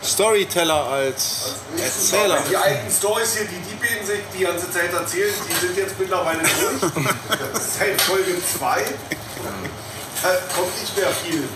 Storyteller, 0.04 0.86
als 0.86 1.54
Erzähler. 1.76 2.38
Die 2.48 2.56
alten 2.56 2.90
Stories 2.90 3.34
hier, 3.36 3.44
die 3.46 3.56
die 3.68 3.74
beiden 3.74 4.06
sich 4.06 4.20
die 4.36 4.44
ganze 4.44 4.70
Zeit 4.70 4.92
erzählen, 4.92 5.34
die 5.48 5.66
sind 5.66 5.76
jetzt 5.76 5.98
mittlerweile 5.98 6.38
durch. 6.40 6.92
Seit 7.78 8.00
Folge 8.02 8.36
2. 8.59 8.84
Da 10.22 10.28
kommt 10.54 10.80
nicht 10.80 10.96
mehr 10.96 11.11
viel. 11.24 11.48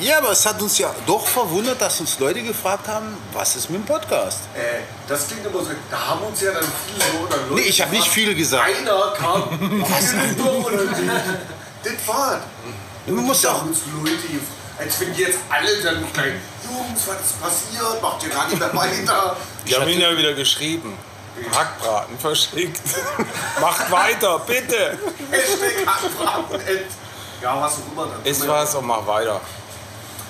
Ja, 0.00 0.18
aber 0.18 0.30
es 0.30 0.44
hat 0.46 0.60
uns 0.62 0.78
ja 0.78 0.92
doch 1.06 1.26
verwundert, 1.26 1.80
dass 1.80 2.00
uns 2.00 2.18
Leute 2.18 2.42
gefragt 2.42 2.88
haben, 2.88 3.16
was 3.32 3.56
ist 3.56 3.70
mit 3.70 3.80
dem 3.82 3.86
Podcast? 3.86 4.40
Äh, 4.54 4.80
das 5.06 5.28
klingt 5.28 5.44
immer 5.46 5.62
so. 5.62 5.70
Da 5.90 6.08
haben 6.08 6.22
uns 6.22 6.40
ja 6.40 6.52
dann 6.52 6.64
viele 6.64 7.04
so 7.12 7.18
oder 7.26 7.36
Leute 7.48 7.54
Nee, 7.54 7.68
ich 7.68 7.80
habe 7.80 7.90
nicht 7.92 8.08
viele 8.08 8.34
gesagt. 8.34 8.64
Einer 8.66 9.12
kam, 9.16 9.42
was 9.82 10.00
ist 10.00 10.12
denn? 10.12 11.10
Das 11.84 11.92
war's. 12.08 12.40
Man 13.06 13.24
muss 13.24 13.42
da 13.42 13.52
auch, 13.52 13.62
uns 13.62 13.80
Leute, 14.02 14.40
als 14.78 15.00
wenn 15.00 15.12
die 15.12 15.22
jetzt 15.22 15.38
alle 15.50 15.82
dann 15.82 16.04
gleich, 16.12 16.34
Jungs, 16.64 17.02
was 17.06 17.20
ist 17.20 17.40
passiert? 17.40 18.00
Macht 18.00 18.22
ihr 18.22 18.30
gar 18.30 18.46
nicht 18.48 18.58
mehr 18.58 18.74
weiter? 18.74 19.36
Die 19.66 19.74
haben 19.74 19.88
ihn 19.88 20.00
ja 20.00 20.16
wieder 20.16 20.32
geschrieben. 20.34 20.96
Hackbraten 21.52 22.18
verschickt. 22.18 22.80
Macht 23.60 23.90
weiter, 23.90 24.38
bitte. 24.40 24.98
Hashtag 25.30 25.86
Hackbraten. 25.86 26.60
Ja, 27.42 27.60
was 27.60 27.72
auch 27.72 27.92
immer. 27.92 28.06
dann. 28.06 28.24
Ist 28.24 28.46
was 28.46 28.74
und 28.76 28.86
mach 28.86 29.04
weiter. 29.06 29.40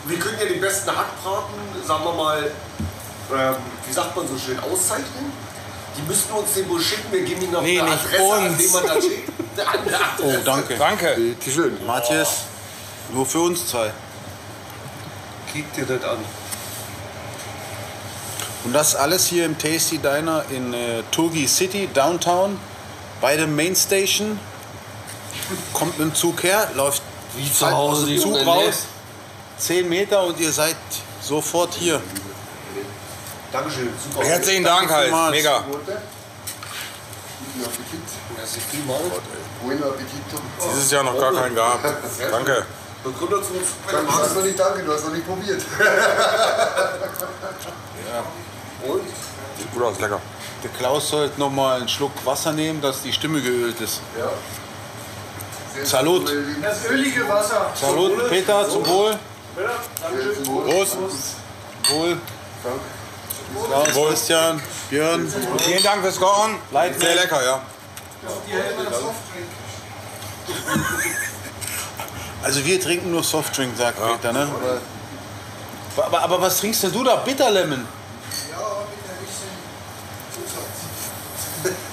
Wir 0.07 0.19
können 0.19 0.39
ja 0.41 0.47
den 0.47 0.61
besten 0.61 0.91
Hackbraten, 0.91 1.55
sagen 1.87 2.05
wir 2.05 2.13
mal, 2.13 2.51
ähm, 3.35 3.55
wie 3.87 3.93
sagt 3.93 4.17
man 4.17 4.27
so 4.27 4.37
schön, 4.39 4.59
auszeichnen. 4.59 5.33
Die 5.97 6.03
müssten 6.09 6.33
uns 6.33 6.53
den 6.55 6.69
wohl 6.69 6.81
schicken, 6.81 7.13
wir 7.13 7.23
geben 7.23 7.43
ihnen 7.43 7.53
noch 7.53 7.63
Nee, 7.63 7.79
eine 7.81 7.91
nicht 7.91 8.05
Adresse, 8.07 8.33
an 8.33 8.49
uns. 8.49 8.59
die 8.59 8.69
man 8.69 8.87
da 8.87 8.95
schickt. 9.01 9.33
Oh, 10.23 10.33
danke. 10.47 10.77
Danke. 10.79 11.15
Bitte 11.15 11.51
schön. 11.51 11.87
Matthias, 11.87 12.45
nur 13.13 13.27
für 13.27 13.41
uns 13.41 13.67
zwei. 13.69 13.93
Kick 15.53 15.71
dir 15.75 15.85
das 15.85 16.03
an. 16.09 16.17
Und 18.65 18.73
das 18.73 18.97
alles 18.97 19.27
hier 19.27 19.45
im 19.45 19.59
Tasty 19.59 19.99
Diner 19.99 20.45
in 20.51 20.73
äh, 20.73 21.03
Turgi 21.11 21.47
City, 21.47 21.87
Downtown, 21.93 22.59
bei 23.21 23.37
der 23.37 23.47
Main 23.47 23.77
Station. 23.77 24.39
Kommt 25.75 25.99
mit 25.99 26.09
dem 26.09 26.15
Zug 26.15 26.43
her, 26.45 26.71
läuft 26.75 27.03
Wie 27.37 27.53
zu 27.53 27.71
Hause 27.71 28.07
die 28.07 28.19
Zug 28.19 28.35
raus, 28.47 28.87
10 29.63 29.89
Meter 29.89 30.25
und 30.25 30.41
ihr 30.41 30.51
seid 30.51 30.77
sofort 31.21 31.73
hier. 31.75 32.01
Dankeschön, 33.53 33.91
super. 34.03 34.25
Herzlichen 34.25 34.65
Dank 34.65 34.91
halt. 34.91 35.05
vielmals. 35.05 35.31
Mega. 35.31 35.61
Guten 35.61 35.81
Appetit. 37.65 38.01
Das 38.37 38.57
ist 38.57 38.67
vielmal. 38.71 38.99
Buen 39.63 39.83
Appetit. 39.83 40.23
Dieses 40.69 40.91
Jahr 40.91 41.05
noch 41.05 41.17
gar 41.17 41.33
keinen 41.33 41.55
gehabt. 41.55 41.85
Danke. 42.31 42.67
Begründer 43.05 43.43
zu 43.43 43.53
uns. 43.55 43.69
Du 43.89 44.13
hast 44.13 44.35
noch 44.35 44.43
nicht 44.43 44.59
danke, 44.59 44.83
du 44.83 44.93
hast 44.93 45.05
noch 45.05 45.13
nicht 45.13 45.27
probiert. 45.27 45.63
Und? 48.85 49.03
Sieht 49.59 49.73
gut 49.73 49.83
aus, 49.83 50.01
lecker. 50.01 50.21
Der 50.65 50.71
Klaus 50.71 51.09
sollte 51.11 51.39
noch 51.39 51.51
mal 51.51 51.79
einen 51.79 51.89
Schluck 51.89 52.13
Wasser 52.25 52.53
nehmen, 52.53 52.81
dass 52.81 53.03
die 53.03 53.13
Stimme 53.13 53.41
geölt 53.41 53.81
ist. 53.81 54.01
Ja. 54.19 54.31
Salut. 55.85 56.31
Das 56.63 56.87
ölige 56.87 57.29
Wasser. 57.29 57.71
Salut, 57.81 58.29
Peter, 58.29 58.69
zum 58.69 58.87
Wohl. 58.87 59.19
Prost. 59.55 60.97
Wohl. 61.91 62.17
Klaus, 63.67 63.95
Wohl. 63.95 64.09
Christian, 64.11 64.63
Björn. 64.89 65.33
Vielen 65.59 65.83
Dank 65.83 66.03
fürs 66.03 66.19
Kochen. 66.19 66.57
Leid- 66.71 66.99
Sehr 66.99 67.15
lecker, 67.15 67.45
ja. 67.45 67.61
Also 72.43 72.65
wir 72.65 72.81
trinken 72.81 73.11
nur 73.11 73.23
Softdrink, 73.23 73.77
sagt 73.77 73.99
Peter, 74.01 74.33
ne? 74.33 74.49
Aber, 75.97 76.07
aber, 76.07 76.23
aber 76.23 76.41
was 76.41 76.59
trinkst 76.59 76.83
denn 76.85 76.93
du 76.93 77.05
da? 77.05 77.17
Bitterlemon? 77.17 77.87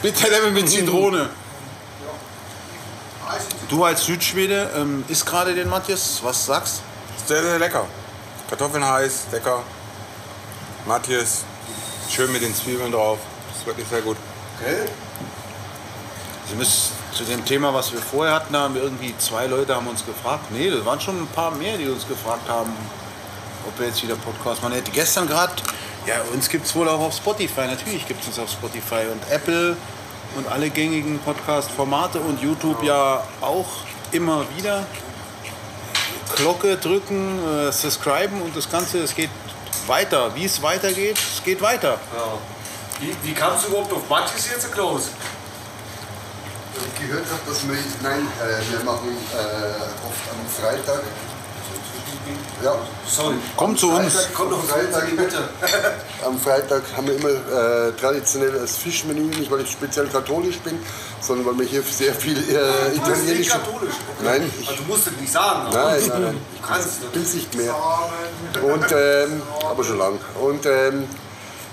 Bitterlemon 0.01 0.53
mit 0.53 0.69
Zitrone. 0.69 1.29
Du 3.69 3.83
als 3.83 4.05
Südschwede, 4.05 4.71
ähm, 4.75 5.03
isst 5.07 5.25
gerade 5.25 5.53
den 5.53 5.69
Matthias, 5.69 6.19
was 6.23 6.45
sagst 6.45 6.81
Sehr, 7.29 7.43
sehr 7.43 7.59
lecker. 7.59 7.85
Kartoffeln 8.49 8.83
heiß, 8.83 9.27
lecker. 9.31 9.61
Matthias, 10.87 11.43
schön 12.09 12.31
mit 12.31 12.41
den 12.41 12.55
Zwiebeln 12.55 12.91
drauf. 12.91 13.19
Das 13.47 13.59
ist 13.59 13.67
wirklich 13.67 13.87
sehr 13.87 14.01
gut. 14.01 14.17
Sie 16.49 16.55
müssen 16.55 16.91
zu 17.13 17.23
dem 17.25 17.45
Thema, 17.45 17.71
was 17.71 17.91
wir 17.91 17.99
vorher 17.99 18.33
hatten, 18.33 18.57
haben 18.57 18.73
wir 18.73 18.81
irgendwie 18.81 19.15
zwei 19.19 19.45
Leute 19.45 19.75
haben 19.75 19.85
uns 19.85 20.03
gefragt. 20.03 20.45
Nee, 20.49 20.71
das 20.71 20.83
waren 20.85 20.99
schon 20.99 21.21
ein 21.21 21.27
paar 21.27 21.51
mehr, 21.51 21.77
die 21.77 21.87
uns 21.87 22.07
gefragt 22.07 22.49
haben, 22.49 22.75
ob 23.67 23.79
wir 23.79 23.85
jetzt 23.85 24.01
wieder 24.01 24.15
Podcast 24.15 24.63
machen. 24.63 24.73
hätte 24.73 24.89
gestern 24.89 25.27
gerade, 25.27 25.53
ja, 26.07 26.15
uns 26.33 26.49
gibt 26.49 26.65
es 26.65 26.75
wohl 26.75 26.89
auch 26.89 26.99
auf 26.99 27.13
Spotify. 27.13 27.67
Natürlich 27.67 28.07
gibt 28.07 28.21
es 28.23 28.27
uns 28.29 28.39
auf 28.39 28.49
Spotify 28.49 29.05
und 29.11 29.21
Apple 29.31 29.77
und 30.35 30.47
alle 30.47 30.71
gängigen 30.71 31.19
Podcast-Formate 31.19 32.21
und 32.21 32.41
YouTube 32.41 32.81
ja 32.81 33.23
auch 33.39 33.67
immer 34.13 34.45
wieder. 34.57 34.87
Glocke 36.35 36.77
drücken, 36.77 37.39
äh, 37.47 37.71
subscriben 37.71 38.41
und 38.41 38.55
das 38.55 38.69
Ganze, 38.69 38.99
es 38.99 39.15
geht 39.15 39.29
weiter. 39.87 40.33
Wie 40.35 40.45
es 40.45 40.61
weitergeht, 40.61 41.17
es 41.17 41.43
geht 41.43 41.61
weiter. 41.61 41.99
Ja. 42.15 42.37
Wie, 42.99 43.15
wie 43.23 43.33
kamst 43.33 43.65
du 43.65 43.69
überhaupt 43.69 43.93
auf 43.93 44.09
Matthias 44.09 44.49
jetzt, 44.49 44.71
Klaus? 44.71 45.09
ich 46.85 47.07
gehört 47.07 47.25
habe, 47.25 47.41
dass 47.47 47.67
wir, 47.67 47.75
nein, 48.01 48.27
äh, 48.39 48.71
wir 48.71 48.83
machen 48.83 49.09
äh, 49.33 50.07
oft 50.07 50.23
am 50.31 50.47
Freitag. 50.47 51.03
Ja, 52.63 52.75
Sorry. 53.07 53.35
Komm 53.55 53.77
zu 53.77 53.89
uns. 53.89 54.13
Freitag, 54.13 54.33
Komm 54.33 54.49
doch 54.49 54.63
Freitag, 54.65 55.09
bitte. 55.15 55.37
Am 56.25 56.37
Freitag 56.37 56.83
haben 56.95 57.07
wir 57.07 57.15
immer 57.15 57.29
äh, 57.29 57.91
traditionell 57.93 58.51
das 58.51 58.75
Fischmenü, 58.75 59.21
nicht 59.21 59.49
weil 59.49 59.61
ich 59.61 59.71
speziell 59.71 60.07
katholisch 60.07 60.57
bin, 60.59 60.77
sondern 61.21 61.45
weil 61.47 61.59
wir 61.59 61.65
hier 61.65 61.81
sehr 61.83 62.13
viel 62.13 62.37
äh, 62.37 62.41
Du 62.43 62.89
nicht 62.89 62.97
italienische. 63.07 63.51
katholisch. 63.51 63.93
Okay. 64.17 64.23
Nein, 64.25 64.51
ich- 64.59 64.67
Also, 64.67 64.83
du 64.83 64.87
musst 64.89 65.07
es 65.07 65.13
nicht 65.21 65.31
sagen. 65.31 65.67
aber 65.67 65.91
Nein, 65.91 66.03
nein, 66.09 66.21
nein. 66.21 66.37
Du 66.61 66.67
kannst 66.67 66.87
es. 67.15 67.21
es 67.21 67.33
nicht 67.35 67.55
mehr. 67.55 67.73
Und, 68.61 68.85
ähm, 68.91 69.41
aber 69.69 69.83
schon 69.85 69.97
lang. 69.97 70.19
Und 70.41 70.65
ähm, 70.65 71.05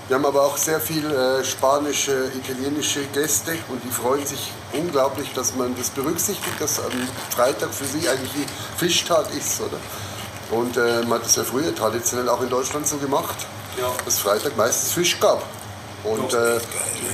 wir 0.06 0.14
haben 0.16 0.24
aber 0.24 0.42
auch 0.42 0.56
sehr 0.56 0.78
viel 0.78 1.04
äh, 1.10 1.44
spanische, 1.44 2.30
italienische 2.32 3.00
Gäste 3.12 3.52
und 3.70 3.82
die 3.82 3.90
freuen 3.90 4.24
sich 4.24 4.52
unglaublich, 4.72 5.32
dass 5.34 5.56
man 5.56 5.74
das 5.76 5.90
berücksichtigt, 5.90 6.60
dass 6.60 6.78
am 6.78 6.92
Freitag 7.34 7.74
für 7.74 7.84
sie 7.86 8.08
eigentlich 8.08 8.30
die 8.34 8.46
Fischtag 8.78 9.24
ist, 9.36 9.60
oder? 9.60 9.78
Und 10.50 10.76
äh, 10.76 11.02
man 11.02 11.18
hat 11.18 11.24
das 11.26 11.36
ja 11.36 11.44
früher 11.44 11.74
traditionell 11.74 12.28
auch 12.28 12.40
in 12.40 12.48
Deutschland 12.48 12.86
so 12.86 12.96
gemacht, 12.98 13.36
Ja. 13.80 13.90
dass 14.04 14.18
Freitag 14.18 14.56
meistens 14.56 14.92
Fisch 14.92 15.18
gab. 15.20 15.42
Und 16.04 16.32
äh, 16.34 16.58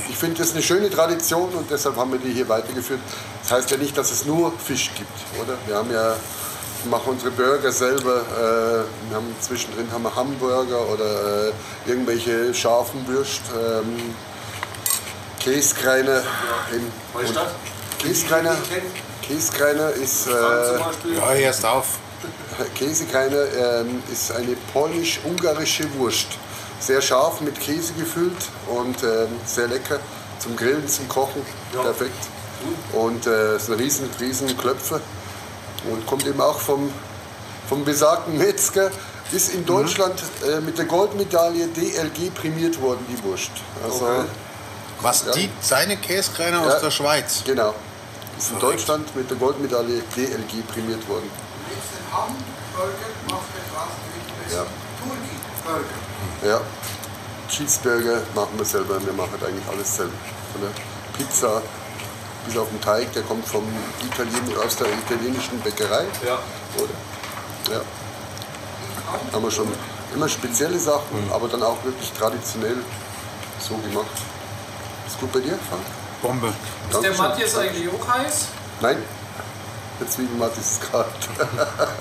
ich 0.09 0.15
finde 0.17 0.37
das 0.39 0.51
eine 0.53 0.61
schöne 0.61 0.89
Tradition 0.89 1.49
und 1.53 1.69
deshalb 1.71 1.95
haben 1.97 2.11
wir 2.11 2.19
die 2.19 2.31
hier 2.31 2.47
weitergeführt. 2.47 2.99
Das 3.41 3.51
heißt 3.51 3.71
ja 3.71 3.77
nicht, 3.77 3.97
dass 3.97 4.11
es 4.11 4.25
nur 4.25 4.51
Fisch 4.63 4.91
gibt, 4.95 5.41
oder? 5.41 5.57
Wir 5.65 5.75
haben 5.77 5.91
ja 5.91 6.15
wir 6.83 6.89
machen 6.91 7.11
unsere 7.11 7.31
Burger 7.31 7.71
selber. 7.71 8.17
Äh, 8.17 9.09
wir 9.09 9.15
haben 9.15 9.35
zwischendrin 9.39 9.87
haben 9.91 10.03
wir 10.03 10.15
Hamburger 10.15 10.81
oder 10.89 11.47
äh, 11.47 11.51
irgendwelche 11.87 12.53
scharfen 12.53 13.07
Würst. 13.07 13.41
Ähm, 13.57 14.13
Käskreiner. 15.39 16.21
in- 16.71 17.21
ist 17.21 17.29
und 17.29 17.35
das? 17.35 17.47
Käskreiner, 17.99 18.55
Käskreiner 19.21 19.89
ist, 19.91 20.27
äh. 20.27 20.31
Ja, 21.17 21.33
erst 21.33 21.65
auf. 21.65 21.85
Käsekreiner 22.75 23.45
ähm, 23.81 24.01
ist 24.11 24.31
eine 24.31 24.55
polnisch-ungarische 24.73 25.85
Wurst. 25.97 26.27
Sehr 26.79 27.01
scharf 27.01 27.41
mit 27.41 27.59
Käse 27.59 27.93
gefüllt 27.93 28.49
und 28.67 29.01
ähm, 29.03 29.27
sehr 29.45 29.67
lecker 29.67 29.99
zum 30.39 30.55
Grillen, 30.55 30.87
zum 30.87 31.07
Kochen. 31.07 31.41
Perfekt. 31.71 32.11
Und 32.93 33.25
äh, 33.27 33.55
ist 33.55 33.69
ein 33.69 33.75
riesen, 33.75 34.09
riesen 34.19 34.57
Klöpfer 34.57 34.99
und 35.89 36.05
kommt 36.07 36.25
eben 36.25 36.39
auch 36.41 36.59
vom, 36.59 36.91
vom 37.67 37.83
besagten 37.85 38.37
Metzger. 38.37 38.91
Ist 39.31 39.53
in 39.53 39.65
Deutschland 39.65 40.21
äh, 40.45 40.59
mit 40.59 40.77
der 40.77 40.85
Goldmedaille 40.85 41.67
DLG 41.67 42.33
prämiert 42.35 42.79
worden, 42.81 43.05
die 43.09 43.23
Wurst. 43.23 43.51
Also, 43.83 44.05
Okay. 44.05 44.25
Was, 45.01 45.25
die, 45.31 45.49
seine 45.59 45.97
Käskreiner 45.97 46.61
Ja. 46.65 46.75
aus 46.75 46.81
der 46.81 46.91
Schweiz? 46.91 47.43
Genau. 47.45 47.73
Ist 48.37 48.51
in 48.51 48.59
Deutschland 48.59 49.13
mit 49.15 49.29
der 49.29 49.37
Goldmedaille 49.37 50.01
DLG 50.15 50.65
prämiert 50.71 51.07
worden. 51.09 51.29
Hamburger 52.13 53.09
macht 53.29 53.49
der 53.55 53.65
Glas 53.71 54.53
Ja. 54.53 54.65
Turkey-Burger. 55.01 56.47
Ja. 56.47 56.61
Cheeseburger 57.49 58.21
machen 58.35 58.57
wir 58.57 58.65
selber. 58.65 59.03
Wir 59.03 59.13
machen 59.13 59.39
eigentlich 59.45 59.67
alles 59.67 59.95
selber. 59.95 60.13
Von 60.51 60.61
der 60.61 60.71
Pizza 61.17 61.61
bis 62.45 62.57
auf 62.57 62.69
den 62.69 62.81
Teig, 62.81 63.11
der 63.13 63.23
kommt 63.23 63.47
vom 63.47 63.63
Italien, 64.01 64.57
aus 64.63 64.75
der 64.75 64.87
italienischen 64.87 65.59
Bäckerei. 65.61 66.05
Ja. 66.25 66.39
Oder? 66.77 67.73
Ja. 67.73 67.81
Haben 69.31 69.43
wir 69.43 69.51
schon 69.51 69.67
immer 70.13 70.27
spezielle 70.29 70.79
Sachen, 70.79 71.31
aber 71.31 71.47
dann 71.47 71.63
auch 71.63 71.83
wirklich 71.83 72.11
traditionell 72.11 72.77
so 73.59 73.75
gemacht. 73.77 74.05
Ist 75.07 75.19
gut 75.19 75.31
bei 75.31 75.39
dir, 75.39 75.57
Frank? 75.69 75.83
Bombe. 76.21 76.47
Ist 76.47 76.55
der 76.93 77.01
Dankeschön. 77.01 77.17
Matthias 77.17 77.57
eigentlich 77.57 77.89
auch 77.89 78.07
heiß? 78.07 78.47
Nein. 78.81 78.97
Der 80.03 80.11
Zwiebelmatt 80.11 80.51
ist 80.57 80.91
kalt. 80.91 81.05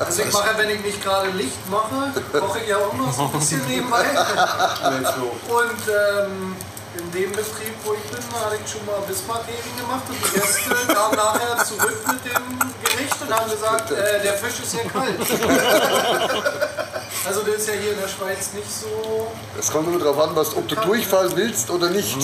Also 0.00 0.22
ich 0.22 0.32
mache, 0.32 0.58
wenn 0.58 0.70
ich 0.70 0.82
nicht 0.82 1.04
gerade 1.04 1.28
Licht 1.30 1.70
mache, 1.70 2.10
koche 2.36 2.58
ich 2.58 2.68
ja 2.68 2.78
auch 2.78 2.92
noch 2.94 3.12
so 3.12 3.22
ein 3.22 3.32
bisschen 3.38 3.64
nebenbei. 3.68 4.00
Und 4.00 5.82
ähm, 5.86 6.56
in 6.98 7.12
dem 7.12 7.30
Betrieb, 7.30 7.74
wo 7.84 7.92
ich 7.94 8.02
bin, 8.10 8.18
hatte 8.18 8.58
ich 8.64 8.72
schon 8.72 8.84
mal 8.86 8.98
Bismarck-Hering 9.06 9.76
gemacht 9.76 10.02
und 10.08 10.16
die 10.16 10.40
Gäste 10.40 10.92
kamen 10.92 11.14
nachher 11.14 11.64
zurück 11.64 11.96
mit 12.08 12.24
dem 12.24 12.58
Gericht 12.82 13.22
und 13.22 13.32
haben 13.32 13.48
gesagt, 13.48 13.92
äh, 13.92 14.20
der 14.20 14.34
Fisch 14.34 14.60
ist 14.64 14.74
ja 14.74 14.80
kalt. 14.90 15.20
Also 17.24 17.42
der 17.42 17.54
ist 17.54 17.68
ja 17.68 17.74
hier 17.74 17.92
in 17.92 18.00
der 18.00 18.08
Schweiz 18.08 18.52
nicht 18.52 18.68
so... 18.68 19.30
Es 19.56 19.70
kommt 19.70 19.86
immer 19.86 20.00
darauf 20.02 20.18
an, 20.28 20.34
was, 20.34 20.56
ob 20.56 20.66
du 20.66 20.74
durchfallen 20.74 21.36
willst 21.36 21.70
oder 21.70 21.88
nicht. 21.88 22.18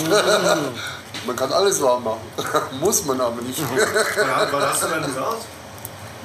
man 1.24 1.37
kann 1.37 1.53
alles 1.53 1.81
warm 1.81 2.03
machen. 2.03 2.20
Muss 2.81 3.05
man 3.05 3.20
aber 3.20 3.41
nicht. 3.43 3.61
Ja, 3.61 4.49
was 4.51 4.64
hast 4.64 4.83
du 4.83 4.87
denn 4.89 5.05
gesagt? 5.05 5.45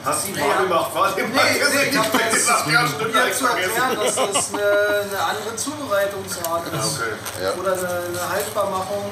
Hast 0.06 0.28
du 0.28 0.32
ihn 0.32 0.40
warm 0.40 0.64
gemacht? 0.64 0.94
War 0.94 1.12
dem 1.16 1.32
Nee, 1.32 1.38
nee, 1.38 1.90
ich 1.90 1.98
habe 1.98 2.18
jetzt 2.18 2.48
ja, 2.48 2.86
zu 3.34 3.46
erklären, 3.46 3.98
dass 4.04 4.16
das 4.16 4.54
eine, 4.54 4.64
eine 4.64 5.24
andere 5.24 5.56
Zubereitungsart 5.56 6.74
ist. 6.74 7.00
Okay. 7.00 7.44
Ja. 7.44 7.54
Oder 7.54 7.74
eine, 7.74 7.88
eine 7.88 8.30
Haltbarmachung 8.30 9.12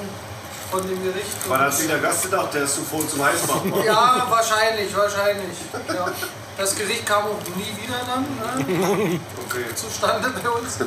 von 0.70 0.88
dem 0.88 1.04
Gericht. 1.04 1.38
Wann 1.48 1.62
hat 1.62 1.74
sich 1.74 1.88
der 1.88 2.00
Gast 2.00 2.24
gedacht, 2.24 2.54
der 2.54 2.64
ist 2.64 2.76
zu 2.76 2.82
voll 2.82 3.08
zum 3.08 3.24
Heißmachen? 3.24 3.74
Ja, 3.86 4.26
wahrscheinlich, 4.30 4.96
wahrscheinlich. 4.96 5.58
Ja. 5.88 6.12
Das 6.58 6.76
Gericht 6.76 7.06
kam 7.06 7.24
auch 7.24 7.56
nie 7.56 7.74
wieder 7.82 8.00
dann 8.06 8.68
ne, 8.68 9.20
Okay. 9.48 9.66
zustande 9.74 10.30
bei 10.30 10.50
uns. 10.50 10.78
Ja. 10.80 10.86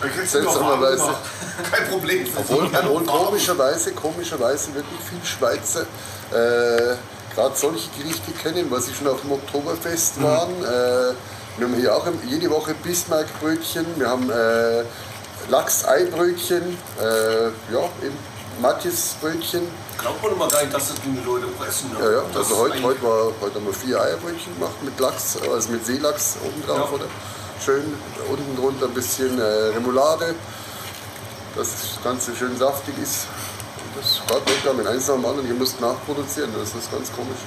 Dann 0.00 0.12
kriegst 0.12 0.34
du 0.34 0.42
noch 0.42 0.60
warm 0.60 0.80
Seltsamerweise. 0.80 1.14
Kein 1.70 1.88
Problem. 1.88 2.26
Obwohl, 2.36 2.70
obwohl 2.72 3.04
komischerweise, 3.04 3.92
komischerweise 3.92 4.74
wirklich 4.74 5.00
viel 5.00 5.24
Schweizer 5.24 5.82
äh, 6.32 6.96
gerade 7.34 7.56
solche 7.56 7.88
Gerichte 7.98 8.32
kennen, 8.32 8.70
weil 8.70 8.80
sie 8.80 8.92
schon 8.94 9.08
auf 9.08 9.20
dem 9.22 9.32
Oktoberfest 9.32 10.22
waren. 10.22 10.50
Äh, 10.62 11.14
wir 11.58 11.66
haben 11.66 11.74
hier 11.74 11.94
auch 11.94 12.06
jede 12.28 12.50
Woche 12.50 12.74
Bismarckbrötchen, 12.82 13.86
wir 13.96 14.08
haben 14.08 14.30
äh, 14.30 14.84
Lachseibrötchen, 15.50 16.78
äh, 17.00 17.44
ja, 17.72 17.84
eben 18.02 18.16
Matthiasbrötchen. 18.60 19.62
Glaubt 19.98 20.22
man 20.22 20.32
immer 20.32 20.48
gar 20.48 20.62
nicht, 20.62 20.74
dass 20.74 20.88
das 20.88 20.96
die 21.00 21.18
Leute 21.26 21.46
fressen. 21.58 21.90
Ne? 21.92 21.98
Ja, 22.04 22.10
ja. 22.12 22.22
Das 22.32 22.44
Also 22.48 22.58
heute, 22.58 22.82
heute, 22.82 23.02
war, 23.02 23.32
heute 23.40 23.54
haben 23.56 23.66
wir 23.66 23.72
vier 23.74 24.00
Eierbrötchen 24.00 24.54
gemacht 24.54 24.82
mit 24.82 24.98
Lachs, 24.98 25.36
also 25.50 25.70
mit 25.70 25.84
Seelachs 25.84 26.36
oben 26.44 26.62
drauf, 26.66 26.88
Ja. 26.90 26.94
oder? 26.96 27.04
Schön, 27.64 27.94
unten 28.28 28.56
drunter 28.56 28.86
ein 28.86 28.94
bisschen 28.94 29.38
äh, 29.38 29.42
Remoulade, 29.44 30.34
dass 31.54 31.68
das 31.70 32.02
Ganze 32.02 32.34
schön 32.34 32.56
saftig 32.56 32.94
ist. 33.00 33.26
Das 33.96 34.20
lecker 34.46 34.74
mit 34.74 34.86
eins 34.86 35.08
nach 35.08 35.14
dem 35.14 35.26
anderen. 35.26 35.48
Ihr 35.48 35.54
müsst 35.54 35.80
nachproduzieren, 35.80 36.50
das 36.58 36.74
ist 36.74 36.90
ganz 36.90 37.12
komisch. 37.12 37.38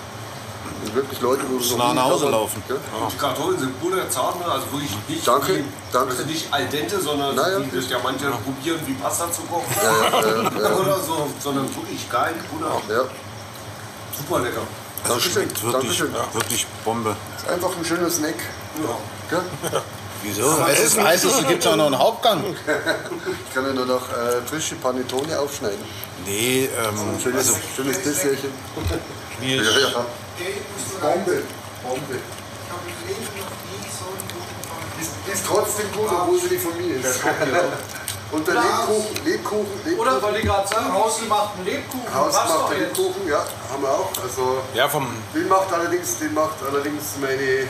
Das 0.80 0.86
sind 0.88 0.96
wirklich 0.96 1.22
Leute, 1.22 1.44
wo 1.50 1.56
Müssen 1.56 1.78
nach 1.78 2.04
Hause 2.06 2.30
laufen. 2.30 2.62
Ja? 2.70 2.76
Die 3.12 3.18
Kartoffeln 3.18 3.60
sind 3.60 3.82
butterzart, 3.82 4.36
also 4.48 4.72
wirklich 4.72 4.92
nicht, 5.08 5.28
Danke, 5.28 5.56
wie, 5.58 5.64
danke. 5.92 6.10
Also 6.12 6.24
nicht 6.26 6.54
al 6.54 6.66
dente, 6.68 7.00
sondern 7.02 7.36
Naja, 7.36 7.60
wie 7.62 7.76
das 7.76 7.90
ja 7.90 7.98
manche 8.04 8.26
probieren, 8.30 8.80
wie 8.86 8.94
Pasta 8.94 9.32
zu 9.32 9.42
kochen. 9.44 9.66
Ja, 9.82 10.62
ja, 10.62 10.76
Oder 10.80 11.00
so, 11.00 11.28
sondern 11.40 11.66
wirklich 11.76 12.10
geil, 12.10 12.34
Butter. 12.52 12.82
ja. 12.94 13.04
Super 14.18 14.40
lecker. 14.42 14.62
Also 15.04 15.14
Dankeschön, 15.16 15.32
schmeckt 15.34 15.64
wirklich, 15.64 15.82
Dankeschön. 16.00 16.14
wirklich 16.34 16.68
Bombe. 16.84 17.16
Ist 17.38 17.50
einfach 17.50 17.78
ein 17.78 17.86
schöner 17.86 18.10
Snack. 18.10 18.36
Ja. 19.32 19.42
Wieso? 20.26 20.66
Es 20.68 20.80
ist 20.80 21.00
heiß, 21.00 21.24
es 21.24 21.48
gibt 21.48 21.68
auch 21.68 21.76
noch 21.76 21.86
einen 21.86 22.00
Hauptgang. 22.00 22.44
Ich 22.44 23.54
kann 23.54 23.66
ja 23.66 23.74
nur 23.74 23.86
noch 23.86 24.10
äh, 24.10 24.42
frische 24.46 24.76
Panettone 24.76 25.40
aufschneiden. 25.40 25.78
Nee, 26.26 26.68
ähm, 26.84 27.20
Schönes, 27.22 27.50
also 27.50 27.60
schönes 27.76 28.02
Dessertchen. 28.02 28.50
Ja, 29.42 29.62
ist, 29.62 29.68
ja. 29.68 30.06
Bombe. 31.00 31.44
Bombe. 31.84 32.16
Ich 32.16 32.72
habe 32.72 32.82
im 32.90 33.08
Leben 33.08 33.22
noch 33.38 33.54
nie 33.70 33.86
so 33.94 34.06
einen 34.10 34.26
guten 34.34 34.58
Pfanne. 34.66 35.02
Ist, 35.02 35.14
ist 35.32 35.46
trotzdem 35.46 35.92
gut, 35.92 36.10
obwohl 36.10 36.40
sie 36.40 36.48
nicht 36.48 36.64
von 36.64 36.76
mir 36.76 36.96
ist. 36.96 37.20
Und 38.32 38.48
der 38.48 38.56
Lebkuchen, 38.56 39.26
Lebkuchen, 39.26 39.66
Lebkuchen. 39.86 40.00
Oder 40.00 40.22
wollte 40.22 40.40
ich 40.40 40.46
gerade 40.46 40.68
sagen, 40.68 40.92
hausgemachten 40.92 41.64
Lebkuchen. 41.64 42.04
Jetzt. 42.04 42.80
Lebkuchen, 42.80 43.28
ja, 43.30 43.46
haben 43.72 43.84
wir 43.84 43.90
auch. 43.90 44.10
Also, 44.22 44.64
ja 44.74 44.90
vom, 44.90 45.08
den 45.34 45.48
macht 45.48 45.72
allerdings, 45.72 46.18
den 46.18 46.34
macht 46.34 46.56
allerdings 46.68 47.04
meine 47.22 47.68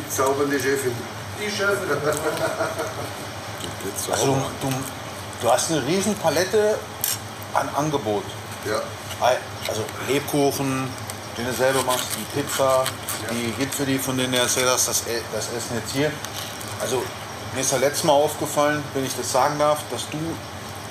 bezaubernde 0.00 0.58
Chefin. 0.58 0.92
Die 1.40 1.50
Chefin. 1.50 1.76
also 4.12 4.26
du, 4.26 4.32
du, 4.68 4.74
du 5.42 5.50
hast 5.50 5.70
eine 5.70 5.86
riesen 5.86 6.14
Palette 6.16 6.78
an 7.54 7.68
Angebot. 7.76 8.24
Ja, 8.68 8.80
Also 9.68 9.84
Lebkuchen, 10.08 10.88
den 11.38 11.46
du 11.46 11.52
selber 11.52 11.82
machst, 11.84 12.06
die 12.18 12.40
Pizza, 12.40 12.84
die 13.30 13.52
Gipfeli, 13.58 13.98
von 13.98 14.16
denen 14.16 14.32
du 14.32 14.38
erzählt 14.38 14.68
hast, 14.68 14.88
das, 14.88 15.02
E- 15.06 15.22
das 15.32 15.46
Essen 15.56 15.76
jetzt 15.76 15.92
hier. 15.92 16.10
Also 16.80 17.02
mir 17.54 17.60
ist 17.60 17.72
ja 17.72 17.78
letztes 17.78 18.04
Mal 18.04 18.12
aufgefallen, 18.12 18.82
wenn 18.94 19.04
ich 19.04 19.14
das 19.16 19.30
sagen 19.32 19.58
darf, 19.58 19.78
dass 19.90 20.08
du 20.10 20.18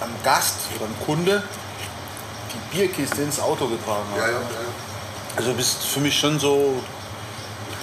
einem 0.01 0.15
Gast 0.23 0.55
oder 0.75 0.85
einem 0.85 0.99
Kunde 1.05 1.43
die 2.53 2.77
Bierkiste 2.77 3.21
ins 3.21 3.39
Auto 3.39 3.67
getragen 3.67 4.03
hast. 4.11 4.19
ja, 4.21 4.27
ja. 4.27 4.33
ja. 4.33 4.39
Also 5.37 5.51
du 5.51 5.57
bist 5.57 5.83
für 5.83 5.99
mich 5.99 6.17
schon 6.17 6.39
so. 6.39 6.81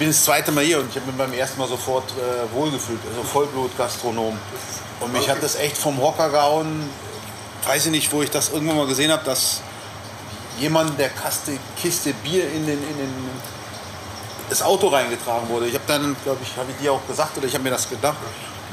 Ich 0.03 0.05
bin 0.05 0.11
das 0.11 0.25
zweite 0.25 0.51
Mal 0.51 0.65
hier 0.65 0.79
und 0.81 0.89
ich 0.89 0.97
habe 0.97 1.05
mich 1.05 1.15
beim 1.15 1.31
ersten 1.31 1.57
Mal 1.57 1.69
sofort 1.69 2.03
äh, 2.11 2.53
wohlgefühlt. 2.53 2.99
Also 3.07 3.23
Vollblut-Gastronom. 3.23 4.37
Und 4.99 5.13
mich 5.13 5.29
hat 5.29 5.41
das 5.41 5.55
echt 5.55 5.77
vom 5.77 5.97
Hocker 6.01 6.29
gehauen. 6.29 6.89
Weiß 7.65 7.85
ich 7.85 7.91
nicht, 7.91 8.11
wo 8.11 8.21
ich 8.21 8.29
das 8.29 8.49
irgendwann 8.49 8.75
mal 8.75 8.85
gesehen 8.85 9.13
habe, 9.13 9.23
dass 9.23 9.61
jemanden, 10.59 10.97
der 10.97 11.07
Kaste, 11.07 11.57
Kiste 11.81 12.13
Bier 12.15 12.43
in, 12.51 12.65
den, 12.65 12.79
in 12.83 12.97
den, 12.97 13.29
das 14.49 14.61
Auto 14.61 14.89
reingetragen 14.89 15.47
wurde. 15.47 15.67
Ich 15.67 15.73
habe 15.73 15.85
dann, 15.87 16.17
glaube 16.25 16.39
ich, 16.43 16.49
habe 16.57 16.69
ich 16.71 16.77
dir 16.83 16.91
auch 16.91 17.07
gesagt 17.07 17.37
oder 17.37 17.47
ich 17.47 17.53
habe 17.53 17.63
mir 17.63 17.69
das 17.71 17.89
gedacht, 17.89 18.17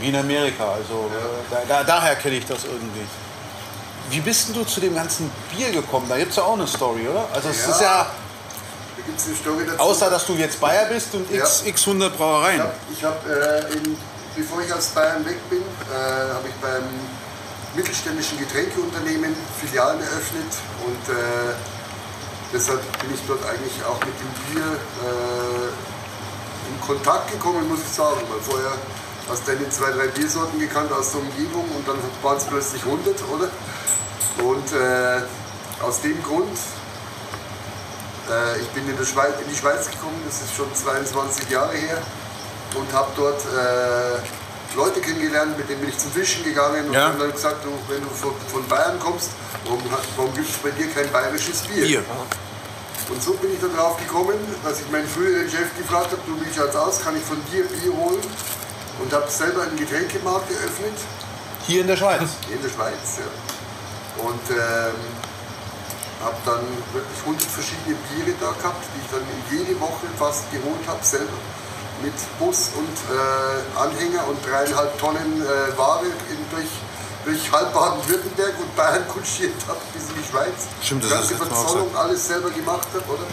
wie 0.00 0.08
in 0.08 0.16
Amerika. 0.16 0.64
Also 0.64 1.08
äh, 1.12 1.48
da, 1.48 1.62
da, 1.68 1.84
daher 1.84 2.16
kenne 2.16 2.38
ich 2.38 2.46
das 2.46 2.64
irgendwie. 2.64 3.06
Wie 4.10 4.18
bist 4.20 4.48
denn 4.48 4.56
du 4.56 4.64
zu 4.64 4.80
dem 4.80 4.96
ganzen 4.96 5.30
Bier 5.56 5.70
gekommen? 5.70 6.06
Da 6.08 6.18
gibt 6.18 6.30
es 6.30 6.38
ja 6.38 6.42
auch 6.42 6.54
eine 6.54 6.66
Story, 6.66 7.06
oder? 7.06 7.28
Also 7.32 7.50
es 7.50 7.66
Ja. 7.66 7.70
ist 7.70 7.80
ja, 7.82 8.06
Da 9.10 9.12
gibt 9.16 9.20
es 9.20 9.26
eine 9.26 9.36
Story 9.36 9.64
dazu. 9.66 9.78
außer 9.80 10.10
dass 10.10 10.26
du 10.26 10.34
jetzt 10.34 10.60
Bayer 10.60 10.86
bist 10.86 11.14
und 11.14 11.30
Ja. 11.30 11.42
x, 11.44 11.62
x 11.66 11.86
100 11.86 12.16
Brauereien. 12.16 12.62
Ich 12.92 13.04
habe, 13.04 13.18
äh, 13.28 13.72
in- 13.76 13.96
bevor 14.36 14.60
ich 14.62 14.72
aus 14.72 14.86
Bayern 14.88 15.24
weg 15.26 15.36
bin, 15.50 15.60
äh, 15.60 15.64
habe 16.34 16.48
ich 16.48 16.54
beim 16.62 16.84
mittelständischen 17.74 18.38
Getränkeunternehmen 18.38 19.34
Filialen 19.60 20.00
eröffnet 20.00 20.52
und 20.86 21.14
äh, 21.14 21.52
deshalb 22.52 22.80
bin 23.00 23.14
ich 23.14 23.20
dort 23.26 23.44
eigentlich 23.44 23.84
auch 23.84 23.98
mit 24.00 24.14
dem 24.20 24.54
Bier 24.54 24.66
äh, 24.66 25.68
in 26.70 26.80
Kontakt 26.86 27.30
gekommen, 27.32 27.68
muss 27.68 27.80
ich 27.80 27.92
sagen, 27.92 28.20
weil 28.30 28.40
vorher 28.42 28.72
hast 29.28 29.46
du 29.46 29.52
deine 29.52 29.68
zwei, 29.70 29.90
drei 29.92 30.06
Biersorten 30.08 30.58
gekannt 30.58 30.92
aus 30.92 31.12
der 31.12 31.20
Umgebung 31.20 31.64
und 31.76 31.86
dann 31.86 31.98
waren 32.22 32.36
es 32.36 32.44
plötzlich 32.44 32.84
100, 32.84 33.16
oder? 33.32 33.48
Und 34.44 34.72
äh, 34.72 35.20
aus 35.84 36.00
dem 36.00 36.22
Grund 36.22 36.56
äh, 36.56 36.79
ich 38.60 38.68
bin 38.68 38.88
in, 38.88 39.04
Schweiz, 39.06 39.34
in 39.42 39.50
die 39.50 39.56
Schweiz 39.56 39.90
gekommen, 39.90 40.20
das 40.26 40.40
ist 40.42 40.54
schon 40.56 40.72
22 40.74 41.48
Jahre 41.50 41.74
her 41.74 41.98
und 42.74 42.92
habe 42.92 43.10
dort 43.16 43.40
äh, 43.46 44.76
Leute 44.76 45.00
kennengelernt, 45.00 45.58
mit 45.58 45.68
denen 45.68 45.80
bin 45.80 45.88
ich 45.90 45.98
zum 45.98 46.12
Fischen 46.12 46.44
gegangen 46.44 46.86
und 46.88 46.92
Ja. 46.94 47.08
haben 47.08 47.18
dann 47.18 47.32
gesagt, 47.32 47.64
du, 47.64 47.70
wenn 47.92 48.02
du 48.02 48.08
von, 48.10 48.32
von 48.52 48.66
Bayern 48.68 48.98
kommst, 49.00 49.30
warum, 49.64 49.80
warum 50.16 50.34
gibt 50.34 50.48
es 50.48 50.56
bei 50.58 50.70
dir 50.70 50.88
kein 50.90 51.10
bayerisches 51.10 51.62
Bier? 51.62 51.84
Bier. 51.86 52.02
Und 53.08 53.20
so 53.22 53.32
bin 53.34 53.52
ich 53.52 53.60
dann 53.60 53.74
drauf 53.74 53.96
gekommen, 53.98 54.38
dass 54.62 54.80
ich 54.80 54.88
meinen 54.90 55.08
früheren 55.08 55.50
Chef 55.50 55.66
gefragt 55.76 56.12
habe, 56.12 56.22
du 56.26 56.38
wie 56.40 56.54
schaut's 56.54 56.76
aus, 56.76 57.02
kann 57.02 57.16
ich 57.16 57.24
von 57.24 57.38
dir 57.50 57.64
Bier 57.64 57.92
holen? 57.92 58.20
Und 59.02 59.12
habe 59.12 59.28
selber 59.30 59.62
einen 59.62 59.76
Getränkemarkt 59.76 60.50
eröffnet 60.52 60.92
Hier 61.66 61.80
in 61.80 61.86
der 61.88 61.96
Schweiz. 61.96 62.20
in 62.48 62.62
der 62.62 62.68
Schweiz. 62.68 63.18
Ja. 63.18 64.22
Und 64.22 64.50
ähm, 64.50 64.94
habe 66.22 66.36
dann 66.44 66.64
wirklich 66.92 67.20
100 67.24 67.42
verschiedene 67.42 67.96
Biere 68.08 68.36
da 68.40 68.52
gehabt, 68.52 68.84
die 68.92 69.00
ich 69.00 69.08
dann 69.10 69.24
jede 69.50 69.80
Woche 69.80 70.06
fast 70.18 70.50
geholt 70.52 70.84
habe, 70.86 71.02
selber. 71.02 71.38
Mit 72.02 72.16
Bus 72.38 72.70
und 72.76 72.96
äh, 73.12 73.78
Anhänger 73.78 74.26
und 74.28 74.38
dreieinhalb 74.40 74.98
Tonnen 74.98 75.42
äh, 75.42 75.76
Ware 75.76 76.06
in, 76.06 76.40
durch, 76.50 76.72
durch 77.26 77.52
halb 77.52 77.74
Baden-Württemberg 77.74 78.54
und 78.58 78.74
Bayern 78.74 79.06
kutschiert 79.08 79.52
habe 79.68 79.80
bis 79.92 80.08
in 80.08 80.16
die 80.16 80.24
Schweiz. 80.24 80.68
Stimmt, 80.80 81.04
das 81.04 81.10
Ganze 81.10 81.36
Verzollung, 81.36 81.94
alles 81.94 82.26
selber 82.26 82.50
gemacht 82.50 82.88
habe, 82.94 83.04
oder? 83.04 83.28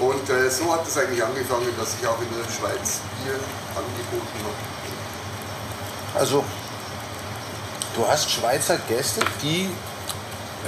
Und 0.00 0.28
äh, 0.30 0.50
so 0.50 0.72
hat 0.72 0.86
es 0.86 0.96
eigentlich 0.96 1.22
angefangen, 1.22 1.68
dass 1.78 1.94
ich 2.00 2.06
auch 2.06 2.20
in 2.20 2.28
der 2.32 2.44
Schweiz 2.48 3.00
Bier 3.20 3.36
angeboten 3.76 4.38
habe. 4.44 6.18
Also, 6.18 6.44
du 7.94 8.06
hast 8.08 8.30
Schweizer 8.30 8.78
Gäste, 8.88 9.20
die 9.42 9.68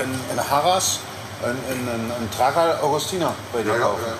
in, 0.03 0.21
in 0.33 0.51
Harras 0.51 1.01
einen, 1.43 1.89
einen, 1.89 2.12
einen 2.12 2.30
Tragal 2.30 2.78
Augustiner 2.80 3.34
bei 3.53 3.62
dir 3.62 3.72
Ja, 3.74 3.78
kaufen. 3.78 4.03
ja, 4.03 4.09
ja. 4.12 4.14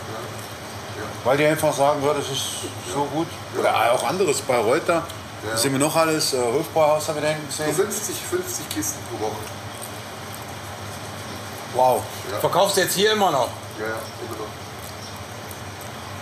Weil 1.24 1.36
die 1.36 1.46
einfach 1.46 1.72
sagen, 1.74 2.02
ja, 2.04 2.14
das 2.14 2.28
ist 2.28 2.44
so 2.92 3.04
gut. 3.04 3.26
Oder 3.58 3.92
auch 3.92 4.04
anderes 4.08 4.40
bei 4.42 4.58
Reuter. 4.58 5.02
Ja. 5.48 5.56
Sind 5.56 5.72
wir 5.72 5.78
noch 5.78 5.94
alles. 5.94 6.34
Äh, 6.34 6.38
Hofbrauhaus 6.38 7.08
haben 7.08 7.16
wir 7.16 7.22
da 7.22 7.28
hinten 7.28 7.50
So 7.50 7.62
gesehen. 7.64 7.86
50, 7.86 8.16
50 8.30 8.68
Kisten 8.68 8.98
pro 9.10 9.26
Woche. 9.26 9.36
Wow. 11.74 12.02
Verkaufst 12.40 12.76
du 12.76 12.80
jetzt 12.80 12.94
hier 12.94 13.12
immer 13.12 13.30
noch? 13.30 13.48
Ja, 13.78 13.86
ja, 13.86 13.92
immer 14.26 14.38
noch. 14.38 14.48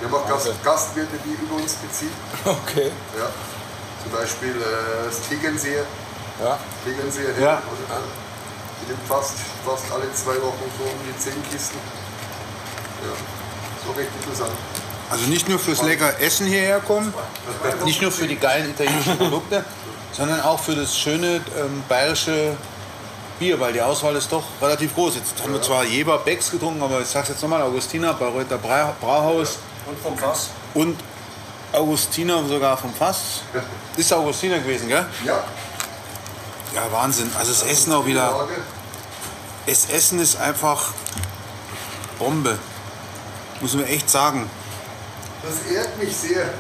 Wir 0.01 0.09
haben 0.09 0.15
auch 0.15 0.29
Gast, 0.29 0.51
Gastwirte, 0.63 1.17
die 1.25 1.33
über 1.33 1.57
uns 1.57 1.75
beziehen. 1.75 2.11
Okay. 2.45 2.91
Ja. 3.19 3.29
Zum 4.03 4.13
Beispiel 4.13 4.51
äh, 4.51 5.07
das 5.07 5.21
Tegernseer. 5.29 5.85
Ja. 6.43 6.59
Tegernseer 6.85 7.39
Ja. 7.41 7.63
oder, 7.63 7.97
äh, 7.97 8.03
die 8.83 8.91
nimmt 8.93 9.07
fast, 9.09 9.33
fast 9.65 9.85
alle 9.93 10.13
zwei 10.15 10.35
Wochen 10.43 10.65
so 10.79 10.85
um 10.85 10.99
die 11.07 11.19
10 11.19 11.33
Kisten. 11.51 11.79
Ja, 13.03 13.13
so 13.87 13.93
recht 13.99 14.11
interessant. 14.21 14.53
Also 15.11 15.25
nicht 15.27 15.49
nur 15.49 15.59
fürs 15.59 15.83
lecker 15.83 16.19
Essen 16.21 16.47
hierher 16.47 16.81
kommen, 16.81 17.13
nicht 17.85 18.03
nur 18.03 18.11
für 18.11 18.27
die 18.27 18.37
geilen 18.37 18.71
italienischen 18.71 19.17
Produkte, 19.17 19.65
sondern 20.13 20.41
auch 20.41 20.59
für 20.59 20.75
das 20.75 20.99
schöne 20.99 21.37
ähm, 21.57 21.83
bayerische 21.89 22.57
Bier, 23.39 23.61
weil 23.61 23.73
die 23.73 23.83
Auswahl 23.83 24.17
ist 24.17 24.33
doch 24.33 24.43
relativ 24.61 24.95
groß. 24.95 25.15
Jetzt 25.17 25.41
haben 25.43 25.53
wir 25.53 25.63
zwar 25.63 25.85
Jeber 25.85 26.19
Becks 26.19 26.51
getrunken, 26.51 26.83
aber 26.83 27.01
ich 27.03 27.07
sag's 27.07 27.29
jetzt 27.29 27.43
nochmal, 27.43 27.63
Augustiner, 27.63 28.15
Bayreuther 28.15 28.59
Brau- 28.59 28.95
Brauhaus 29.01 29.59
Und 29.87 29.99
vom 30.01 30.19
Fass. 30.19 30.49
und 30.75 30.99
Augustiner 31.73 32.43
sogar 32.45 32.77
vom 32.77 32.93
Fass. 32.93 33.43
Ist 33.97 34.13
Augustiner 34.13 34.59
gewesen, 34.59 34.89
gell? 34.89 35.07
Ja, 35.25 35.45
Ja, 36.77 36.93
Wahnsinn. 36.93 37.31
Also 37.39 37.53
das 37.53 37.63
Essen 37.63 37.93
auch 37.95 38.05
wieder. 38.05 38.47
Das 39.67 39.89
Essen 39.89 40.21
ist 40.21 40.37
einfach 40.37 40.93
Bombe. 42.19 42.59
Muss 43.63 43.73
man 43.73 43.87
echt 43.87 44.11
sagen. 44.11 44.49
Das 45.43 45.73
ehrt 45.73 45.99
mich 45.99 46.15
sehr. 46.15 46.53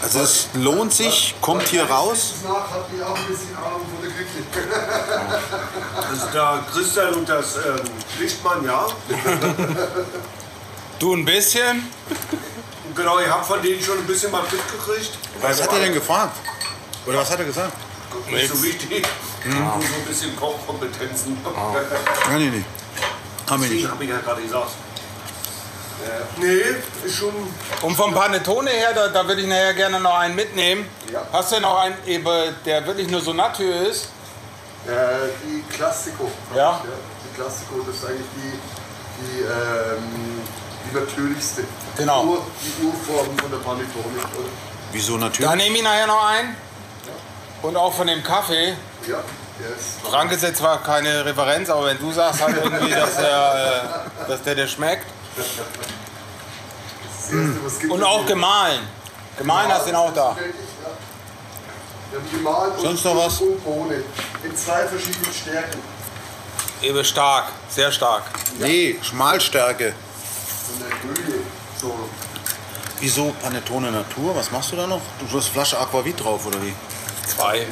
Also 0.00 0.20
es 0.20 0.48
lohnt 0.54 0.92
sich, 0.92 1.34
kommt 1.40 1.66
hier 1.68 1.84
raus. 1.90 2.34
Nach 2.44 2.70
habt 2.70 2.92
ihr 2.96 3.04
auch 3.04 3.16
ein 3.16 3.26
bisschen 3.26 3.56
Ahnung 3.56 3.80
von 3.80 4.02
der 4.02 4.12
Küche. 4.12 4.44
Also 6.08 6.26
der 6.32 6.64
Christian 6.72 7.14
und 7.14 7.28
das 7.28 7.56
ähm, 7.56 7.80
Lichtmann, 8.20 8.64
ja. 8.64 8.86
Du 10.98 11.14
ein 11.14 11.24
bisschen? 11.24 11.90
Genau, 12.94 13.18
ich 13.18 13.28
habe 13.28 13.44
von 13.44 13.60
denen 13.60 13.82
schon 13.82 13.98
ein 13.98 14.06
bisschen 14.06 14.30
mal 14.30 14.42
mitgekriegt. 14.42 15.18
Was 15.40 15.62
hat 15.62 15.72
er 15.72 15.80
denn 15.80 15.94
gefragt? 15.94 16.36
Oder 17.06 17.18
was 17.18 17.30
hat 17.30 17.40
er 17.40 17.44
gesagt? 17.44 17.72
Nicht 18.30 18.48
so 18.48 18.62
wichtig. 18.62 19.06
Nur 19.44 19.54
so 19.80 19.94
ein 19.94 20.04
bisschen 20.06 20.36
Kochkompetenzen. 20.36 21.36
Kann 22.24 22.40
ich 22.40 22.52
nicht. 22.52 22.66
Haben 23.48 23.62
wir 23.62 23.70
nicht. 23.70 23.88
habe 23.88 24.02
ich 24.04 24.10
ja 24.10 24.18
gerade 24.18 24.42
gesagt. 24.42 24.70
Äh, 26.04 26.40
nee, 26.40 26.62
ist 27.06 27.16
schon. 27.16 27.32
Und 27.82 27.96
vom 27.96 28.12
Panettone 28.12 28.70
her, 28.70 28.92
da, 28.94 29.08
da 29.08 29.26
würde 29.26 29.40
ich 29.42 29.46
nachher 29.48 29.72
gerne 29.74 29.98
noch 30.00 30.18
einen 30.18 30.34
mitnehmen. 30.34 30.86
Ja. 31.12 31.22
Hast 31.32 31.52
du 31.52 31.60
noch 31.60 31.78
einen, 31.78 31.96
eben, 32.06 32.54
der 32.64 32.86
wirklich 32.86 33.08
nur 33.08 33.20
so 33.22 33.32
Natur 33.32 33.74
ist? 33.88 34.08
Äh, 34.86 34.90
die 35.44 35.62
Klassiko. 35.74 36.30
Ja. 36.54 36.82
Die 36.84 37.34
Klassiko, 37.34 37.80
das 37.86 37.96
ist 37.96 38.04
eigentlich 38.06 38.26
die, 38.36 38.58
die, 39.22 39.40
ähm, 39.42 40.40
die 40.90 40.94
natürlichste. 40.98 41.64
Genau. 41.96 42.22
Die, 42.22 42.28
Ur, 42.28 42.46
die 42.60 42.84
Urform 42.86 43.38
von 43.38 43.50
der 43.50 43.58
Panettone. 43.58 44.04
oder? 44.18 44.48
Wieso 44.92 45.14
Da 45.14 45.24
natürlich? 45.26 45.54
nehme 45.54 45.76
ich 45.78 45.82
nachher 45.82 46.06
noch 46.06 46.26
einen. 46.26 46.56
Und 47.66 47.76
auch 47.76 47.92
von 47.92 48.06
dem 48.06 48.22
Kaffee. 48.22 48.74
Ja, 49.08 49.18
der 49.58 49.76
ist. 49.76 50.00
Frank 50.08 50.30
ist 50.30 50.44
jetzt 50.44 50.58
zwar 50.58 50.80
keine 50.84 51.24
Referenz, 51.24 51.68
aber 51.68 51.86
wenn 51.86 51.98
du 51.98 52.12
sagst 52.12 52.40
halt 52.40 52.56
irgendwie, 52.62 52.92
dass 52.92 53.16
der, 53.16 53.98
äh, 54.24 54.28
dass 54.28 54.42
der 54.44 54.54
dir 54.54 54.68
schmeckt. 54.68 55.04
Erste, 55.36 55.64
Und 57.88 58.04
auch 58.04 58.24
gemahlen. 58.24 58.82
Gemahlen 59.36 59.72
hast 59.72 59.82
du 59.82 59.86
den 59.86 59.96
auch 59.96 60.14
da. 60.14 60.28
Ja. 60.30 60.36
Wir 62.10 62.20
haben 62.20 62.30
gemahlen 62.30 62.72
und, 62.74 62.80
Sonst 62.80 63.04
noch 63.04 63.16
was? 63.16 63.40
und 63.40 63.64
Bohnen. 63.64 64.04
In 64.44 64.56
zwei 64.56 64.86
verschiedenen 64.86 65.32
Stärken. 65.32 65.80
Eben 66.82 67.04
stark, 67.04 67.46
sehr 67.68 67.90
stark. 67.90 68.22
Nee, 68.60 68.96
Schmalstärke. 69.02 69.92
Von 70.68 70.78
der 70.78 71.02
Höhe. 71.02 71.40
So. 71.80 71.92
Wieso 73.00 73.34
Panettone 73.42 73.90
Natur? 73.90 74.36
Was 74.36 74.52
machst 74.52 74.70
du 74.70 74.76
da 74.76 74.86
noch? 74.86 75.00
Du 75.18 75.36
hast 75.36 75.48
Flasche 75.48 75.76
Aquavit 75.80 76.22
drauf, 76.22 76.46
oder 76.46 76.62
wie? 76.62 76.72
Zwei. 77.26 77.66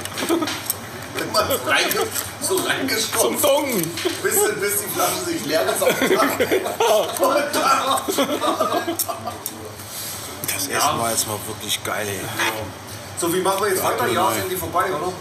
Immer 1.16 1.40
reinge 1.66 2.06
so 2.40 2.56
reingeschoben, 2.56 3.38
Zum 3.38 3.40
Dunken. 3.40 3.82
bis, 4.22 4.34
bis 4.60 4.80
die 4.82 4.88
Flasche 4.94 5.24
sich 5.26 5.44
leer 5.46 5.64
gesaugt 5.64 5.94
Das 10.46 10.66
Essen 10.68 10.98
war 10.98 11.10
jetzt 11.10 11.26
mal 11.28 11.38
wirklich 11.46 11.82
geil, 11.84 12.06
ey. 12.08 12.20
So, 13.20 13.32
wie 13.32 13.40
machen 13.40 13.62
wir 13.62 13.68
jetzt 13.70 13.84
weiter? 13.84 14.08
Ja, 14.08 14.30
ist 14.32 14.38
endlich 14.40 14.58
vorbei, 14.58 14.86
oder? 14.86 15.12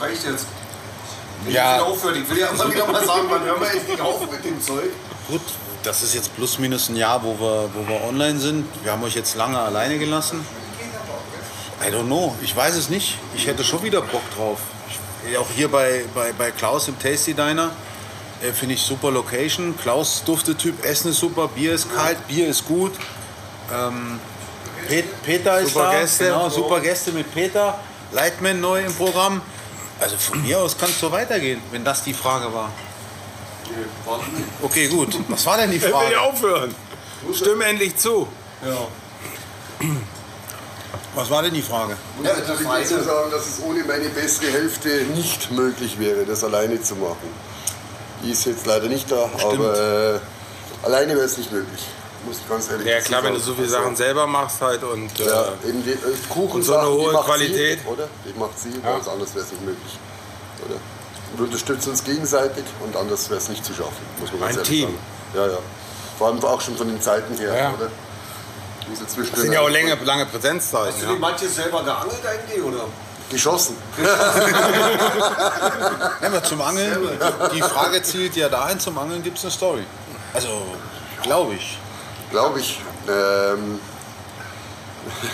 Reicht 0.00 0.24
jetzt. 0.24 0.46
Ja. 1.48 1.76
ich 1.76 1.76
wieder 1.76 1.86
aufhören. 1.86 2.22
Ich 2.22 2.28
will 2.28 2.38
ja 2.38 2.48
immer 2.48 2.72
wieder 2.72 2.86
mal 2.86 3.04
sagen, 3.04 3.26
wann 3.30 3.44
hören 3.44 3.60
wir 3.60 3.70
endlich 3.70 4.00
auf 4.00 4.20
mit 4.30 4.44
dem 4.44 4.60
Zeug? 4.60 4.90
Gut, 5.28 5.40
das 5.84 6.02
ist 6.02 6.14
jetzt 6.14 6.34
plus 6.34 6.58
minus 6.58 6.88
ein 6.88 6.96
Jahr, 6.96 7.22
wo 7.22 7.38
wir, 7.38 7.70
wo 7.72 7.86
wir 7.88 8.02
online 8.02 8.40
sind. 8.40 8.66
Wir 8.82 8.92
haben 8.92 9.04
euch 9.04 9.14
jetzt 9.14 9.36
lange 9.36 9.58
alleine 9.58 9.98
gelassen. 9.98 10.44
I 11.84 11.90
don't 11.90 12.06
know, 12.06 12.34
ich 12.42 12.54
weiß 12.56 12.74
es 12.76 12.88
nicht. 12.88 13.18
Ich 13.34 13.46
hätte 13.46 13.62
schon 13.64 13.82
wieder 13.82 14.00
Bock 14.00 14.22
drauf. 14.36 14.58
Ich, 15.28 15.36
auch 15.36 15.48
hier 15.54 15.68
bei, 15.68 16.04
bei, 16.14 16.32
bei 16.32 16.50
Klaus 16.50 16.88
im 16.88 16.98
Tasty 16.98 17.34
Diner 17.34 17.70
äh, 18.42 18.52
finde 18.52 18.74
ich 18.74 18.82
super 18.82 19.10
Location. 19.10 19.76
Klaus 19.76 20.22
Duftetyp, 20.24 20.84
Essen 20.84 21.10
ist 21.10 21.18
super, 21.20 21.48
Bier 21.48 21.74
ist 21.74 21.92
kalt, 21.94 22.26
Bier 22.28 22.48
ist 22.48 22.66
gut. 22.66 22.92
Ähm, 23.72 24.18
Pet, 24.88 25.04
Peter 25.24 25.58
ist 25.60 25.72
Super 25.72 25.92
da, 25.92 26.00
Gäste. 26.00 26.24
genau, 26.26 26.48
super 26.48 26.80
Gäste 26.80 27.10
mit 27.12 27.32
Peter. 27.34 27.78
Lightman 28.12 28.60
neu 28.60 28.84
im 28.84 28.94
Programm. 28.94 29.40
Also 29.98 30.16
von 30.16 30.40
mir 30.42 30.60
aus 30.60 30.78
kann 30.78 30.88
es 30.90 31.00
so 31.00 31.10
weitergehen, 31.10 31.60
wenn 31.72 31.84
das 31.84 32.04
die 32.04 32.14
Frage 32.14 32.52
war. 32.54 32.70
Okay, 34.62 34.86
gut. 34.86 35.18
Was 35.28 35.44
war 35.44 35.56
denn 35.56 35.70
die 35.70 35.78
Ich 35.78 35.82
will 35.82 35.90
Frage? 35.90 36.20
aufhören. 36.20 36.74
Stimm 37.34 37.60
endlich 37.62 37.96
zu. 37.96 38.28
Was 41.16 41.30
war 41.30 41.42
denn 41.42 41.54
die 41.54 41.62
Frage? 41.62 41.96
Ja, 42.22 42.30
ich 42.32 42.46
will 42.46 42.56
dazu 42.84 43.02
sagen, 43.02 43.30
dass 43.30 43.46
es 43.46 43.60
ohne 43.64 43.82
meine 43.84 44.08
bessere 44.10 44.48
Hälfte 44.52 44.88
nicht 45.14 45.50
möglich 45.50 45.98
wäre, 45.98 46.26
das 46.26 46.44
alleine 46.44 46.80
zu 46.82 46.94
machen. 46.96 47.30
Die 48.22 48.32
ist 48.32 48.44
jetzt 48.44 48.66
leider 48.66 48.86
nicht 48.86 49.10
da, 49.10 49.28
aber 49.42 50.14
äh, 50.16 50.86
alleine 50.86 51.14
wäre 51.14 51.24
es 51.24 51.38
nicht 51.38 51.50
möglich. 51.50 51.82
Muss 52.26 52.36
ich 52.38 52.48
ganz 52.48 52.70
ehrlich 52.70 52.86
Ja 52.86 53.00
klar, 53.00 53.22
wenn 53.24 53.32
du 53.34 53.40
so 53.40 53.54
viele 53.54 53.68
Sachen 53.68 53.96
selber 53.96 54.26
machst 54.26 54.60
halt 54.60 54.82
und 54.84 55.18
äh, 55.20 55.24
Ja, 55.26 55.46
eben 55.66 55.82
die 55.84 55.92
äh, 55.92 55.96
Kuchen 56.28 56.56
Und 56.56 56.62
so 56.62 56.76
eine 56.76 56.88
hohe 56.90 57.12
die 57.12 57.16
Qualität. 57.24 57.78
Sie, 57.82 57.88
oder? 57.88 58.08
Die 58.26 58.38
macht 58.38 58.58
sie, 58.58 58.72
weil 58.84 58.94
anders 58.94 59.34
wäre 59.34 59.44
es 59.44 59.52
nicht 59.52 59.64
möglich. 59.64 59.98
Oder? 60.66 60.76
Wir 61.36 61.44
unterstützen 61.46 61.90
uns 61.90 62.04
gegenseitig 62.04 62.64
und 62.84 62.94
anders 62.94 63.30
wäre 63.30 63.38
es 63.40 63.48
nicht 63.48 63.64
zu 63.64 63.72
schaffen, 63.72 64.04
muss 64.20 64.30
man 64.32 64.40
ganz 64.40 64.52
Ein 64.52 64.58
ehrlich 64.64 64.68
Team. 64.68 64.88
sagen. 64.88 64.98
Ja, 65.34 65.46
ja. 65.52 65.58
Vor 66.18 66.26
allem 66.28 66.44
auch 66.44 66.60
schon 66.60 66.76
von 66.76 66.88
den 66.88 67.00
Zeiten 67.00 67.36
her, 67.38 67.54
Ja. 67.56 67.74
oder? 67.74 67.90
Jetzt 68.88 69.00
zwischendrin 69.10 69.30
das 69.32 69.40
sind 69.42 69.52
ja 69.52 69.60
auch 69.60 69.68
lange, 69.68 69.94
lange 70.04 70.26
Präsenzzeiten. 70.26 70.92
Hast 70.92 71.02
du 71.02 71.06
die 71.06 71.12
Ja. 71.12 71.18
manche 71.18 71.48
selber 71.48 71.82
geangelt 71.82 72.20
eigentlich, 72.26 72.62
oder? 72.62 72.84
Geschossen. 73.30 73.76
Ja, 76.22 76.42
zum 76.42 76.60
Angeln, 76.60 77.08
die 77.54 77.60
Frage 77.62 78.02
zielt 78.02 78.36
ja 78.36 78.48
dahin, 78.48 78.78
zum 78.80 78.96
Angeln 78.98 79.22
gibt 79.22 79.38
es 79.38 79.44
eine 79.44 79.50
Story. 79.52 79.84
Also, 80.34 80.48
glaube 81.22 81.54
ich. 81.54 81.78
Glaube 82.30 82.60
ich. 82.60 82.80
Ähm, 83.08 83.80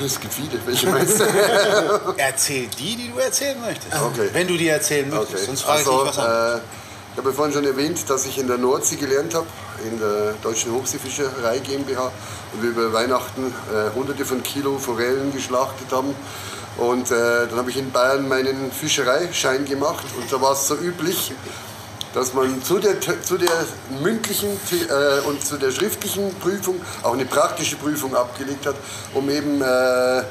es 0.05 0.21
gibt 0.21 0.33
viele. 0.35 0.59
Welche 0.67 0.87
meinst 0.89 1.21
du? 1.21 1.25
Erzähl 2.17 2.67
die, 2.79 2.97
die 2.97 3.11
du 3.11 3.19
erzählen 3.19 3.61
möchtest. 3.61 3.95
Okay. 4.01 4.29
Wenn 4.33 4.47
du 4.49 4.57
die 4.57 4.69
erzählen 4.69 5.09
möchtest. 5.09 5.35
Okay. 5.35 5.47
Sonst 5.47 5.63
frage 5.63 5.81
ich 5.83 5.87
Also, 5.89 6.05
dich 6.05 6.09
was 6.17 6.19
an. 6.19 6.57
äh, 6.57 6.61
ich 7.13 7.19
habe 7.19 7.29
ja 7.31 7.35
vorhin 7.35 7.55
schon 7.55 7.65
erwähnt, 7.67 8.09
dass 8.11 8.27
ich 8.27 8.39
in 8.39 8.47
der 8.49 8.59
Nordsee 8.59 8.97
gelernt 8.97 9.35
habe, 9.35 9.47
in 9.85 9.99
der 9.99 10.35
Deutschen 10.43 10.73
Hochseefischerei 10.73 11.59
GmbH 11.59 12.11
und 12.53 12.63
wir 12.63 12.71
über 12.71 12.93
Weihnachten 12.93 13.47
äh, 13.47 13.95
hunderte 13.95 14.25
von 14.25 14.43
Kilo 14.43 14.79
Forellen 14.79 15.33
geschlachtet 15.33 15.93
haben. 15.93 16.15
Und 16.79 17.11
äh, 17.11 17.47
dann 17.49 17.59
habe 17.59 17.71
ich 17.71 17.77
in 17.77 17.91
Bayern 17.91 18.29
meinen 18.29 18.73
Fischereischein 18.73 19.65
gemacht 19.65 20.05
und 20.17 20.33
da 20.33 20.41
war 20.41 20.53
es 20.53 20.67
so 20.67 20.75
üblich, 20.77 21.33
dass 22.15 22.35
man 22.35 22.63
zu 22.63 22.79
der, 22.79 23.01
zu 23.01 23.39
der 23.39 23.65
mündlichen 24.03 24.51
äh, 24.51 25.27
und 25.29 25.45
zu 25.45 25.57
der 25.57 25.71
schriftlichen 25.71 26.35
Prüfung 26.37 26.81
auch 27.03 27.15
eine 27.15 27.25
praktische 27.25 27.77
Prüfung 27.77 28.15
abgelegt 28.15 28.67
hat, 28.67 28.77
um 29.15 29.29
eben 29.31 29.61
äh, 29.61 30.23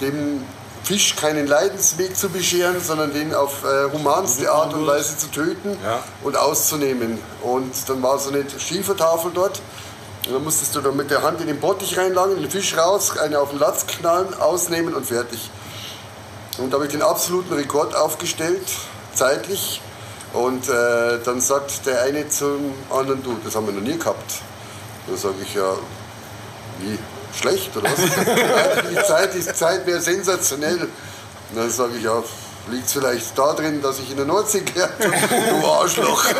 dem 0.00 0.42
Fisch 0.84 1.16
keinen 1.16 1.46
Leidensweg 1.46 2.16
zu 2.16 2.28
bescheren, 2.28 2.76
sondern 2.82 3.12
den 3.12 3.34
auf 3.34 3.64
äh, 3.64 3.90
humanste 3.92 4.50
Art 4.50 4.72
und 4.74 4.86
Weise 4.86 5.16
zu 5.18 5.26
töten 5.30 5.76
Ja. 5.84 6.02
und 6.22 6.36
auszunehmen. 6.36 7.18
Und 7.42 7.72
dann 7.88 8.02
war 8.02 8.18
so 8.18 8.30
eine 8.30 8.44
Schiefertafel 8.58 9.30
dort. 9.34 9.60
Und 10.26 10.34
dann 10.34 10.44
musstest 10.44 10.74
du 10.74 10.80
dann 10.80 10.96
mit 10.96 11.10
der 11.10 11.22
Hand 11.22 11.40
in 11.40 11.46
den 11.46 11.60
Bottich 11.60 11.96
reinlangen, 11.98 12.40
den 12.40 12.50
Fisch 12.50 12.76
raus, 12.76 13.16
einen 13.18 13.36
auf 13.36 13.50
den 13.50 13.58
Latz 13.58 13.86
knallen, 13.86 14.34
ausnehmen 14.40 14.94
und 14.94 15.06
fertig. 15.06 15.50
Und 16.58 16.70
da 16.70 16.76
habe 16.76 16.86
ich 16.86 16.92
den 16.92 17.02
absoluten 17.02 17.54
Rekord 17.54 17.94
aufgestellt, 17.94 18.66
zeitlich. 19.14 19.80
Und 20.32 20.68
äh, 20.68 21.18
dann 21.24 21.40
sagt 21.40 21.86
der 21.86 22.02
eine 22.02 22.28
zum 22.28 22.74
anderen, 22.90 23.22
du, 23.22 23.36
das 23.44 23.54
haben 23.56 23.66
wir 23.66 23.72
noch 23.72 23.80
nie 23.82 23.96
gehabt. 23.96 24.32
Da 25.06 25.16
sage 25.16 25.36
ich, 25.42 25.54
ja, 25.54 25.72
wie, 26.80 26.98
schlecht 27.38 27.76
oder 27.76 27.90
was? 27.90 28.00
die 28.90 29.02
Zeit, 29.06 29.34
die 29.34 29.44
Zeit 29.44 29.86
wäre 29.86 30.00
sensationell. 30.00 30.82
Und 30.82 31.56
dann 31.56 31.70
sage 31.70 31.96
ich, 31.96 32.02
ja, 32.04 32.22
liegt 32.70 32.86
es 32.86 32.92
vielleicht 32.92 33.38
da 33.38 33.54
drin, 33.54 33.80
dass 33.80 33.98
ich 33.98 34.10
in 34.10 34.16
der 34.16 34.26
Nordsee 34.26 34.60
gelernt? 34.60 34.92
Du 35.00 35.66
Arschloch. 35.66 36.24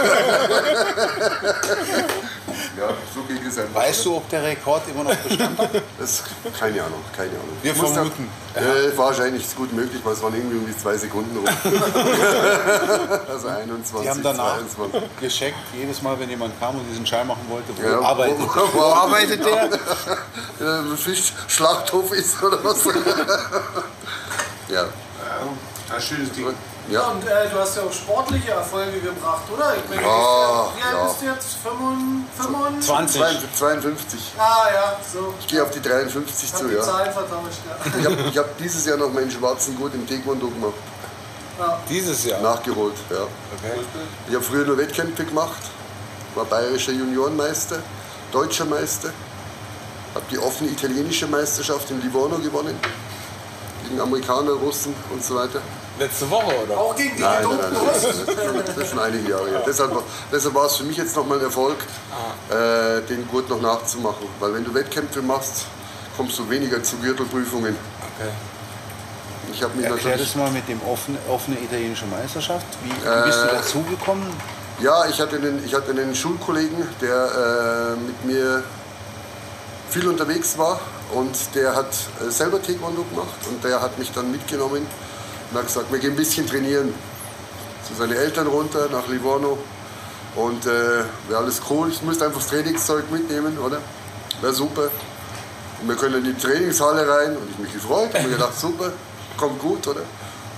ja, 2.79 2.89
so 3.15 3.23
ging 3.23 3.39
es 3.47 3.59
einfach. 3.59 3.81
Weißt 3.81 4.05
du, 4.05 4.17
ob 4.17 4.29
der 4.31 4.43
Rekord 4.45 4.83
immer 4.89 5.05
noch 5.05 5.15
Bestand 5.17 5.59
hat? 5.59 5.71
Das, 5.99 6.23
keine 6.59 6.83
Ahnung, 6.83 7.01
keine 7.17 7.31
Ahnung. 7.31 7.57
Wir 7.63 7.75
Muss 7.75 7.89
da- 7.89 7.95
vermuten. 7.95 8.29
Äh, 8.55 8.97
wahrscheinlich 8.97 9.45
ist 9.45 9.57
gut 9.57 9.73
möglich, 9.73 10.01
weil 10.05 10.13
es 10.15 10.23
waren 10.23 10.35
irgendwie 10.35 10.59
um 10.59 10.67
die 10.67 10.77
zwei 10.77 10.97
Sekunden 10.97 11.37
rum. 11.37 11.47
also 13.29 13.49
21, 13.49 14.01
Die 14.03 14.09
haben 14.11 14.23
danach 14.23 14.57
22. 14.59 15.03
gescheckt, 15.21 15.57
jedes 15.77 16.03
Mal, 16.03 16.19
wenn 16.19 16.31
jemand 16.31 16.59
kam 16.61 16.77
und 16.77 16.89
diesen 16.91 17.07
Schein 17.07 17.27
machen 17.27 17.45
wollte, 17.49 17.69
wo 17.77 17.83
Ja, 17.87 18.01
arbeitet, 18.01 18.39
wo- 18.41 18.47
wo, 18.73 18.79
wo- 18.79 18.83
arbeitet 18.93 19.45
der? 19.45 19.65
Äh, 19.65 20.97
Fischschlachthof 20.97 22.13
ist 22.13 22.43
oder 22.43 22.63
was? 22.65 22.85
ja. 24.69 24.85
Ein 25.95 26.01
schönes 26.03 26.33
Ding. 26.33 26.47
Ja. 26.91 27.09
Und 27.09 27.27
äh, 27.27 27.49
du 27.51 27.59
hast 27.59 27.77
ja 27.77 27.83
auch 27.83 27.93
sportliche 27.93 28.51
Erfolge 28.53 28.99
gebracht, 29.01 29.43
oder? 29.53 29.75
Ich 29.77 29.89
meine, 29.91 30.03
Ja, 30.03 30.69
wie 30.75 30.83
alt 30.83 30.95
ja. 30.95 31.05
bist 31.05 31.21
du 31.21 31.27
jetzt? 31.27 31.57
25? 31.63 32.87
20. 32.87 33.53
52. 33.55 34.21
Ah 34.39 34.67
ja, 34.73 34.97
so. 35.13 35.35
Ich 35.39 35.47
gehe 35.49 35.63
auf 35.63 35.71
die 35.71 35.83
53 35.83 36.45
Ich 36.49 36.55
zu, 36.55 36.67
die 36.67 36.75
ja. 36.77 36.83
Zahlen 36.83 37.13
vertauscht, 37.13 37.61
ja. 37.69 37.99
Ich 37.99 38.07
habe 38.07 38.17
ich 38.31 38.39
hab 38.39 38.57
dieses 38.59 38.87
Jahr 38.87 38.97
noch 38.97 39.13
meinen 39.13 39.31
schwarzen 39.31 39.77
Gurt 39.77 39.95
im 39.95 40.07
Taekwondo 40.07 40.49
gemacht. 40.49 40.75
Dieses 41.89 42.25
Jahr. 42.25 42.41
Nachgeholt, 42.41 42.95
ja. 43.11 43.17
Okay. 43.17 43.81
Ich 44.29 44.35
habe 44.35 44.45
früher 44.45 44.65
nur 44.65 44.79
Wettkämpfe 44.79 45.25
gemacht, 45.25 45.61
war 46.37 46.45
bayerischer 46.45 46.93
Juniorenmeister, 46.93 47.81
deutscher 48.33 48.65
Meister, 48.65 49.11
habe 50.15 50.25
die 50.31 50.39
offene 50.39 50.71
italienische 50.71 51.27
Meisterschaft 51.27 51.91
in 51.91 52.01
Livorno 52.01 52.39
gewonnen, 52.39 52.79
gegen 53.83 54.01
Amerikaner, 54.01 54.53
Russen 54.53 54.95
und 55.11 55.23
so 55.25 55.35
weiter. 55.35 55.61
Letzte 55.99 56.31
Woche, 56.31 56.55
oder? 56.65 56.79
Auch 56.79 56.95
gegen 56.95 57.17
die 57.17 57.23
Nein, 57.23 57.43
nein, 57.49 57.59
nein, 57.61 57.73
das 57.93 58.05
ist 58.05 58.29
das 58.29 58.77
ist 58.77 58.91
schon 58.91 58.99
einige 59.01 59.31
Jahre 59.31 59.49
her. 59.51 59.63
Deshalb, 59.67 59.95
war- 59.95 60.05
deshalb 60.33 60.55
war 60.55 60.67
es 60.67 60.77
für 60.77 60.85
mich 60.85 60.97
jetzt 60.97 61.17
nochmal 61.17 61.39
ein 61.39 61.45
Erfolg, 61.45 61.77
äh, 62.51 63.01
den 63.09 63.27
Gurt 63.29 63.49
noch 63.49 63.61
nachzumachen. 63.61 64.27
Weil 64.39 64.55
wenn 64.55 64.65
du 64.65 64.73
Wettkämpfe 64.75 65.23
machst, 65.23 65.67
kommst 66.17 66.39
du 66.39 66.49
weniger 66.49 66.83
zu 66.83 66.97
Gürtelprüfungen. 66.99 67.75
Okay. 68.17 68.31
Ich 69.53 69.63
habe 69.63 69.75
mich 69.77 69.87
Erklär 69.87 70.13
natürlich... 70.13 70.29
das 70.35 70.37
mal 70.37 70.51
mit 70.53 70.69
dem 70.69 70.81
offenen 70.83 71.19
offene 71.29 71.59
italienische 71.59 72.07
Meisterschaft. 72.07 72.67
Wie, 72.85 72.91
wie 72.91 73.25
bist 73.27 73.39
du 73.43 73.49
Äh, 73.49 73.53
dazugekommen? 73.57 74.27
Ja, 74.81 75.07
ich 75.07 75.21
hatte 75.21 75.37
einen, 75.37 75.65
ich 75.65 75.75
hatte 75.75 75.91
einen 75.91 76.15
Schulkollegen, 76.15 76.87
der 77.01 77.97
äh, 77.97 77.97
mit 77.97 78.25
mir 78.25 78.63
viel 79.91 80.07
unterwegs 80.07 80.57
war 80.59 80.79
und 81.13 81.37
der 81.57 81.75
hat 81.75 81.89
äh, 82.25 82.31
selber 82.31 82.63
Taekwondo 82.63 83.03
gemacht 83.03 83.35
und 83.49 83.65
der 83.65 83.81
hat 83.81 83.99
mich 83.99 84.13
dann 84.13 84.31
mitgenommen 84.31 84.87
und 85.51 85.59
hat 85.59 85.67
gesagt, 85.67 85.91
wir 85.93 85.99
gehen 85.99 86.11
ein 86.13 86.17
bisschen 86.17 86.47
trainieren. 86.47 86.93
Zu 87.87 87.95
seinen 87.95 88.13
Eltern 88.13 88.47
runter 88.49 88.89
nach 88.93 89.07
Livorno 89.09 89.59
und 90.37 90.67
äh, 90.67 90.71
wäre 91.29 91.39
alles 91.39 91.61
cool. 91.71 91.89
Ich 91.91 92.03
musste 92.03 92.27
einfach 92.27 92.41
das 92.41 92.49
Trainingszeug 92.51 93.11
mitnehmen, 93.11 93.57
oder? 93.59 93.79
Wäre 94.41 94.53
super. 94.53 94.91
Und 95.81 95.89
wir 95.89 95.97
können 95.97 96.17
in 96.17 96.25
die 96.25 96.35
Trainingshalle 96.41 97.09
rein 97.09 97.37
und 97.37 97.51
ich 97.51 97.59
mich 97.59 97.73
gefreut 97.73 98.15
und 98.15 98.23
mir 98.25 98.31
gedacht, 98.37 98.53
super, 98.61 98.93
kommt 99.39 99.59
gut, 99.61 99.87
oder? 99.87 100.03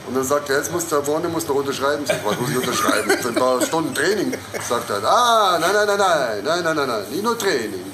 Und 0.08 0.16
dann 0.16 0.24
sagt 0.24 0.50
er, 0.50 0.56
jetzt 0.56 0.72
musst 0.72 0.90
du 0.90 0.96
da 0.96 1.02
vorne 1.02 1.28
musst 1.28 1.48
du 1.48 1.52
noch 1.52 1.60
unterschreiben. 1.60 2.04
Sag, 2.04 2.16
ich, 2.16 2.24
was 2.24 2.40
muss 2.40 2.50
ich 2.50 2.56
unterschreiben? 2.56 3.10
Für 3.20 3.28
ein 3.28 3.34
paar 3.34 3.62
Stunden 3.62 3.94
Training. 3.94 4.34
Sagt 4.68 4.90
er, 4.90 5.04
ah, 5.04 5.58
nein, 5.60 5.70
nein, 5.72 5.86
nein, 5.86 5.98
nein, 5.98 6.42
nein, 6.44 6.64
nein, 6.64 6.76
nein, 6.76 6.88
nein, 6.88 7.04
nicht 7.10 7.22
nur 7.22 7.38
Training. 7.38 7.84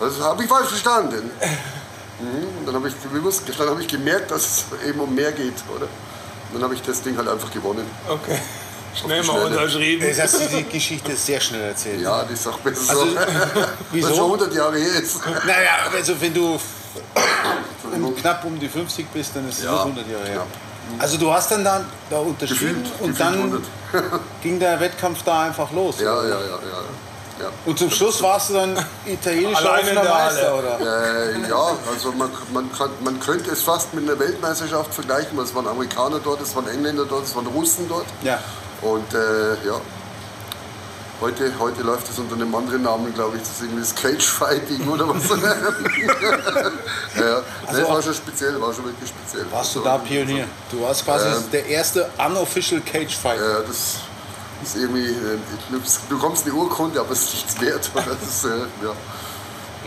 Das 0.00 0.18
habe 0.20 0.42
ich 0.42 0.48
falsch 0.48 0.68
verstanden. 0.68 1.30
Mhm. 2.20 2.60
Und 2.60 2.66
dann 2.66 2.76
habe 2.76 2.86
ich, 2.86 2.94
bewusst- 2.94 3.42
dann 3.58 3.68
habe 3.70 3.80
ich 3.82 3.88
gemerkt, 3.88 4.30
dass 4.30 4.40
es 4.42 4.64
eben 4.88 5.00
um 5.00 5.12
mehr 5.12 5.32
geht, 5.32 5.52
oder? 5.76 5.88
Und 6.54 6.60
dann 6.60 6.62
habe 6.70 6.74
ich 6.74 6.82
das 6.82 7.02
Ding 7.02 7.16
halt 7.16 7.28
einfach 7.28 7.50
gewonnen. 7.50 7.84
Okay. 8.08 8.38
Schnell 8.94 9.22
die 9.22 9.26
mal 9.26 9.42
unterschrieben. 9.46 10.06
Jetzt 10.06 10.22
hast 10.22 10.34
du 10.40 10.46
die 10.56 10.62
Geschichte 10.64 11.16
sehr 11.16 11.40
schnell 11.40 11.62
erzählt. 11.62 12.00
Ja, 12.00 12.22
das 12.22 12.30
ist 12.38 12.46
auch 12.46 12.58
besser 12.60 12.90
Also, 12.90 13.06
so. 13.06 13.16
wieso? 13.90 14.08
Weil 14.08 14.14
schon 14.14 14.24
100 14.26 14.54
Jahre 14.54 14.78
her 14.78 15.02
ist. 15.02 15.20
Naja, 15.26 15.70
also 15.92 16.20
wenn 16.20 16.32
du 16.32 16.60
um, 17.92 18.14
knapp 18.16 18.44
um 18.44 18.58
die 18.60 18.68
50 18.68 19.08
bist, 19.12 19.34
dann 19.34 19.48
ist 19.48 19.58
es 19.58 19.64
Ja, 19.64 19.72
das 19.72 19.80
100 19.80 20.08
Jahre 20.08 20.24
her. 20.26 20.34
knapp. 20.34 20.46
Also 21.00 21.16
du 21.18 21.32
hast 21.32 21.50
dann 21.50 21.64
da, 21.64 21.84
da 22.08 22.18
unterschrieben 22.18 22.82
Gefühlt, 22.84 23.00
und 23.00 23.18
gefühlt 23.18 23.20
dann 23.20 23.34
100. 23.34 23.62
ging 24.42 24.60
der 24.60 24.78
Wettkampf 24.78 25.22
da 25.24 25.42
einfach 25.42 25.72
los. 25.72 25.96
Ja, 25.98 26.22
ja, 26.22 26.28
ja, 26.28 26.38
ja. 26.38 26.58
Ja. 27.40 27.50
Und 27.66 27.78
zum 27.78 27.90
Schluss 27.90 28.22
warst 28.22 28.50
du 28.50 28.54
dann 28.54 28.76
italienischer 29.06 29.62
Meister, 29.62 30.04
Halle. 30.04 30.54
oder? 30.54 30.80
Äh, 30.80 31.48
ja, 31.48 31.76
also 31.92 32.12
man, 32.12 32.30
man, 32.52 32.70
kann, 32.72 32.90
man 33.02 33.18
könnte 33.20 33.50
es 33.50 33.62
fast 33.62 33.92
mit 33.94 34.08
einer 34.08 34.18
Weltmeisterschaft 34.18 34.94
vergleichen, 34.94 35.36
weil 35.36 35.44
es 35.44 35.54
waren 35.54 35.66
Amerikaner 35.66 36.20
dort, 36.22 36.40
es 36.40 36.54
waren 36.54 36.68
Engländer 36.68 37.04
dort, 37.04 37.24
es 37.24 37.34
waren 37.34 37.46
Russen 37.46 37.88
dort. 37.88 38.06
Ja. 38.22 38.38
Und 38.82 39.12
äh, 39.14 39.54
ja, 39.66 39.80
heute, 41.20 41.52
heute 41.58 41.82
läuft 41.82 42.08
es 42.10 42.18
unter 42.18 42.34
einem 42.34 42.54
anderen 42.54 42.82
Namen, 42.82 43.12
glaube 43.14 43.36
ich, 43.36 43.42
das 43.42 43.52
ist 43.52 43.62
irgendwie 43.62 43.80
das 43.80 43.94
Cage 43.94 44.24
Fighting 44.26 44.88
oder 44.88 45.08
was. 45.08 45.28
ja, 45.30 47.26
ja. 47.26 47.40
Nee, 47.72 47.80
das 47.80 47.88
war 47.88 48.02
schon 48.02 48.14
speziell, 48.14 48.60
war 48.60 48.72
schon 48.72 48.84
wirklich 48.84 49.08
speziell. 49.10 49.44
Also 49.44 49.56
Warst 49.56 49.74
du 49.74 49.78
Also, 49.80 49.90
da 49.90 49.98
Pionier? 49.98 50.46
Du 50.70 50.82
warst 50.82 51.04
quasi 51.04 51.26
Ähm, 51.28 51.44
der 51.52 51.66
erste 51.66 52.10
unofficial 52.18 52.80
Cage 52.80 53.16
Fight. 53.16 53.38
Ja, 53.40 53.60
das 53.60 53.96
ist 54.64 54.76
irgendwie, 54.76 55.06
äh, 55.06 55.38
du 55.70 55.80
bekommst 56.08 56.44
eine 56.46 56.54
Urkunde, 56.54 57.00
aber 57.00 57.12
es 57.12 57.22
ist 57.22 57.34
nichts 57.34 57.60
wert. 57.60 57.90
Das 57.94 58.28
ist, 58.28 58.44
äh, 58.44 58.58
ja. 58.82 58.92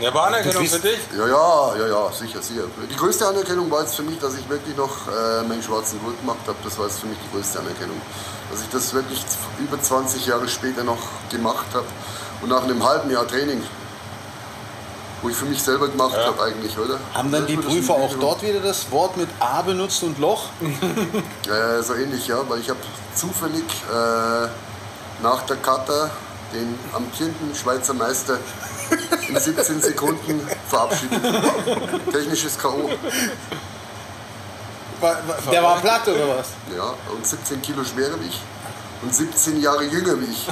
Ja, 0.00 0.14
war 0.14 0.28
Anerkennung 0.28 0.64
für 0.64 0.78
dich? 0.78 0.98
Ja, 1.16 1.26
ja, 1.26 1.76
ja, 1.76 1.86
ja, 1.88 2.12
sicher, 2.12 2.40
sicher. 2.40 2.62
Die 2.88 2.94
größte 2.94 3.26
Anerkennung 3.26 3.68
war 3.68 3.80
jetzt 3.80 3.96
für 3.96 4.04
mich, 4.04 4.18
dass 4.20 4.34
ich 4.34 4.48
wirklich 4.48 4.76
noch 4.76 5.08
äh, 5.08 5.42
meinen 5.42 5.62
schwarzen 5.62 5.98
Gurt 6.00 6.20
gemacht 6.20 6.38
habe. 6.46 6.56
Das 6.62 6.78
war 6.78 6.86
jetzt 6.86 7.00
für 7.00 7.06
mich 7.06 7.18
die 7.18 7.36
größte 7.36 7.58
Anerkennung. 7.58 8.00
Dass 8.50 8.62
ich 8.62 8.68
das 8.68 8.94
wirklich 8.94 9.20
über 9.58 9.80
20 9.80 10.24
Jahre 10.26 10.48
später 10.48 10.84
noch 10.84 10.98
gemacht 11.30 11.66
habe. 11.74 11.86
Und 12.40 12.50
nach 12.50 12.62
einem 12.62 12.82
halben 12.84 13.10
Jahr 13.10 13.26
Training, 13.26 13.60
wo 15.20 15.28
ich 15.28 15.36
für 15.36 15.46
mich 15.46 15.60
selber 15.60 15.88
gemacht 15.88 16.16
habe 16.16 16.44
eigentlich, 16.44 16.78
oder? 16.78 17.00
Haben 17.12 17.32
dann 17.32 17.46
die 17.46 17.56
Prüfer 17.56 17.94
auch 17.94 18.14
dort 18.20 18.42
wieder 18.42 18.60
das 18.60 18.88
Wort 18.92 19.16
mit 19.16 19.28
A 19.40 19.62
benutzt 19.62 20.02
und 20.04 20.18
Loch? 20.18 20.44
Äh, 21.48 21.82
so 21.82 21.94
ähnlich, 21.94 22.26
ja, 22.28 22.38
weil 22.46 22.60
ich 22.60 22.68
habe 22.68 22.78
zufällig 23.14 23.64
äh, 23.90 24.48
nach 25.22 25.42
der 25.42 25.56
Kata 25.56 26.10
den 26.52 26.78
amtierenden 26.94 27.54
Schweizer 27.54 27.94
Meister 27.94 28.38
in 29.28 29.38
17 29.38 29.82
Sekunden 29.82 30.40
verabschiedet. 30.68 31.20
Technisches 32.10 32.58
K.O. 32.58 32.90
Der 35.52 35.62
war 35.62 35.80
platt 35.80 36.08
oder 36.08 36.28
was? 36.38 36.48
Ja, 36.74 36.94
und 37.12 37.26
17 37.26 37.62
Kilo 37.62 37.84
schwerer 37.84 38.20
wie 38.20 38.28
ich. 38.28 38.40
Und 39.00 39.14
17 39.14 39.60
Jahre 39.60 39.84
jünger 39.84 40.20
wie 40.20 40.24
ich. 40.24 40.48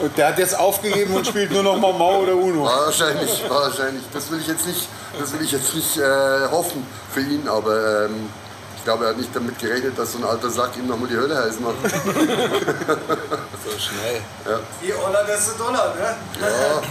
Und 0.00 0.18
der 0.18 0.28
hat 0.28 0.38
jetzt 0.38 0.58
aufgegeben 0.58 1.14
und 1.14 1.26
spielt 1.26 1.52
nur 1.52 1.62
noch 1.62 1.76
mal 1.76 1.92
Mau 1.92 2.22
oder 2.22 2.34
Uno. 2.34 2.64
Wahrscheinlich, 2.64 3.44
wahrscheinlich. 3.48 4.02
Das 4.12 4.30
will 4.32 4.40
ich 4.40 4.48
jetzt 4.48 4.66
nicht, 4.66 4.88
das 5.16 5.32
will 5.32 5.42
ich 5.42 5.52
jetzt 5.52 5.72
nicht 5.74 5.96
äh, 5.96 6.48
hoffen 6.50 6.84
für 7.12 7.20
ihn, 7.20 7.46
aber 7.46 8.06
ähm, 8.06 8.30
ich 8.82 8.84
glaube, 8.84 9.04
er 9.04 9.10
hat 9.10 9.16
nicht 9.16 9.30
damit 9.32 9.56
gerechnet, 9.60 9.96
dass 9.96 10.10
so 10.10 10.18
ein 10.18 10.24
alter 10.24 10.50
Sack 10.50 10.76
ihm 10.76 10.88
nochmal 10.88 11.08
die 11.08 11.16
Hölle 11.16 11.36
heiß 11.36 11.60
macht. 11.60 11.76
So 13.64 13.78
schnell. 13.78 14.20
Die 14.82 14.92
Oller, 14.92 15.22
das 15.24 15.46
ist 15.46 15.60
Dollar, 15.60 15.94
ne? 15.94 16.16
Ja. 16.40 16.82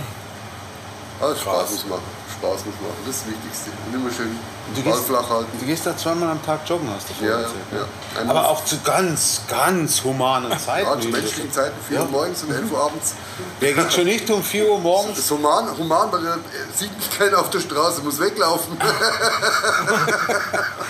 Aber 1.19 1.35
Spaß 1.41 1.71
muss 1.71 1.85
machen. 1.87 2.07
Spaß 2.31 2.65
muss 2.65 2.75
machen. 2.79 2.95
Das 3.05 3.15
ist 3.15 3.25
das 3.25 3.33
Wichtigste. 3.33 3.71
Und 3.87 3.95
immer 3.95 4.09
schön 4.09 4.39
Du 4.73 4.81
den 4.81 4.91
gehst, 4.91 5.05
flach 5.05 5.29
halten. 5.29 5.51
du 5.59 5.65
gehst 5.65 5.85
da 5.85 5.97
zweimal 5.97 6.29
am 6.29 6.45
Tag 6.45 6.61
joggen, 6.67 6.89
hast 6.95 7.07
du 7.09 7.13
Ja, 7.25 7.31
vorhin 7.31 7.31
ja, 7.31 7.39
erzählt. 7.79 7.89
ja. 8.25 8.29
Aber 8.29 8.49
auch 8.49 8.63
zu 8.63 8.79
ganz, 8.81 9.41
ganz 9.49 10.03
humanen 10.03 10.57
Zeiten. 10.59 10.87
Ja, 10.87 10.93
zu 10.99 11.07
du 11.07 11.11
menschlichen 11.13 11.47
das- 11.47 11.55
Zeiten, 11.55 11.75
4 11.89 11.99
Uhr 11.99 12.05
morgens 12.07 12.43
und 12.43 12.51
11 12.51 12.71
Uhr 12.71 12.79
abends. 12.83 13.13
Der 13.59 13.73
geht 13.73 13.91
schon 13.93 14.05
nicht 14.05 14.29
um 14.29 14.41
4 14.43 14.65
Uhr 14.69 14.75
Das 14.75 14.83
morgens. 14.83 15.17
ist 15.19 15.31
human, 15.31 15.77
human 15.77 16.11
weil 16.11 16.25
er 16.25 16.37
sieht 16.75 16.95
mich 16.97 17.09
keiner 17.17 17.39
auf 17.39 17.49
der 17.49 17.59
Straße, 17.59 18.01
muss 18.01 18.19
weglaufen. 18.19 18.77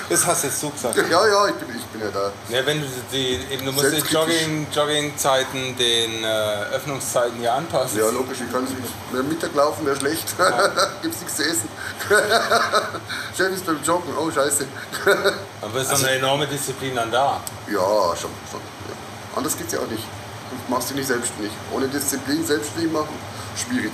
Das 0.09 0.26
hast 0.26 0.43
jetzt 0.43 0.61
du 0.61 0.69
gesagt. 0.69 0.97
ja, 0.97 1.03
ja, 1.28 1.47
ich 1.47 1.53
bin, 1.55 1.69
ich 1.74 1.86
bin 1.86 2.01
ja 2.01 2.07
da. 2.11 2.32
Ja, 2.53 2.65
wenn 2.65 2.82
du 2.82 2.88
die, 3.13 3.39
eben, 3.49 3.65
du 3.65 3.72
musst 3.72 3.86
die 3.86 3.91
Selbstkritisch. 3.91 4.41
Jogging, 4.41 4.67
Joggingzeiten 4.74 5.78
den 5.78 6.24
äh, 6.26 6.63
Öffnungszeiten 6.76 7.38
hier 7.39 7.53
anpassen. 7.53 7.97
Ja, 7.99 8.09
logisch, 8.09 8.39
ich 8.45 8.51
kann 8.51 8.65
nicht. 8.65 8.76
Mehr 9.13 9.24
Mittag 9.24 9.55
laufen 9.55 9.86
wäre 9.86 9.95
schlecht. 9.95 10.36
Gibt's 11.01 11.22
nichts 11.22 11.36
zu 11.38 11.43
essen. 11.43 11.69
Chef 13.38 13.51
ist 13.62 13.66
beim 13.66 13.84
Joggen, 13.84 14.14
oh 14.18 14.32
Scheiße. 14.32 14.66
Aber 15.62 15.80
ist 15.80 15.89
so 15.89 16.05
eine 16.05 16.18
enorme 16.18 16.47
Disziplin 16.47 16.95
dann 16.95 17.12
da. 17.12 17.39
ja, 17.68 17.80
schon. 18.16 18.32
schon 18.49 18.59
ja. 18.59 18.95
Anders 19.36 19.57
geht's 19.57 19.74
ja 19.74 19.80
auch 19.80 19.88
nicht. 19.88 20.03
Du 20.49 20.72
machst 20.74 20.89
dich 20.89 20.97
nicht 20.97 21.07
selbstständig. 21.07 21.51
Ohne 21.74 21.88
Disziplin 21.88 22.45
selbstständig 22.45 22.91
machen, 22.91 23.16
schwierig. 23.55 23.91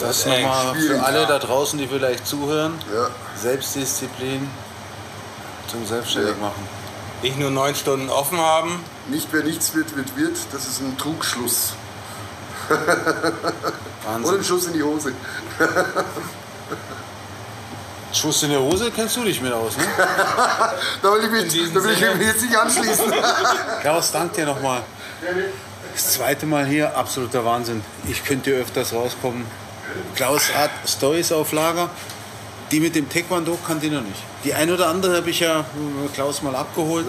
Das 0.00 0.18
ist 0.18 0.26
eng, 0.26 0.42
nochmal 0.42 0.74
für 0.74 1.02
alle 1.02 1.20
ja. 1.22 1.26
da 1.26 1.38
draußen, 1.38 1.78
die 1.78 1.86
vielleicht 1.86 2.26
zuhören. 2.26 2.74
Ja. 2.92 3.08
Selbstdisziplin 3.40 4.50
zum 5.68 5.86
Selbstständig 5.86 6.34
Ja. 6.36 6.42
machen. 6.42 6.66
Nicht 7.22 7.38
nur 7.38 7.50
neun 7.50 7.74
Stunden 7.74 8.10
offen 8.10 8.38
haben. 8.38 8.80
Nicht 9.08 9.28
wer 9.30 9.44
nichts 9.44 9.74
wird, 9.74 9.96
wird, 9.96 10.16
wird. 10.16 10.36
Das 10.52 10.66
ist 10.66 10.80
ein 10.80 10.98
Trugschluss. 10.98 11.74
Und 12.68 12.76
Wahnsinn. 14.04 14.34
ein 14.38 14.44
Schuss 14.44 14.66
in 14.66 14.72
die 14.72 14.82
Hose. 14.82 15.12
Schuss 18.14 18.42
in 18.42 18.50
der 18.50 18.60
Hose 18.60 18.90
kennst 18.90 19.16
du 19.16 19.24
dich 19.24 19.40
mit 19.40 19.52
aus, 19.52 19.76
ne? 19.76 19.84
Da 21.02 21.12
will 21.12 21.24
ich 21.24 21.30
mich, 21.30 21.72
da 21.72 21.82
will 21.82 21.92
ich 21.92 22.00
mich 22.00 22.26
jetzt 22.26 22.42
nicht 22.42 22.56
anschließen. 22.56 23.12
Klaus, 23.80 24.12
danke 24.12 24.36
dir 24.36 24.46
nochmal. 24.46 24.82
Das 25.92 26.12
zweite 26.12 26.46
Mal 26.46 26.66
hier, 26.66 26.96
absoluter 26.96 27.44
Wahnsinn. 27.44 27.82
Ich 28.08 28.24
könnte 28.24 28.50
öfters 28.50 28.92
rauskommen. 28.92 29.44
Klaus 30.14 30.52
hat 30.54 30.70
Stories 30.86 31.32
auf 31.32 31.52
Lager. 31.52 31.90
Die 32.70 32.80
mit 32.80 32.94
dem 32.94 33.08
Taekwondo 33.08 33.58
kannte 33.66 33.86
ich 33.86 33.92
noch 33.92 34.00
nicht. 34.00 34.20
Die 34.42 34.54
ein 34.54 34.70
oder 34.70 34.88
andere 34.88 35.16
habe 35.16 35.30
ich 35.30 35.40
ja 35.40 35.60
äh, 35.60 36.08
Klaus 36.14 36.42
mal 36.42 36.56
abgeholt 36.56 37.06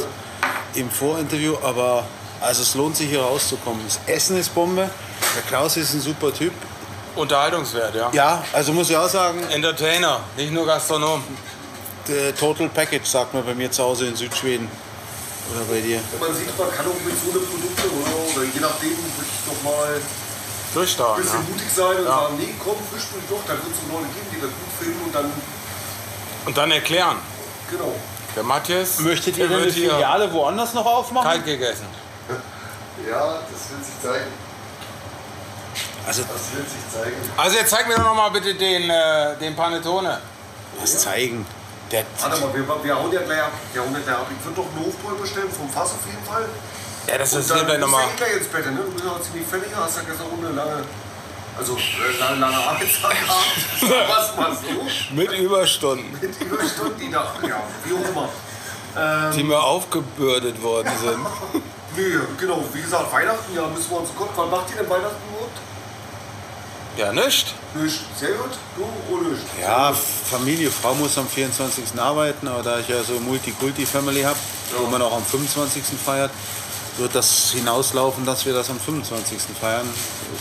im 0.75 0.89
Vorinterview, 0.89 1.55
aber 1.63 2.05
also 2.41 2.61
es 2.61 2.75
lohnt 2.75 2.95
sich 2.95 3.09
hier 3.09 3.21
rauszukommen. 3.21 3.81
Das 3.85 3.99
Essen 4.05 4.37
ist 4.37 4.53
Bombe. 4.53 4.89
Der 5.35 5.41
Klaus 5.43 5.77
ist 5.77 5.93
ein 5.93 6.01
super 6.01 6.33
Typ. 6.33 6.53
Unterhaltungswert, 7.15 7.95
ja. 7.95 8.09
Ja, 8.13 8.43
also 8.53 8.73
muss 8.73 8.89
ich 8.89 8.97
auch 8.97 9.07
sagen, 9.09 9.41
Entertainer, 9.49 10.19
nicht 10.37 10.51
nur 10.51 10.65
Gastronom. 10.65 11.23
Total 12.39 12.69
Package 12.69 13.05
sagt 13.07 13.33
man 13.33 13.43
bei 13.45 13.53
mir 13.55 13.71
zu 13.71 13.83
Hause 13.83 14.07
in 14.07 14.15
Südschweden. 14.15 14.69
Oder 15.53 15.63
bei 15.65 15.79
dir. 15.79 15.99
Man 16.19 16.33
sieht, 16.35 16.57
man 16.57 16.69
kann 16.71 16.85
auch 16.87 16.99
mit 17.05 17.15
so 17.23 17.31
einem 17.31 17.45
Produkte 17.47 17.83
oder, 17.89 18.35
oder 18.35 18.43
je 18.53 18.59
nachdem 18.59 18.89
wirklich 18.89 19.41
noch 19.47 19.63
mal 19.63 19.95
ein 19.95 20.01
Durchstarten. 20.73 21.23
bisschen 21.23 21.39
Ja. 21.39 21.49
mutig 21.49 21.67
sein 21.75 21.97
und 21.97 22.05
Ja. 22.05 22.11
sagen, 22.11 22.35
nee, 22.39 22.53
komm, 22.63 22.75
frisch 22.91 23.05
mich 23.15 23.25
doch, 23.29 23.41
dann 23.47 23.57
wird 23.57 23.73
es 23.73 23.81
Leute 23.91 24.05
geben, 24.13 24.27
die 24.33 24.41
das 24.41 24.49
gut 24.49 24.73
finden 24.79 25.01
und 25.05 25.15
dann, 25.15 25.31
Und 26.45 26.57
dann 26.57 26.71
erklären. 26.71 27.17
genau. 27.71 27.93
Der 28.35 28.43
Matthias 28.43 28.99
Möchtet 28.99 29.37
ihr 29.37 29.47
denn 29.47 29.61
eine 29.61 29.71
Filiale 29.71 30.31
woanders 30.33 30.73
noch 30.73 30.85
aufmachen? 30.85 31.27
kalt 31.27 31.45
gegessen. 31.45 31.85
Ja, 33.09 33.39
das 33.49 33.71
wird 33.71 33.85
sich 33.85 34.01
zeigen. 34.03 34.31
Also 36.07 36.21
Das 36.23 36.55
wird 36.55 36.69
sich 36.69 36.83
zeigen. 36.93 37.15
Also 37.37 37.57
jetzt 37.57 37.69
zeig 37.69 37.87
mir 37.87 37.95
doch 37.95 38.03
noch 38.03 38.15
mal 38.15 38.29
bitte 38.29 38.53
den, 38.55 38.89
äh, 38.89 39.35
den 39.39 39.55
Panettone. 39.55 40.19
was 40.79 40.99
zeigen. 40.99 41.45
Der, 41.91 42.03
Warte 42.19 42.41
mal, 42.41 42.53
wir, 42.53 42.83
wir 42.83 42.95
hauen 42.95 43.11
ja 43.11 43.21
gleich 43.21 43.41
ab. 43.41 43.51
Wir 43.73 43.81
hauen 43.81 43.93
ja 43.93 43.99
gleich 43.99 44.15
ab. 44.15 44.27
Ich 44.37 44.43
würde 44.45 44.55
doch 44.61 44.67
einen 44.75 44.85
Hofbräu 44.85 45.15
bestellen, 45.21 45.49
vom 45.51 45.69
Fass 45.69 45.91
auf 45.91 46.05
jeden 46.05 46.23
Fall. 46.25 46.45
Ja, 47.07 47.17
das 47.19 47.33
ist 47.33 47.49
dann 47.51 47.59
gleich 47.65 47.67
bist 47.77 47.79
noch 47.81 47.89
mal. 47.89 48.03
du 48.05 48.09
eh 48.09 48.17
gleich 48.17 48.37
ins 48.37 48.47
Bett, 48.47 48.65
ne? 48.65 48.81
Du 48.83 48.91
bist 48.91 49.05
ja 49.05 49.21
ziemlich 49.21 49.47
fertig, 49.47 49.69
hast 49.75 49.97
ja 49.97 50.01
gestern 50.03 50.25
auch 50.25 50.37
eine 50.39 50.55
lange, 50.55 50.83
also 51.57 51.77
äh, 51.77 52.17
lange, 52.19 52.39
lange 52.39 52.57
Arbeitszeit 52.57 53.11
gehabt. 53.11 54.09
Was 54.09 54.35
mal 54.35 54.51
so. 54.55 55.13
Mit 55.13 55.31
Überstunden, 55.33 56.11
Mit 56.19 56.41
Überstunden, 56.41 56.99
die 56.99 57.11
da, 57.11 57.31
ja, 57.47 57.61
wie 57.83 57.93
auch 57.93 58.09
immer. 58.09 59.31
die 59.35 59.43
mir 59.43 59.59
aufgebürdet 59.61 60.59
worden 60.63 60.91
sind. 60.99 61.63
Nö, 61.95 62.21
genau, 62.39 62.63
wie 62.73 62.81
gesagt, 62.81 63.13
Weihnachten, 63.13 63.55
ja, 63.55 63.67
müssen 63.67 63.91
wir 63.91 63.99
uns 63.99 64.09
gucken. 64.15 64.33
Wann 64.35 64.49
macht 64.49 64.69
ihr 64.71 64.77
denn 64.81 64.89
Weihnachten? 64.89 65.15
Ja, 66.97 67.11
nicht? 67.11 67.53
Nicht. 67.73 67.99
Sehr 68.17 68.31
gut, 68.33 68.51
du 68.77 69.13
oder 69.13 69.29
nicht? 69.29 69.43
ja, 69.61 69.93
Familie, 69.93 70.71
Frau 70.71 70.93
muss 70.95 71.17
am 71.17 71.27
24. 71.27 71.99
arbeiten, 71.99 72.47
aber 72.47 72.63
da 72.63 72.79
ich 72.79 72.87
ja 72.87 73.03
so 73.03 73.19
Multikulti-Family 73.19 74.21
habe, 74.21 74.37
wo 74.77 74.87
man 74.87 75.01
auch 75.01 75.11
am 75.13 75.25
25. 75.25 75.83
feiert, 76.03 76.31
wird 76.97 77.13
das 77.13 77.51
hinauslaufen, 77.51 78.25
dass 78.25 78.45
wir 78.45 78.53
das 78.53 78.69
am 78.69 78.79
25. 78.79 79.39
feiern. 79.59 79.87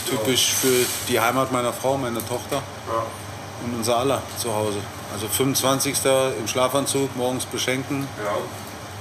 Typisch 0.09 0.53
für 0.53 0.85
die 1.09 1.19
Heimat 1.19 1.51
meiner 1.51 1.73
Frau, 1.73 1.97
meiner 1.97 2.25
Tochter 2.25 2.63
und 3.65 3.75
unser 3.75 3.97
aller 3.97 4.21
zu 4.37 4.53
Hause. 4.53 4.77
Also 5.13 5.27
25. 5.27 5.95
im 6.39 6.47
Schlafanzug, 6.47 7.13
morgens 7.17 7.45
beschenken, 7.45 8.07
Ja. 8.23 8.31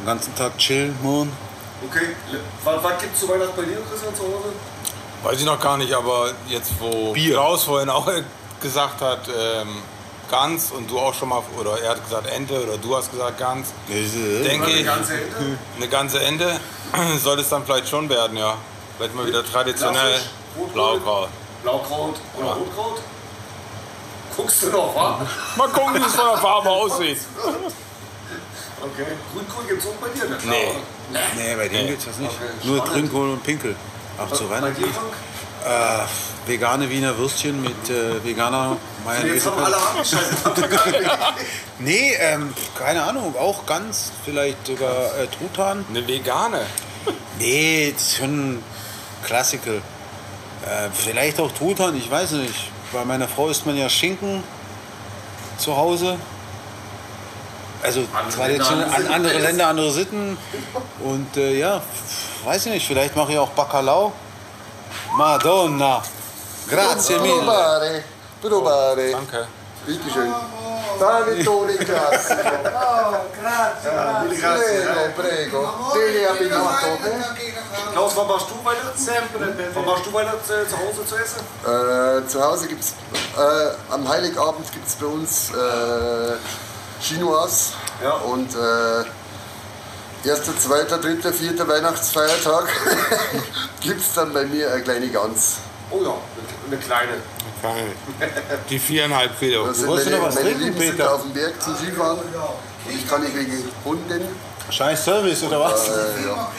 den 0.00 0.06
ganzen 0.06 0.34
Tag 0.34 0.58
chillen, 0.58 0.96
morgen. 1.02 1.30
Okay, 1.88 2.16
was, 2.64 2.82
was 2.82 3.00
gibt's 3.00 3.20
zu 3.20 3.28
Weihnachten 3.28 3.52
bei 3.56 3.62
dir, 3.62 3.78
Christian, 3.88 4.14
zu 4.14 4.22
Hause? 4.22 4.48
Weiß 5.24 5.38
ich 5.38 5.46
noch 5.46 5.58
gar 5.58 5.78
nicht, 5.78 5.92
aber 5.94 6.32
jetzt 6.48 6.72
wo 6.80 7.12
Bier. 7.12 7.32
Klaus 7.32 7.64
vorhin 7.64 7.88
auch 7.88 8.06
gesagt 8.60 9.00
hat, 9.00 9.20
ähm, 9.28 9.82
Gans 10.30 10.70
und 10.70 10.90
du 10.90 10.98
auch 10.98 11.14
schon 11.14 11.30
mal, 11.30 11.42
oder 11.58 11.80
er 11.80 11.92
hat 11.92 12.04
gesagt 12.04 12.26
Ente 12.26 12.62
oder 12.62 12.76
du 12.76 12.94
hast 12.94 13.10
gesagt 13.10 13.38
Gans, 13.38 13.72
denke 13.88 14.66
Eine 14.66 14.72
ich, 14.74 14.84
ganze 14.84 15.14
Ente? 15.14 15.58
eine 15.76 15.88
ganze 15.88 16.22
Ente 16.22 16.60
soll 17.22 17.38
es 17.40 17.48
dann 17.48 17.64
vielleicht 17.64 17.88
schon 17.88 18.08
werden, 18.10 18.36
ja. 18.36 18.56
Vielleicht 18.96 19.14
mal 19.14 19.26
wieder 19.26 19.44
traditionell. 19.44 20.20
Blaukraut. 20.72 21.28
Blaukraut 21.62 22.16
oder 22.38 22.52
Rotkraut? 22.52 23.00
Guckst 24.36 24.62
du 24.62 24.68
noch, 24.70 24.94
wa? 24.94 25.26
Mal 25.56 25.68
gucken, 25.68 25.94
wie 25.94 26.06
es 26.06 26.14
von 26.14 26.26
der 26.26 26.38
Farbe 26.38 26.68
aussieht. 26.68 27.18
Okay. 28.82 29.06
Grünkohl 29.32 29.64
gibt's 29.68 29.86
auch 29.86 29.92
bei 29.94 30.08
dir, 30.08 30.28
ne? 30.28 30.38
Nee. 30.44 30.74
Nee, 31.36 31.54
bei 31.56 31.68
denen 31.68 31.88
geht's 31.88 32.04
das 32.04 32.18
nicht. 32.18 32.30
Okay, 32.32 32.50
Nur. 32.68 32.84
Grünkohl 32.84 33.30
und 33.30 33.42
Pinkel. 33.42 33.74
Auch 34.18 34.32
zu 34.32 34.48
Weihnachten. 34.48 34.84
Äh, 34.84 36.48
vegane 36.48 36.90
Wiener 36.90 37.16
Würstchen 37.16 37.62
mit 37.62 37.88
äh, 37.88 38.22
veganer 38.22 38.76
Jetzt 39.24 39.46
haben 39.46 39.62
alle 39.62 39.76
Mayonnaise. 39.76 40.18
Nee, 41.78 42.14
ähm, 42.20 42.54
keine 42.78 43.02
Ahnung, 43.02 43.34
auch 43.36 43.66
ganz, 43.66 44.12
vielleicht 44.24 44.66
sogar 44.66 45.18
äh, 45.18 45.26
Truthahn. 45.26 45.84
Eine 45.88 46.06
vegane. 46.06 46.66
Nee, 47.38 47.92
das 47.92 48.02
ist 48.02 48.16
schon 48.16 48.62
Klassiker. 49.24 49.72
Äh, 49.72 50.90
vielleicht 50.92 51.40
auch 51.40 51.50
Truthahn, 51.52 51.96
ich 51.96 52.10
weiß 52.10 52.32
nicht. 52.32 52.70
Bei 52.92 53.04
meiner 53.04 53.26
Frau 53.26 53.48
isst 53.48 53.66
man 53.66 53.76
ja 53.76 53.88
Schinken 53.88 54.42
zu 55.58 55.76
Hause. 55.76 56.16
Also 57.82 58.04
Andere 58.14 58.36
traditionell 58.36 58.86
Länder, 58.86 58.96
an 58.96 59.06
andere. 59.14 59.38
Länder, 59.38 59.68
andere 59.68 59.90
Sitten. 59.92 60.38
Und 61.02 61.36
äh, 61.36 61.58
ja, 61.58 61.82
weiß 62.44 62.66
ich 62.66 62.72
nicht, 62.72 62.86
vielleicht 62.86 63.16
mache 63.16 63.32
ich 63.32 63.38
auch 63.38 63.50
Bacalao. 63.50 64.12
Madonna. 65.16 66.02
Grazie 66.68 67.18
mille. 67.18 68.04
Provare. 68.40 69.10
Danke. 69.12 69.46
Bitte 69.86 70.10
schön. 70.10 70.32
Panettone 70.98 71.76
classico. 71.76 72.40
Oh, 73.06 73.16
grazie, 73.40 73.90
grazie. 74.40 75.12
Prego, 75.16 75.22
prego. 75.22 75.92
Tieni 75.92 76.24
abbinato. 76.24 76.86
Klaus, 77.92 78.16
wann 78.16 78.26
machst 78.28 78.46
du 78.50 78.64
Weihnachten? 78.64 79.74
Wann 79.74 79.84
machst 79.84 80.06
du 80.06 80.12
Weihnachten 80.12 80.52
äh, 80.52 80.68
zu 80.68 80.78
Hause 80.78 81.06
zu 81.06 81.16
essen? 81.16 81.40
Äh, 81.64 82.26
zu 82.26 82.42
Hause 82.42 82.68
gibt 82.68 82.82
es, 82.82 82.94
äh, 83.36 83.92
am 83.92 84.08
Heiligabend 84.08 84.70
gibt 84.72 84.86
es 84.86 84.94
bei 84.94 85.06
uns 85.06 85.50
äh, 85.50 86.36
Chinoise. 87.00 87.72
Ja. 88.02 88.12
Und 88.12 88.54
äh, 88.54 89.04
erster, 90.26 90.58
zweiter, 90.58 90.98
dritter, 90.98 91.32
vierter 91.32 91.66
Weihnachtsfeiertag 91.68 92.68
gibt 93.80 94.00
es 94.00 94.12
dann 94.14 94.32
bei 94.32 94.44
mir 94.44 94.72
eine 94.72 94.82
kleine 94.82 95.08
Gans. 95.08 95.56
Oh 95.90 96.02
ja, 96.02 96.10
eine, 96.10 96.76
eine 96.76 96.76
kleine. 96.78 97.12
Die 98.68 98.78
viereinhalb 98.78 99.38
Kilo. 99.38 99.66
Das 99.66 99.78
sind 99.78 99.88
du 99.88 99.94
meine, 99.94 100.10
noch 100.10 100.26
was 100.26 100.34
meine 100.34 100.46
trinken, 100.48 100.64
Lieben 100.64 100.78
sind 100.78 100.96
Peter? 100.96 101.14
auf 101.14 101.22
dem 101.22 101.32
Berg 101.32 101.62
zum 101.62 101.76
Skifahren. 101.76 102.18
Ich 102.88 103.08
kann 103.08 103.22
nicht 103.22 103.34
wegen 103.36 103.64
Hunden. 103.84 104.28
Scheiß 104.70 105.04
Service 105.04 105.42
oder 105.44 105.60
was? 105.60 105.88
Äh, 105.88 105.92
ja. 106.26 106.52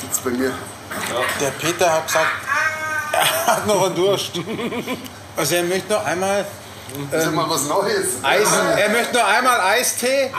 Gibt's 0.00 0.18
bei 0.20 0.30
mir. 0.30 0.52
Der 1.40 1.50
Peter 1.50 1.92
hat 1.92 2.06
gesagt, 2.06 2.26
er 3.12 3.46
hat 3.46 3.66
noch 3.66 3.86
einen 3.86 3.94
Durst. 3.94 4.32
Also 5.36 5.54
er 5.56 5.62
möchte 5.64 5.92
noch 5.92 6.04
einmal 6.04 6.46
Ist 7.10 7.32
mal 7.32 7.48
was 7.50 7.64
Neues. 7.66 8.06
Eis, 8.22 8.48
er 8.76 8.88
möchte 8.90 9.14
noch 9.16 9.26
einmal 9.26 9.60
Eistee, 9.60 10.30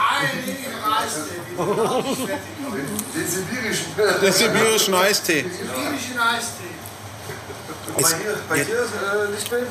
Den 3.14 3.28
sibirischen. 3.28 3.86
den 4.22 4.32
sibirischen 4.32 4.94
Eistee. 4.94 5.42
Sibirischen 5.42 6.18
Eistee. 6.18 6.74
Bei 7.96 8.02
dir, 8.02 8.38
bei 8.48 8.64
dir 8.64 8.78
äh, 8.80 9.32
Lichtbild? 9.32 9.68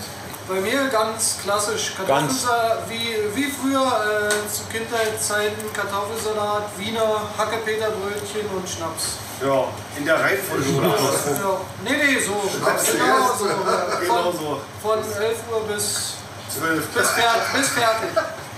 Bei 0.48 0.62
mir 0.62 0.86
ganz 0.90 1.38
klassisch. 1.44 1.94
Kartoffelsalat, 1.98 2.90
wie, 2.90 3.18
wie 3.36 3.52
früher 3.52 3.82
äh, 3.82 4.30
zu 4.52 4.64
Kindheitszeiten 4.72 5.74
Kartoffelsalat, 5.74 6.70
Wiener, 6.78 7.22
Hackepeterbrötchen 7.38 8.48
und 8.56 8.70
Schnaps. 8.70 9.18
Ja, 9.44 9.66
in 9.98 10.06
der 10.06 10.20
Reihenfolge 10.20 10.70
oder 10.78 10.98
andersrum. 10.98 11.36
Ja. 11.36 11.62
Nee, 11.84 11.98
nee, 11.98 12.20
so. 12.20 12.42
Schnaps 12.58 12.92
Genau 12.92 13.34
so. 13.38 13.46
Genau 14.02 14.32
Von, 14.32 14.34
so. 14.40 14.62
von 14.82 15.00
11 15.22 15.38
Uhr 15.52 15.62
bis, 15.68 16.14
Zwölf. 16.58 16.88
bis, 16.88 17.10
fertig, 17.10 17.42
bis 17.54 17.70
fertig. 17.70 18.10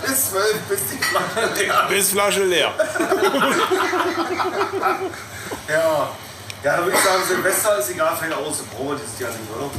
Bis 0.06 0.30
zwölf, 0.30 0.60
bis 0.70 0.80
die 0.92 1.04
Flasche 1.04 1.54
leer. 1.56 1.86
Bis 1.90 2.10
Flasche 2.12 2.44
leer. 2.44 2.72
Ja. 5.68 6.10
Ja, 6.64 6.76
dann 6.78 6.86
würde 6.86 6.98
ich 6.98 7.04
sagen, 7.04 7.22
Silvester 7.28 7.78
ist 7.78 7.92
egal, 7.92 8.16
fällt 8.16 8.34
aus. 8.34 8.58
Brauchen 8.76 8.90
wir 8.90 8.96
dieses 8.98 9.20
Jahr 9.20 9.30
nicht, 9.32 9.42
oder? 9.56 9.70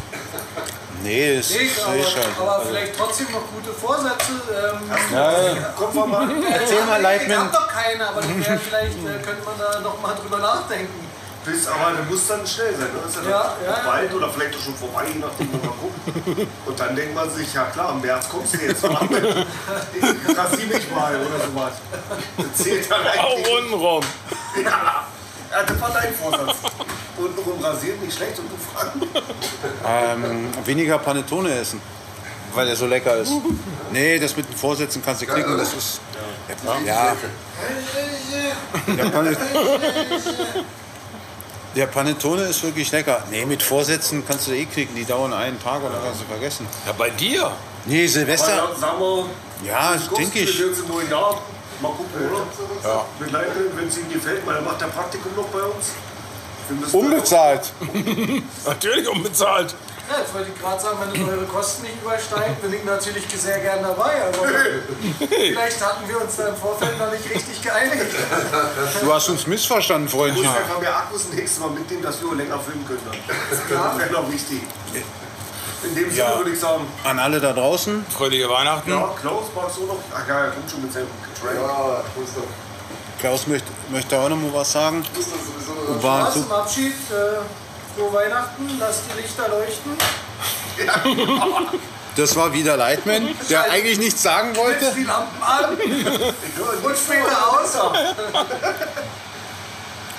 Nee, 1.02 1.38
ist 1.38 1.50
ist 1.50 1.80
aber, 1.84 1.98
scheiße. 2.02 2.28
aber 2.40 2.62
vielleicht 2.66 2.96
trotzdem 2.96 3.26
noch 3.32 3.42
gute 3.52 3.72
Vorsätze. 3.72 4.32
Ähm, 4.72 4.90
Ja, 5.12 5.70
Kommt 5.76 5.94
mal 5.94 6.06
mal. 6.06 6.28
Erzähl 6.52 6.84
mal, 6.84 6.96
Ich 6.98 7.02
Leitman. 7.02 7.38
hab 7.38 7.52
doch 7.52 7.68
keine, 7.68 8.08
aber 8.08 8.22
vielleicht 8.22 8.98
äh, 8.98 9.22
könnte 9.24 9.42
man 9.44 9.54
da 9.58 9.80
noch 9.80 10.00
mal 10.00 10.14
drüber 10.14 10.38
nachdenken. 10.38 11.06
Bis, 11.44 11.66
aber 11.66 11.92
du 11.96 12.02
musst 12.12 12.28
dann 12.30 12.46
schnell 12.46 12.72
sein. 12.74 12.88
Ne? 12.92 13.00
Ist 13.08 13.16
ja, 13.16 13.22
Ja, 13.22 13.30
ja, 13.64 13.70
noch 13.70 13.76
ja. 13.84 13.90
bald 13.90 14.14
oder 14.14 14.28
vielleicht 14.30 14.56
auch 14.56 14.62
schon 14.62 14.74
vorbei, 14.76 15.04
je 15.12 15.18
nachdem, 15.20 15.52
wo 15.52 15.56
man 15.66 15.78
guckt. 15.80 15.97
Und 16.66 16.80
dann 16.80 16.96
denkt 16.96 17.14
man 17.14 17.30
sich, 17.30 17.52
ja 17.54 17.64
klar, 17.64 17.92
im 17.92 18.00
März 18.00 18.28
kommst 18.28 18.54
du 18.54 18.58
jetzt 18.58 18.82
mal 18.82 19.04
mit. 19.08 19.24
Rasier 20.36 20.66
mich 20.66 20.90
mal 20.90 21.14
oder 21.16 21.44
sowas. 21.46 21.72
Zählt 22.54 22.90
dann 22.90 23.00
Auch 23.00 23.36
eigentlich. 23.36 23.54
untenrum. 23.54 24.02
Ja. 24.64 25.06
ja, 25.50 25.62
das 25.66 25.80
war 25.80 25.90
dein 25.90 26.14
Vorsatz. 26.14 26.56
Untenrum 27.16 27.62
rasieren, 27.62 28.00
nicht 28.00 28.16
schlecht 28.16 28.38
und 28.38 28.48
du 28.50 28.56
fragen. 28.56 29.02
Ähm, 29.86 30.48
weniger 30.64 30.98
Panettone 30.98 31.54
essen, 31.54 31.80
weil 32.54 32.68
er 32.68 32.76
so 32.76 32.86
lecker 32.86 33.16
ist. 33.16 33.32
Nee, 33.92 34.18
das 34.18 34.36
mit 34.36 34.48
den 34.48 34.56
Vorsätzen 34.56 35.02
kannst 35.04 35.22
du 35.22 35.26
klicken, 35.26 35.56
das 35.58 35.74
ist... 35.74 36.00
Ja. 36.86 37.16
Der, 38.86 39.04
Pane 39.04 39.36
der 41.78 41.86
Panettone 41.86 42.42
ist 42.42 42.64
wirklich 42.64 42.90
lecker. 42.90 43.22
Nee, 43.30 43.46
mit 43.46 43.62
Vorsätzen 43.62 44.24
kannst 44.26 44.48
du 44.48 44.52
eh 44.52 44.64
klicken, 44.64 44.96
die 44.96 45.04
dauern 45.04 45.32
einen 45.32 45.62
Tag 45.62 45.76
und 45.76 45.92
dann 45.92 46.02
kannst 46.02 46.22
du 46.22 46.24
vergessen. 46.24 46.66
Ja, 46.84 46.92
bei 46.92 47.10
dir. 47.10 47.52
Nee, 47.86 48.04
Silvester... 48.04 48.64
Aber 48.64 48.74
sagen 48.74 48.98
wir, 48.98 49.26
Ja, 49.64 49.94
denke 50.16 50.40
ich. 50.40 50.58
Wir 50.58 51.08
Jahr. 51.08 51.40
Mal 51.80 51.92
gucken, 51.92 52.28
oder? 52.28 52.88
Ja. 52.88 53.04
Mit 53.20 53.30
Leitbild, 53.30 53.76
wenn 53.76 53.86
es 53.86 53.96
Ihnen 53.96 54.12
gefällt, 54.12 54.44
weil 54.44 54.56
er 54.56 54.62
macht 54.62 54.80
der 54.80 54.86
Praktikum 54.86 55.30
noch 55.36 55.46
bei 55.46 55.60
uns. 55.60 55.92
Unbezahlt. 56.92 57.72
Natürlich 58.66 59.08
unbezahlt. 59.08 59.74
Ja, 60.10 60.20
jetzt 60.20 60.32
wollte 60.32 60.48
ich 60.54 60.60
gerade 60.60 60.80
sagen, 60.80 60.98
wenn 61.00 61.22
es 61.22 61.28
eure 61.28 61.44
Kosten 61.46 61.82
nicht 61.82 62.00
übersteigt, 62.02 62.62
bin 62.62 62.72
ich 62.72 62.84
natürlich 62.84 63.24
sehr 63.36 63.58
gern 63.60 63.82
dabei. 63.82 64.22
Aber 64.28 64.48
vielleicht 65.28 65.84
hatten 65.84 66.08
wir 66.08 66.20
uns 66.22 66.36
da 66.36 66.48
im 66.48 66.56
Vorfeld 66.56 66.98
noch 66.98 67.10
nicht 67.12 67.28
richtig 67.28 67.60
geeinigt. 67.62 68.06
Du 69.02 69.12
hast 69.12 69.28
uns 69.28 69.46
missverstanden, 69.46 70.08
Ich 70.08 70.14
muss 70.14 70.22
Freundchen. 70.22 70.80
mehr 70.80 70.96
Akkus 70.96 71.26
nächstes 71.32 71.58
Mal 71.60 71.70
mitnehmen, 71.70 72.02
dass 72.02 72.22
wir 72.22 72.34
länger 72.34 72.58
filmen 72.58 72.86
können. 72.86 73.00
Das 73.28 73.98
wäre 73.98 74.12
noch 74.12 74.30
wichtig. 74.32 74.62
In 75.84 75.94
dem 75.94 76.04
Sinne 76.10 76.16
Ja. 76.16 76.36
würde 76.38 76.50
ich 76.50 76.58
sagen, 76.58 76.86
An 77.04 77.18
alle 77.18 77.38
da 77.40 77.52
draußen. 77.52 78.04
Fröhliche 78.16 78.48
Weihnachten. 78.48 78.90
ja, 78.90 79.10
Klaus, 79.20 79.44
magst 79.54 79.76
du 79.76 79.84
noch? 79.86 79.98
Ach 80.12 80.26
ja, 80.26 80.44
er 80.46 80.50
kommt 80.52 80.70
schon 80.70 80.82
mit 80.82 80.92
seinem 80.92 81.06
Getränk. 81.34 81.60
Ja, 81.60 82.02
muss 82.16 82.30
doch. 82.34 82.42
Klaus 83.20 83.46
möchte, 83.46 83.68
möchte 83.90 84.18
auch 84.18 84.28
noch 84.28 84.36
mal 84.36 84.52
was 84.54 84.72
sagen. 84.72 85.04
War 86.00 86.26
Ja, 86.26 86.32
zum 86.32 86.50
Abschied, 86.50 86.94
äh, 87.10 87.38
frohe 87.98 88.12
Weihnachten, 88.12 88.78
lasst 88.78 89.02
die 89.12 89.20
Lichter 89.20 89.48
leuchten. 89.48 89.92
das 92.16 92.36
war 92.36 92.52
wieder 92.52 92.76
Leitman, 92.76 93.28
der 93.50 93.70
eigentlich 93.70 93.98
nichts 93.98 94.22
sagen 94.22 94.56
wollte. 94.56 94.92
Die 94.96 95.02
Lampen 95.04 95.42
an 95.42 95.70
und 96.84 96.96
später 96.96 97.48
aus. 97.48 97.74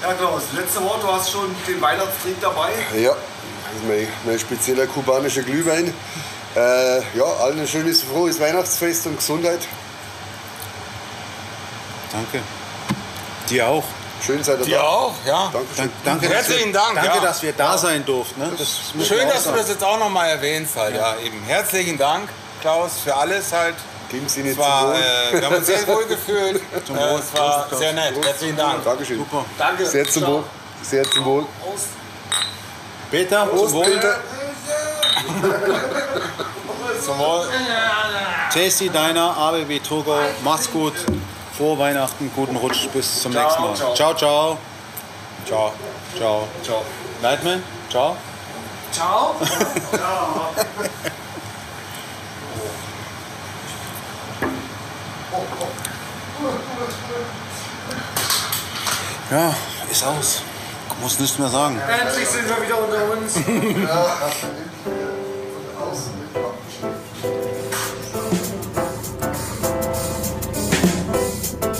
Ja, 0.01 0.13
Klaus, 0.13 0.43
letzte 0.53 0.82
Wort, 0.84 1.03
du 1.03 1.11
hast 1.11 1.32
schon 1.32 1.55
den 1.67 1.82
Weihnachtstrink 1.82 2.41
dabei. 2.41 2.71
Ja, 2.97 3.11
das 3.11 3.82
ist 3.82 3.88
mein, 3.88 4.07
mein 4.25 4.39
spezieller 4.39 4.88
kubanischer 4.88 5.43
Glühwein. 5.43 5.93
Äh, 6.55 6.97
ja, 7.17 7.25
allen 7.41 7.59
ein 7.59 7.67
schönes, 7.67 8.03
frohes 8.03 8.39
Weihnachtsfest 8.39 9.07
und 9.07 9.17
Gesundheit. 9.17 9.59
Danke. 12.11 12.41
Dir 13.49 13.67
auch. 13.67 13.84
Schön 14.26 14.43
seid 14.43 14.59
ihr 14.59 14.65
Dir 14.65 14.78
da. 14.78 14.84
auch, 14.84 15.13
ja. 15.26 15.49
Dankeschön. 15.53 15.76
Dank, 15.78 15.91
danke, 16.03 16.28
dass 16.28 16.36
Herzlichen 16.36 16.74
wir, 16.74 16.80
Dank, 16.80 16.95
Danke, 16.95 17.15
ja. 17.17 17.22
dass 17.24 17.41
wir 17.41 17.53
da 17.53 17.78
sein 17.78 18.05
durften. 18.05 18.39
Ne? 18.41 18.51
Das 18.57 18.67
muss 18.93 19.07
Schön, 19.07 19.28
dass 19.28 19.38
du 19.38 19.41
sagen. 19.45 19.57
das 19.57 19.70
jetzt 19.70 19.84
auch 19.84 19.97
noch 19.97 20.09
mal 20.09 20.28
erwähnst 20.28 20.76
halt. 20.76 20.95
Ja, 20.95 21.15
eben. 21.24 21.41
Herzlichen 21.43 21.97
Dank, 21.97 22.30
Klaus, 22.61 22.91
für 23.03 23.15
alles 23.15 23.51
halt. 23.53 23.76
In 24.11 24.22
dem 24.22 24.28
Sinne 24.30 24.49
Es 24.49 24.57
war, 24.57 24.82
zum 24.82 24.89
Wohl. 24.89 24.97
äh, 24.97 25.39
wir 25.39 25.45
haben 25.45 25.55
uns 25.55 25.67
sehr 25.67 25.88
wohl 25.88 26.05
gefühlt. 26.05 26.61
Äh, 26.74 27.15
es 27.20 27.34
war 27.39 27.67
sehr 27.72 27.93
nett. 27.93 28.13
Herzlichen 28.26 28.57
Dank. 28.57 28.84
Dankeschön. 28.84 29.20
Super. 29.20 29.45
Danke. 29.57 29.86
Sehr 29.86 30.05
zum 30.05 30.26
Wohl. 30.26 30.43
Sehr 30.82 31.03
zum 31.03 31.26
Wohl. 31.26 31.45
Peter, 33.11 33.45
Prost, 33.45 33.70
zum 33.70 33.74
Wohl. 33.80 33.86
Peter. 33.86 34.17
Zum 37.05 37.17
Wohl. 37.20 37.47
Tasty 38.53 38.89
Diner, 38.89 39.38
ABB 39.38 39.80
Togo. 39.88 40.15
Macht's 40.43 40.72
gut. 40.72 40.93
Frohe 41.60 41.78
Weihnachten, 41.78 42.32
guten 42.38 42.55
Rutsch, 42.55 42.88
bis 42.93 43.22
zum 43.22 43.34
Ciao, 43.34 43.43
nächsten 43.43 43.62
Mal. 43.64 43.76
ciao. 43.76 43.93
Ciao, 43.93 44.16
ciao. 44.16 44.57
Ciao. 45.45 45.74
Ciao. 46.18 46.47
Ciao. 46.64 46.82
Leitman, 47.22 47.62
ciao. 47.89 48.16
Ciao. 48.93 49.36
Ja, 59.32 59.53
ist 59.91 60.03
aus. 60.05 60.41
Muss 61.01 61.20
nichts 61.20 61.38
mehr 61.38 61.49
sagen. 61.49 61.80
Endlich 61.80 62.28
sind 62.28 62.47
wir 62.49 62.62
wieder 62.64 62.80
unter 62.80 63.12
uns. 63.12 63.36